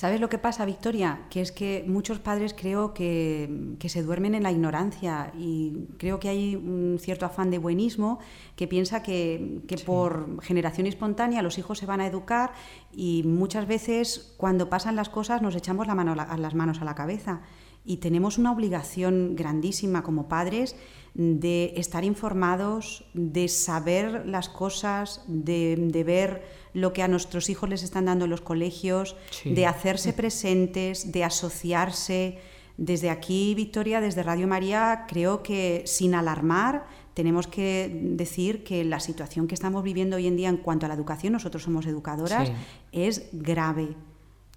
¿Sabes 0.00 0.18
lo 0.18 0.30
que 0.30 0.38
pasa, 0.38 0.64
Victoria? 0.64 1.26
Que 1.28 1.42
es 1.42 1.52
que 1.52 1.84
muchos 1.86 2.20
padres 2.20 2.54
creo 2.58 2.94
que, 2.94 3.74
que 3.78 3.90
se 3.90 4.02
duermen 4.02 4.34
en 4.34 4.42
la 4.44 4.50
ignorancia 4.50 5.30
y 5.38 5.88
creo 5.98 6.18
que 6.18 6.30
hay 6.30 6.56
un 6.56 6.96
cierto 6.98 7.26
afán 7.26 7.50
de 7.50 7.58
buenismo 7.58 8.18
que 8.56 8.66
piensa 8.66 9.02
que, 9.02 9.60
que 9.68 9.76
por 9.76 10.42
generación 10.42 10.86
espontánea 10.86 11.42
los 11.42 11.58
hijos 11.58 11.76
se 11.76 11.84
van 11.84 12.00
a 12.00 12.06
educar 12.06 12.52
y 12.94 13.24
muchas 13.26 13.68
veces 13.68 14.32
cuando 14.38 14.70
pasan 14.70 14.96
las 14.96 15.10
cosas 15.10 15.42
nos 15.42 15.54
echamos 15.54 15.86
la 15.86 15.94
mano 15.94 16.12
a 16.12 16.16
la- 16.16 16.22
a 16.22 16.38
las 16.38 16.54
manos 16.54 16.80
a 16.80 16.86
la 16.86 16.94
cabeza 16.94 17.42
y 17.84 17.98
tenemos 17.98 18.38
una 18.38 18.52
obligación 18.52 19.36
grandísima 19.36 20.02
como 20.02 20.28
padres 20.28 20.76
de 21.12 21.74
estar 21.76 22.04
informados, 22.04 23.04
de 23.12 23.48
saber 23.48 24.24
las 24.26 24.48
cosas, 24.48 25.24
de, 25.28 25.76
de 25.76 26.04
ver 26.04 26.59
lo 26.72 26.92
que 26.92 27.02
a 27.02 27.08
nuestros 27.08 27.48
hijos 27.50 27.68
les 27.68 27.82
están 27.82 28.04
dando 28.06 28.24
en 28.26 28.30
los 28.30 28.40
colegios, 28.40 29.16
Sí. 29.30 29.52
de 29.54 29.66
hacerse 29.66 30.12
presentes, 30.12 31.10
de 31.12 31.24
asociarse. 31.24 32.38
Desde 32.76 33.10
aquí, 33.10 33.54
Victoria, 33.54 34.00
desde 34.00 34.22
Radio 34.22 34.46
María, 34.46 35.04
creo 35.08 35.42
que 35.42 35.82
sin 35.86 36.14
alarmar, 36.14 36.86
tenemos 37.14 37.46
que 37.46 37.90
decir 38.02 38.64
que 38.64 38.84
la 38.84 39.00
situación 39.00 39.46
que 39.48 39.54
estamos 39.54 39.82
viviendo 39.82 40.16
hoy 40.16 40.26
en 40.26 40.36
día 40.36 40.48
en 40.48 40.56
cuanto 40.56 40.86
a 40.86 40.88
la 40.88 40.94
educación, 40.94 41.32
nosotros 41.34 41.62
somos 41.64 41.84
educadoras, 41.86 42.48
Sí. 42.48 42.54
es 42.92 43.28
grave. 43.32 43.88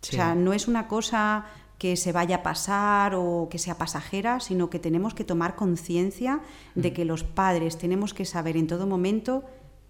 Sí. 0.02 0.16
O 0.16 0.20
sea, 0.20 0.36
no 0.36 0.54
es 0.54 0.68
una 0.68 0.88
cosa 0.88 1.46
que 1.80 1.98
se 1.98 2.14
vaya 2.14 2.38
a 2.38 2.44
pasar 2.44 3.16
o 3.16 3.48
que 3.50 3.58
sea 3.58 3.78
pasajera, 3.78 4.40
sino 4.40 4.70
que 4.70 4.80
tenemos 4.80 5.14
que 5.14 5.26
tomar 5.26 5.56
conciencia 5.58 6.40
de 6.76 6.92
Mm. 6.92 6.94
que 6.94 7.04
los 7.06 7.24
padres 7.26 7.78
tenemos 7.78 8.14
que 8.14 8.24
saber 8.24 8.56
en 8.56 8.68
todo 8.68 8.88
momento 8.88 9.44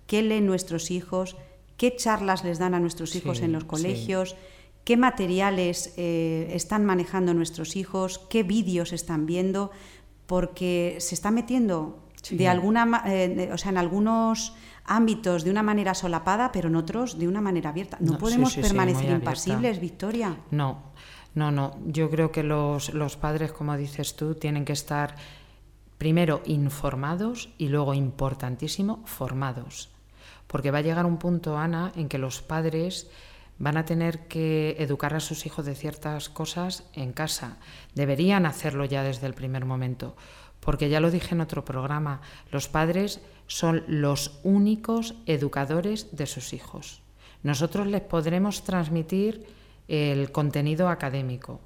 qué 0.08 0.24
leen 0.24 0.48
nuestros 0.48 0.90
hijos, 0.90 1.36
qué 1.78 1.96
charlas 1.96 2.44
les 2.44 2.60
dan 2.60 2.74
a 2.74 2.80
nuestros 2.80 3.16
hijos 3.16 3.38
Sí, 3.40 3.46
en 3.46 3.52
los 3.54 3.64
sí. 3.64 3.68
colegios, 3.70 4.36
qué 4.84 4.98
materiales 4.98 5.94
eh, 5.98 6.50
están 6.54 6.86
manejando 6.86 7.34
nuestros 7.34 7.76
hijos, 7.76 8.20
qué 8.30 8.44
vídeos 8.44 8.94
están 8.94 9.26
viendo, 9.26 9.72
porque 10.26 10.98
se 11.00 11.16
está 11.16 11.32
metiendo 11.32 12.00
Sí. 12.22 12.38
de 12.38 12.48
alguna, 12.48 13.04
eh, 13.06 13.28
de- 13.30 13.52
o 13.52 13.58
sea, 13.58 13.72
en 13.72 13.78
algunos 13.78 14.56
ámbitos 14.86 15.44
de 15.44 15.52
una 15.52 15.64
manera 15.64 15.94
solapada, 15.94 16.52
pero 16.54 16.70
en 16.70 16.76
otros 16.78 17.18
de 17.20 17.28
una 17.28 17.42
manera 17.42 17.70
abierta. 17.72 17.98
No, 18.00 18.14
No, 18.14 18.18
podemos 18.18 18.56
permanecer 18.56 19.10
impasibles, 19.12 19.80
Victoria. 19.80 20.38
No, 20.52 20.84
no, 21.36 21.52
no. 21.52 21.78
Yo 21.86 22.10
creo 22.10 22.32
que 22.32 22.44
los, 22.44 22.94
los 22.94 23.18
padres, 23.18 23.52
como 23.52 23.76
dices 23.78 24.16
tú, 24.16 24.36
tienen 24.36 24.64
que 24.66 24.74
estar 24.74 25.16
primero 25.98 26.42
informados 26.46 27.50
y 27.58 27.68
luego, 27.70 27.94
importantísimo, 27.94 29.02
formados. 29.06 29.90
Porque 30.48 30.72
va 30.72 30.80
a 30.80 30.84
llegar 30.84 31.06
un 31.06 31.18
punto, 31.18 31.58
Ana, 31.58 31.92
en 31.96 32.10
que 32.10 32.18
los 32.18 32.42
padres 32.42 33.10
van 33.58 33.78
a 33.78 33.86
tener 33.86 34.28
que 34.28 34.76
educar 34.80 35.14
a 35.14 35.20
sus 35.20 35.46
hijos 35.46 35.66
de 35.66 35.76
ciertas 35.76 36.30
cosas 36.30 36.84
en 36.94 37.14
casa. 37.14 37.58
Deberían 37.94 38.46
hacerlo 38.46 38.86
ya 38.86 39.04
desde 39.04 39.28
el 39.28 39.34
primer 39.34 39.66
momento. 39.66 40.16
Porque 40.60 40.90
ya 40.90 41.00
lo 41.00 41.12
dije 41.12 41.36
en 41.36 41.42
otro 41.42 41.66
programa, 41.66 42.22
los 42.52 42.68
padres 42.68 43.20
son 43.48 43.84
los 43.88 44.40
únicos 44.44 45.16
educadores 45.26 46.16
de 46.16 46.26
sus 46.26 46.54
hijos. 46.54 47.02
Nosotros 47.44 47.88
les 47.88 48.02
podremos 48.02 48.64
transmitir 48.64 49.46
el 49.90 50.32
contenido 50.32 50.88
académico, 50.88 51.60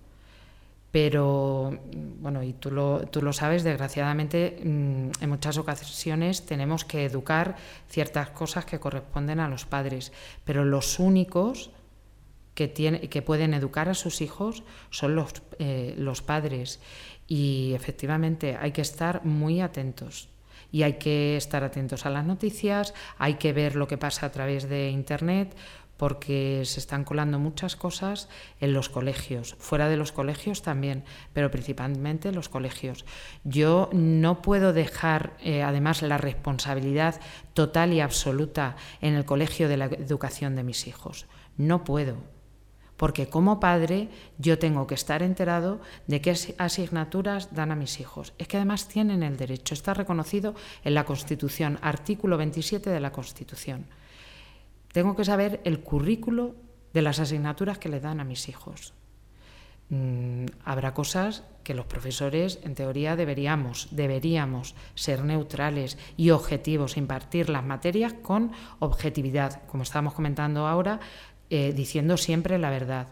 pero, 0.99 1.77
bueno, 2.19 2.41
y 2.41 2.53
tú 2.53 2.71
lo, 2.71 3.01
tú 3.11 3.21
lo 3.21 3.31
sabes, 3.31 3.63
desgraciadamente, 3.63 4.59
mm, 4.63 5.11
en 5.21 5.29
muchas 5.29 5.59
ocasiones 5.59 6.47
tenemos 6.47 6.85
que 6.85 7.05
educar 7.05 7.55
ciertas 7.87 8.31
cosas 8.31 8.65
que 8.65 8.79
corresponden 8.79 9.39
a 9.39 9.47
los 9.47 9.65
padres, 9.65 10.11
pero 10.43 10.65
los 10.65 10.97
únicos 10.97 11.69
que, 12.55 12.67
tiene, 12.67 13.09
que 13.09 13.21
pueden 13.21 13.53
educar 13.53 13.89
a 13.89 13.93
sus 13.93 14.21
hijos 14.21 14.63
son 14.89 15.13
los, 15.13 15.33
eh, 15.59 15.93
los 15.99 16.23
padres. 16.23 16.79
Y 17.27 17.73
efectivamente 17.75 18.57
hay 18.59 18.71
que 18.71 18.81
estar 18.81 19.23
muy 19.23 19.61
atentos. 19.61 20.29
Y 20.71 20.81
hay 20.81 20.93
que 20.93 21.37
estar 21.37 21.63
atentos 21.63 22.07
a 22.07 22.09
las 22.09 22.25
noticias, 22.25 22.95
hay 23.19 23.35
que 23.35 23.53
ver 23.53 23.75
lo 23.75 23.87
que 23.87 23.99
pasa 23.99 24.25
a 24.25 24.31
través 24.31 24.67
de 24.67 24.89
Internet, 24.89 25.55
porque 25.97 26.61
se 26.65 26.79
están 26.79 27.03
colando 27.03 27.39
muchas 27.39 27.75
cosas 27.75 28.29
en 28.59 28.73
los 28.73 28.89
colegios, 28.89 29.55
fuera 29.59 29.89
de 29.89 29.97
los 29.97 30.11
colegios 30.11 30.61
también, 30.61 31.03
pero 31.33 31.51
principalmente 31.51 32.29
en 32.29 32.35
los 32.35 32.49
colegios. 32.49 33.05
Yo 33.43 33.89
no 33.93 34.41
puedo 34.41 34.73
dejar, 34.73 35.35
eh, 35.41 35.63
además, 35.63 36.01
la 36.03 36.17
responsabilidad 36.17 37.19
total 37.53 37.93
y 37.93 37.99
absoluta 38.01 38.75
en 39.01 39.15
el 39.15 39.25
colegio 39.25 39.67
de 39.67 39.77
la 39.77 39.85
educación 39.85 40.55
de 40.55 40.63
mis 40.63 40.87
hijos. 40.87 41.25
No 41.57 41.83
puedo 41.83 42.17
porque 42.97 43.29
como 43.29 43.59
padre 43.59 44.09
yo 44.39 44.57
tengo 44.57 44.87
que 44.87 44.95
estar 44.95 45.21
enterado 45.21 45.79
de 46.07 46.19
qué 46.19 46.31
as- 46.31 46.53
asignaturas 46.57 47.53
dan 47.53 47.71
a 47.71 47.75
mis 47.75 47.99
hijos. 47.99 48.33
Es 48.39 48.47
que 48.47 48.57
además 48.57 48.87
tienen 48.87 49.21
el 49.21 49.37
derecho, 49.37 49.75
está 49.75 49.93
reconocido 49.93 50.55
en 50.83 50.95
la 50.95 51.05
Constitución, 51.05 51.77
artículo 51.83 52.37
27 52.37 52.89
de 52.89 52.99
la 52.99 53.11
Constitución. 53.11 53.85
Tengo 54.91 55.15
que 55.15 55.25
saber 55.25 55.61
el 55.63 55.79
currículo 55.79 56.55
de 56.93 57.01
las 57.01 57.19
asignaturas 57.19 57.77
que 57.77 57.89
le 57.89 57.99
dan 57.99 58.19
a 58.19 58.23
mis 58.23 58.49
hijos. 58.49 58.93
Mm, 59.89 60.45
habrá 60.65 60.93
cosas 60.93 61.43
que 61.63 61.73
los 61.73 61.85
profesores, 61.85 62.59
en 62.63 62.75
teoría, 62.75 63.15
deberíamos, 63.15 63.87
deberíamos 63.91 64.75
ser 64.95 65.23
neutrales 65.23 65.97
y 66.17 66.31
objetivos, 66.31 66.97
impartir 66.97 67.49
las 67.49 67.63
materias 67.63 68.13
con 68.13 68.51
objetividad, 68.79 69.61
como 69.67 69.83
estábamos 69.83 70.13
comentando 70.13 70.67
ahora, 70.67 70.99
eh, 71.49 71.73
diciendo 71.73 72.17
siempre 72.17 72.57
la 72.57 72.69
verdad. 72.69 73.07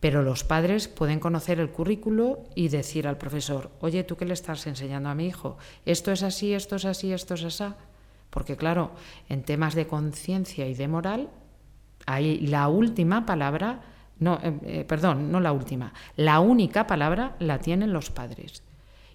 Pero 0.00 0.22
los 0.22 0.44
padres 0.44 0.88
pueden 0.88 1.20
conocer 1.20 1.58
el 1.58 1.70
currículo 1.70 2.44
y 2.54 2.68
decir 2.68 3.08
al 3.08 3.18
profesor, 3.18 3.70
oye, 3.80 4.04
¿tú 4.04 4.16
qué 4.16 4.24
le 4.24 4.34
estás 4.34 4.66
enseñando 4.66 5.08
a 5.08 5.14
mi 5.14 5.26
hijo? 5.26 5.56
Esto 5.84 6.12
es 6.12 6.22
así, 6.22 6.54
esto 6.54 6.76
es 6.76 6.84
así, 6.84 7.12
esto 7.12 7.34
es 7.34 7.44
así. 7.44 7.64
Porque 8.36 8.58
claro, 8.58 8.90
en 9.30 9.44
temas 9.44 9.74
de 9.74 9.86
conciencia 9.86 10.68
y 10.68 10.74
de 10.74 10.88
moral, 10.88 11.30
ahí 12.04 12.38
la 12.40 12.68
última 12.68 13.24
palabra, 13.24 13.80
no, 14.18 14.38
eh, 14.42 14.60
eh, 14.62 14.84
perdón, 14.84 15.32
no 15.32 15.40
la 15.40 15.52
última, 15.52 15.94
la 16.16 16.40
única 16.40 16.86
palabra 16.86 17.36
la 17.38 17.60
tienen 17.60 17.94
los 17.94 18.10
padres. 18.10 18.62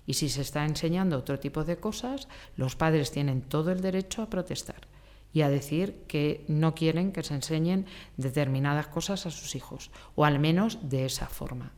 Y 0.07 0.15
si 0.15 0.27
se 0.27 0.41
está 0.41 0.65
enseñando 0.65 1.19
otro 1.19 1.39
tipo 1.39 1.63
de 1.63 1.77
cosas, 1.77 2.29
los 2.55 2.75
padres 2.75 3.11
tienen 3.11 3.43
todo 3.43 3.71
el 3.71 3.81
derecho 3.81 4.23
a 4.23 4.29
protestar 4.31 4.87
y 5.31 5.43
a 5.43 5.49
decir 5.49 6.03
que 6.07 6.43
no 6.47 6.73
quieren 6.73 7.11
que 7.11 7.21
se 7.21 7.35
enseñen 7.35 7.85
determinadas 8.17 8.87
cosas 8.87 9.27
a 9.27 9.29
sus 9.29 9.53
hijos, 9.53 9.91
o 10.15 10.25
al 10.25 10.39
menos 10.39 10.89
de 10.89 11.05
esa 11.05 11.27
forma, 11.27 11.73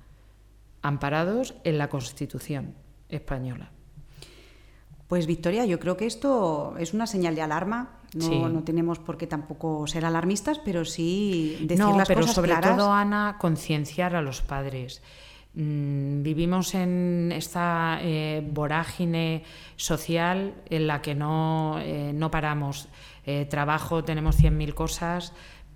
amparados 0.81 1.55
en 1.65 1.77
la 1.77 1.89
Constitución 1.89 2.73
española. 3.09 3.72
Pues 5.13 5.27
Victoria, 5.27 5.63
yo 5.67 5.79
creo 5.79 5.95
que 5.95 6.07
esto 6.07 6.73
es 6.79 6.95
una 6.95 7.05
señal 7.05 7.35
de 7.35 7.43
alarma. 7.43 7.99
No, 8.15 8.25
Sí. 8.25 8.39
no 8.39 8.63
tenemos 8.63 8.97
por 8.97 9.15
qué 9.15 9.27
tampoco 9.27 9.85
ser 9.85 10.05
alarmistas, 10.05 10.57
pero 10.65 10.85
sí 10.85 11.55
decir 11.61 11.85
no, 11.85 11.95
las 11.95 12.07
pero 12.07 12.21
cosas 12.21 12.33
sobre 12.35 12.49
claras. 12.49 12.75
todo, 12.75 12.91
Ana, 12.91 13.37
concienciar 13.39 14.15
a 14.15 14.23
los 14.23 14.41
padres. 14.41 15.03
Mm, 15.53 16.23
vivimos 16.23 16.73
en 16.73 17.31
esta 17.31 17.99
eh, 18.01 18.43
vorágine 18.51 19.43
social 19.75 20.55
en 20.71 20.87
la 20.87 21.03
que 21.03 21.13
no, 21.13 21.77
eh, 21.79 22.11
no 22.11 22.31
paramos. 22.31 22.87
Eh, 23.27 23.45
trabajo, 23.47 24.03
tenemos 24.03 24.35
100.000 24.35 24.73
cosas, 24.73 25.31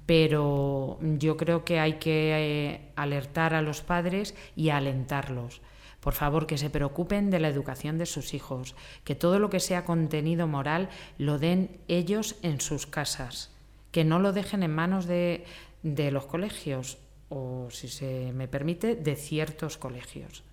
pero 0.07 0.97
yo 1.19 1.37
creo 1.37 1.63
que 1.63 1.79
hay 1.79 1.99
que 1.99 2.31
eh, 2.33 2.91
alertar 2.95 3.53
a 3.53 3.61
los 3.61 3.81
padres 3.81 4.33
y 4.55 4.69
alentarlos. 4.69 5.61
Por 6.07 6.13
favor, 6.13 6.47
que 6.47 6.57
se 6.57 6.69
preocupen 6.69 7.29
de 7.29 7.41
la 7.41 7.49
educación 7.49 7.97
de 7.97 8.05
sus 8.05 8.33
hijos, 8.33 8.75
que 9.03 9.13
todo 9.13 9.39
lo 9.39 9.49
que 9.49 9.59
sea 9.59 9.83
contenido 9.83 10.47
moral 10.47 10.87
lo 11.17 11.37
den 11.37 11.81
ellos 11.89 12.37
en 12.43 12.61
sus 12.61 12.87
casas, 12.87 13.51
que 13.91 14.05
no 14.05 14.17
lo 14.17 14.31
dejen 14.31 14.63
en 14.63 14.73
manos 14.73 15.05
de, 15.05 15.43
de 15.83 16.11
los 16.11 16.25
colegios 16.25 16.97
o, 17.27 17.67
si 17.71 17.89
se 17.89 18.31
me 18.31 18.47
permite, 18.47 18.95
de 18.95 19.17
ciertos 19.17 19.75
colegios. 19.77 20.45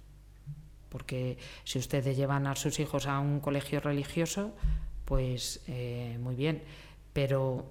Porque 0.88 1.38
si 1.62 1.78
ustedes 1.78 2.16
llevan 2.16 2.48
a 2.48 2.56
sus 2.56 2.80
hijos 2.80 3.06
a 3.06 3.20
un 3.20 3.38
colegio 3.38 3.78
religioso, 3.78 4.56
pues 5.04 5.62
eh, 5.68 6.18
muy 6.20 6.34
bien, 6.34 6.64
pero 7.12 7.64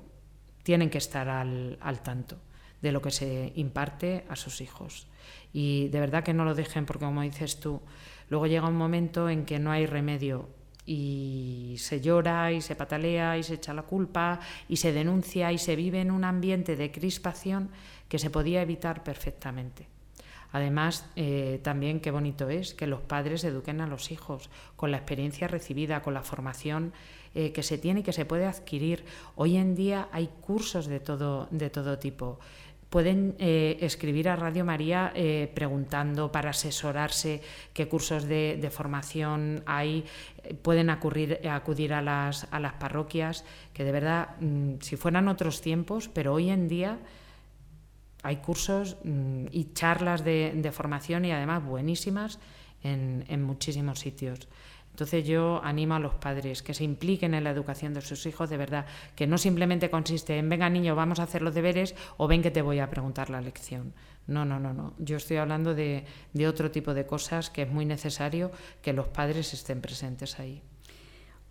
tienen 0.63 0.89
que 0.89 0.99
estar 0.99 1.27
al, 1.27 1.77
al 1.81 2.01
tanto 2.01 2.37
de 2.81 2.93
lo 2.93 3.01
que 3.01 3.11
se 3.11 3.51
imparte 3.57 4.23
a 4.29 4.37
sus 4.37 4.61
hijos. 4.61 5.05
Y 5.53 5.87
de 5.89 5.99
verdad 5.99 6.23
que 6.23 6.33
no 6.33 6.43
lo 6.43 6.55
dejen 6.55 6.85
porque, 6.85 7.05
como 7.05 7.21
dices 7.21 7.59
tú, 7.59 7.79
luego 8.29 8.47
llega 8.47 8.67
un 8.67 8.75
momento 8.75 9.29
en 9.29 9.45
que 9.45 9.59
no 9.59 9.71
hay 9.71 9.85
remedio 9.85 10.49
y 10.85 11.75
se 11.77 12.01
llora 12.01 12.51
y 12.51 12.61
se 12.61 12.75
patalea 12.75 13.37
y 13.37 13.43
se 13.43 13.53
echa 13.53 13.73
la 13.73 13.83
culpa 13.83 14.39
y 14.67 14.77
se 14.77 14.91
denuncia 14.91 15.51
y 15.51 15.57
se 15.57 15.75
vive 15.75 16.01
en 16.01 16.11
un 16.11 16.25
ambiente 16.25 16.75
de 16.75 16.91
crispación 16.91 17.69
que 18.09 18.19
se 18.19 18.29
podía 18.29 18.61
evitar 18.61 19.03
perfectamente. 19.03 19.87
Además, 20.51 21.07
eh, 21.15 21.59
también 21.63 21.99
qué 21.99 22.11
bonito 22.11 22.47
es 22.47 22.75
que 22.75 22.85
los 22.85 23.01
padres 23.01 23.43
eduquen 23.43 23.81
a 23.81 23.87
los 23.87 24.11
hijos 24.11 24.51
con 24.75 24.91
la 24.91 24.97
experiencia 24.97 25.47
recibida, 25.47 26.03
con 26.03 26.13
la 26.13 26.21
formación 26.21 26.93
eh, 27.33 27.51
que 27.51 27.63
se 27.63 27.79
tiene 27.79 28.01
y 28.01 28.03
que 28.03 28.13
se 28.13 28.25
puede 28.25 28.45
adquirir. 28.45 29.03
Hoy 29.35 29.57
en 29.57 29.73
día 29.73 30.09
hay 30.11 30.29
cursos 30.41 30.85
de 30.85 30.99
todo, 30.99 31.47
de 31.49 31.71
todo 31.71 31.97
tipo. 31.97 32.39
Pueden 32.93 33.35
eh, 33.39 33.79
escribir 33.81 34.29
a 34.29 34.35
Radio 34.35 34.63
María 34.63 35.11
eh, 35.15 35.51
preguntando 35.55 36.31
para 36.31 36.51
asesorarse 36.51 37.41
qué 37.73 37.87
cursos 37.87 38.25
de, 38.25 38.69
formación 38.71 39.63
hay. 39.65 40.05
Pueden 40.61 40.91
acudir, 40.91 41.39
a, 41.43 42.01
las, 42.03 42.45
parroquias, 42.79 43.45
que 43.73 43.83
de 43.83 43.91
verdad, 43.91 44.35
mm, 44.39 44.73
si 44.81 44.95
fueran 44.95 45.27
otros 45.27 45.59
tiempos, 45.59 46.07
pero 46.07 46.33
hoy 46.33 46.51
en 46.51 46.67
día 46.67 46.99
hay 48.21 48.35
cursos 48.35 48.97
mm, 49.03 49.45
y 49.49 49.73
charlas 49.73 50.23
de, 50.23 50.71
formación 50.71 51.25
y 51.25 51.31
además 51.31 51.65
buenísimas 51.65 52.37
en, 52.83 53.25
en 53.27 53.41
muchísimos 53.41 53.97
sitios. 53.97 54.47
Entonces 54.93 55.25
yo 55.25 55.59
animo 55.63 55.95
a 55.95 55.99
los 55.99 56.13
padres 56.13 56.61
que 56.61 56.75
se 56.75 56.83
impliquen 56.83 57.33
en 57.33 57.43
la 57.43 57.49
educación 57.49 57.95
de 57.95 58.01
sus 58.01 58.27
hijos 58.27 58.51
de 58.51 58.57
verdad, 58.57 58.85
que 59.15 59.25
no 59.25 59.39
simplemente 59.39 59.89
consiste 59.89 60.37
en 60.37 60.49
venga 60.49 60.69
niño, 60.69 60.95
vamos 60.95 61.19
a 61.19 61.23
hacer 61.23 61.41
los 61.41 61.55
deberes 61.55 61.95
o 62.17 62.27
ven 62.27 62.43
que 62.43 62.51
te 62.51 62.61
voy 62.61 62.77
a 62.77 62.91
preguntar 62.91 63.31
la 63.31 63.41
lección. 63.41 63.93
No, 64.27 64.45
no, 64.45 64.59
no, 64.59 64.71
no. 64.71 64.93
Yo 64.99 65.17
estoy 65.17 65.37
hablando 65.37 65.73
de, 65.73 66.05
de 66.33 66.47
otro 66.47 66.69
tipo 66.69 66.93
de 66.93 67.07
cosas 67.07 67.49
que 67.49 67.63
es 67.63 67.71
muy 67.71 67.85
necesario 67.85 68.51
que 68.83 68.93
los 68.93 69.07
padres 69.07 69.51
estén 69.55 69.81
presentes 69.81 70.39
ahí. 70.39 70.61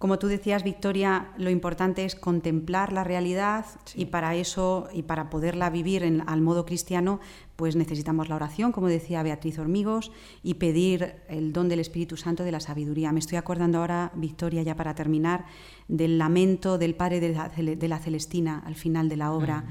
Como 0.03 0.19
tú 0.19 0.27
decías, 0.27 0.65
Victoria, 0.65 1.29
lo 1.39 1.49
importante 1.49 2.05
es 2.05 2.17
contemplar 2.17 2.93
la 2.93 3.05
realidad 3.05 3.67
Sí. 3.85 4.01
y 4.01 4.07
para 4.07 4.35
eso 4.35 4.89
y 4.93 5.03
para 5.03 5.31
poderla 5.31 5.71
vivir 5.71 6.03
en- 6.03 6.29
al 6.29 6.41
modo 6.41 6.67
cristiano, 6.67 7.21
pues 7.55 7.77
necesitamos 7.77 8.29
la 8.29 8.35
oración, 8.35 8.73
como 8.73 8.89
decía 8.89 9.23
Beatriz 9.23 9.61
Hormigos, 9.61 10.11
y 10.43 10.55
pedir 10.55 11.15
el 11.29 11.53
don 11.53 11.69
del 11.69 11.79
Espíritu 11.79 12.17
Santo 12.17 12.43
de 12.43 12.51
la 12.51 12.59
sabiduría. 12.59 13.13
Me 13.13 13.21
estoy 13.21 13.39
acordando 13.39 13.79
ahora, 13.79 14.11
Victoria, 14.17 14.65
ya 14.65 14.75
para 14.75 14.97
terminar, 14.97 15.45
del 15.87 16.19
lamento 16.19 16.79
del 16.79 16.97
padre 16.97 17.21
de 17.21 17.29
la, 17.29 17.49
Cele- 17.55 17.77
de 17.79 17.87
la 17.87 18.01
Celestina 18.01 18.61
al 18.67 18.75
final 18.75 19.09
de 19.09 19.17
la 19.19 19.31
obra. 19.31 19.67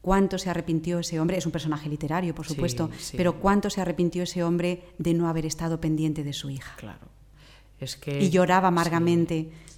Cuánto 0.00 0.38
se 0.38 0.48
arrepintió 0.48 1.00
ese 1.00 1.20
hombre, 1.20 1.36
es 1.36 1.44
un 1.44 1.52
personaje 1.52 1.90
literario, 1.90 2.34
por 2.34 2.46
supuesto, 2.46 2.88
sí. 2.98 3.18
pero 3.18 3.38
cuánto 3.38 3.68
se 3.68 3.82
arrepintió 3.82 4.22
ese 4.22 4.44
hombre 4.44 4.82
de 4.96 5.12
no 5.12 5.28
haber 5.28 5.44
estado 5.44 5.78
pendiente 5.78 6.24
de 6.24 6.32
su 6.32 6.48
hija. 6.48 6.74
Claro. 6.78 7.12
Es 7.80 7.96
que 7.96 8.22
Y 8.22 8.30
lloraba 8.30 8.68
sí. 8.70 8.74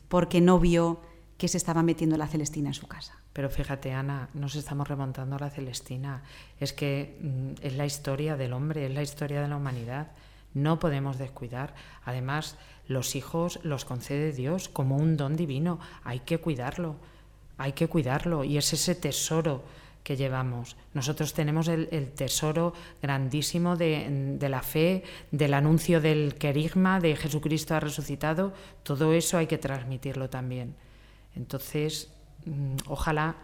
Porque 0.09 0.41
no 0.41 0.59
vio 0.59 1.01
que 1.39 1.49
se 1.49 1.59
estaba 1.59 1.83
metiendo 1.83 2.17
la 2.17 2.29
Celestina 2.29 2.69
en 2.69 2.75
su 2.75 2.87
casa. 2.87 3.21
Pero 3.33 3.51
fíjate, 3.51 3.93
Ana, 3.93 4.31
nos 4.33 4.55
estamos 4.55 4.89
remontando 4.89 5.37
a 5.37 5.39
la 5.39 5.51
Celestina. 5.51 6.23
Es 6.59 6.73
que 6.73 7.19
mm, 7.21 7.65
es 7.65 7.77
la 7.77 7.85
historia 7.85 8.37
del 8.37 8.55
hombre, 8.55 8.87
es 8.87 8.95
la 8.95 9.03
historia 9.03 9.43
de 9.43 9.49
la 9.49 9.57
humanidad. 9.57 10.13
No 10.55 10.79
podemos 10.79 11.19
descuidar. 11.19 11.75
Además, 12.05 12.57
los 12.89 13.15
hijos 13.15 13.61
los 13.63 13.85
concede 13.85 14.33
Dios 14.33 14.71
como 14.71 14.97
un 14.97 15.19
don 15.19 15.37
divino. 15.37 15.79
Hay 16.03 16.21
que 16.21 16.39
cuidarlo, 16.39 16.97
hay 17.59 17.73
que 17.73 17.89
cuidarlo. 17.89 18.45
Y 18.45 18.57
es 18.57 18.73
ese 18.73 18.95
tesoro 18.95 19.65
que 20.07 20.17
llevamos. 20.17 20.77
Nosotros 20.95 21.35
tenemos 21.35 21.67
el, 21.67 22.13
tesoro 22.15 22.73
grandísimo 23.03 23.75
de, 23.75 24.37
de 24.39 24.49
la 24.49 24.63
fe, 24.63 25.03
del 25.33 25.53
anuncio 25.53 26.01
del 26.01 26.37
querigma, 26.37 27.01
de 27.01 27.17
Jesucristo 27.17 27.75
ha 27.75 27.81
resucitado. 27.81 28.55
Todo 28.85 29.13
eso 29.13 29.37
hay 29.37 29.49
que 29.49 29.59
transmitirlo 29.59 30.31
también. 30.31 30.77
Entonces, 31.35 32.13
mm, 32.45 32.77
ojalá 32.87 33.35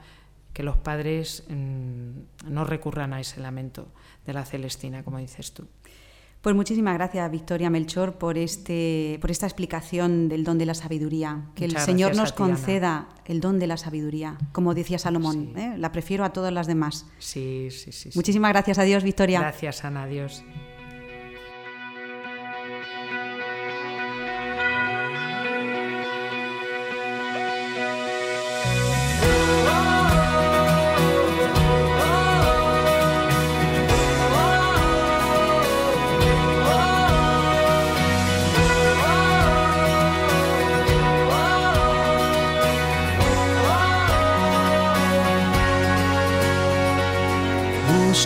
que 0.53 0.63
los 0.63 0.77
padres 0.77 1.43
mm, 1.49 2.53
no 2.53 2.65
recurran 2.65 3.13
a 3.13 3.19
ese 3.19 3.41
lamento 3.41 3.89
de 4.25 4.33
la 4.33 4.45
Celestina, 4.45 5.03
como 5.03 5.19
dices 5.19 5.53
tú. 5.53 5.67
Pues 6.43 6.57
muchísimas 6.57 6.95
gracias, 6.95 7.31
Victoria 7.31 7.71
Melchor, 7.71 8.15
por, 8.19 8.37
este, 8.37 9.19
por 9.21 9.31
esta 9.31 9.47
explicación 9.47 10.29
del 10.29 10.43
don 10.43 10.59
de 10.59 10.67
la 10.67 10.75
sabiduría. 10.75 11.45
Que 11.55 11.67
Muchas 11.67 11.83
el 11.83 11.87
Señor 11.87 12.17
nos 12.17 12.31
Ana. 12.31 12.37
conceda 12.37 13.09
el 13.27 13.41
don 13.41 13.61
de 13.61 13.69
la 13.69 13.77
sabiduría, 13.77 14.39
como 14.51 14.75
decía 14.75 14.99
Salomón. 14.99 15.53
Sí. 15.55 15.61
¿eh? 15.61 15.75
La 15.79 15.93
prefiero 15.93 16.25
a 16.25 16.33
todas 16.33 16.53
las 16.53 16.67
demás. 16.67 17.07
Sí, 17.21 17.69
sí, 17.71 17.93
sí. 17.93 18.11
sí. 18.11 18.19
Muchísimas 18.19 18.51
gracias 18.51 18.79
a 18.81 18.83
Dios, 18.83 19.05
Victoria. 19.05 19.39
Gracias, 19.39 19.85
Ana. 19.85 20.07
Dios. 20.07 20.43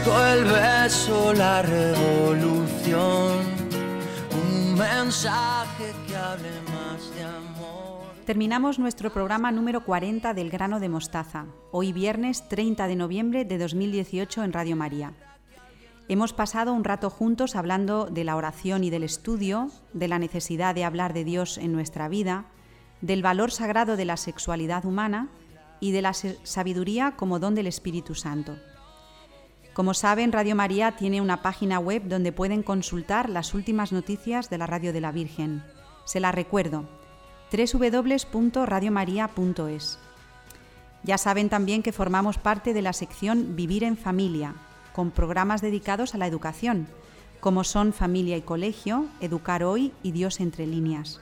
El 0.07 0.44
beso, 0.44 1.34
la 1.34 1.62
revolución, 1.62 3.40
un 4.30 4.78
mensaje 4.78 5.92
que 6.07 6.14
hable 6.14 6.48
más 6.72 7.12
de 7.12 7.24
amor. 7.24 8.14
Terminamos 8.24 8.78
nuestro 8.78 9.12
programa 9.12 9.50
número 9.50 9.84
40 9.84 10.32
del 10.32 10.48
grano 10.48 10.78
de 10.78 10.88
mostaza, 10.88 11.46
hoy 11.72 11.92
viernes 11.92 12.48
30 12.48 12.86
de 12.86 12.94
noviembre 12.94 13.44
de 13.44 13.59
2018 13.59 14.44
en 14.44 14.52
Radio 14.52 14.76
María. 14.76 15.12
Hemos 16.09 16.32
pasado 16.32 16.72
un 16.72 16.84
rato 16.84 17.11
juntos 17.11 17.57
hablando 17.57 18.07
de 18.07 18.22
la 18.22 18.36
oración 18.36 18.84
y 18.84 18.90
del 18.90 19.02
estudio, 19.02 19.72
de 19.92 20.07
la 20.07 20.20
necesidad 20.20 20.76
de 20.76 20.84
hablar 20.84 21.14
de 21.14 21.24
Dios 21.24 21.59
en 21.59 21.72
nuestra 21.72 22.07
vida, 22.07 22.44
del 23.00 23.22
valor 23.22 23.50
sagrado 23.50 23.96
de 23.96 24.04
la 24.04 24.16
sexualidad 24.16 24.84
humana 24.84 25.30
y 25.80 25.90
de 25.90 26.02
la 26.02 26.12
sabiduría 26.14 27.16
como 27.16 27.40
don 27.40 27.57
del 27.57 27.66
Espíritu 27.66 28.14
Santo. 28.14 28.57
Como 29.76 29.92
saben, 29.92 30.32
Radio 30.32 30.56
María 30.56 30.92
tiene 30.92 31.20
una 31.20 31.42
página 31.42 31.78
web 31.78 32.04
donde 32.06 32.32
pueden 32.32 32.62
consultar 32.62 33.28
las 33.28 33.52
últimas 33.52 33.92
noticias 33.92 34.48
de 34.48 34.56
la 34.56 34.66
Radio 34.66 34.94
de 34.94 35.02
la 35.02 35.12
Virgen. 35.12 35.62
Se 36.06 36.18
la 36.18 36.32
recuerdo, 36.32 36.88
www.radiomaria.es. 37.52 39.98
Ya 41.02 41.18
saben 41.18 41.50
también 41.50 41.82
que 41.82 41.92
formamos 41.92 42.38
parte 42.38 42.72
de 42.72 42.80
la 42.80 42.94
sección 42.94 43.54
Vivir 43.54 43.84
en 43.84 43.98
Familia, 43.98 44.54
con 44.94 45.10
programas 45.10 45.60
dedicados 45.60 46.14
a 46.14 46.18
la 46.18 46.26
educación. 46.26 46.88
como 47.40 47.62
son 47.62 47.92
Familia 47.92 48.38
y 48.38 48.42
Colegio, 48.42 49.04
Educar 49.20 49.62
Hoy 49.62 49.92
y 50.02 50.12
Dios 50.12 50.40
entre 50.40 50.66
líneas. 50.66 51.20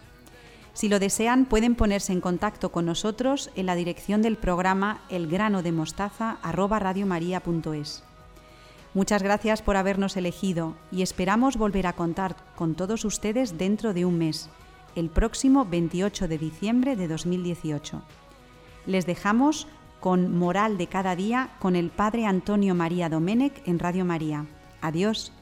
Si 0.75 0.89
lo 0.89 1.01
desean, 1.01 1.47
pueden 1.47 1.75
ponerse 1.75 2.13
en 2.13 2.21
contacto 2.21 2.71
con 2.71 2.87
nosotros 2.87 3.51
en 3.57 3.67
la 3.67 3.75
dirección 3.75 4.23
del 4.23 4.37
programa 4.37 5.01
elgranodemostaza@radiomaria.es. 5.09 8.05
Muchas 8.95 9.25
gracias 9.25 9.61
por 9.61 9.77
habernos 9.77 10.17
elegido 10.17 10.77
y 10.93 11.03
esperamos 11.03 11.57
volver 11.57 11.89
a 11.89 11.95
contar 11.95 12.37
con 12.55 12.77
todos 12.77 13.05
ustedes 13.05 13.59
dentro 13.59 13.93
de 13.93 14.05
un 14.05 14.19
mes, 14.19 14.49
el 14.95 15.11
próximo 15.11 15.65
28 15.65 16.29
de 16.29 16.39
diciembre 16.39 16.95
de 16.95 17.09
2018. 17.09 18.03
Les 18.87 19.05
dejamos 19.05 19.67
con 19.99 20.37
Moral 20.37 20.79
de 20.79 20.87
cada 20.87 21.17
día 21.17 21.51
con 21.59 21.75
el 21.75 21.91
Padre 21.91 22.27
Antonio 22.27 22.77
María 22.77 23.09
Domenech 23.09 23.67
en 23.67 23.81
Radio 23.81 24.05
María. 24.05 24.47
Adiós. 24.81 25.33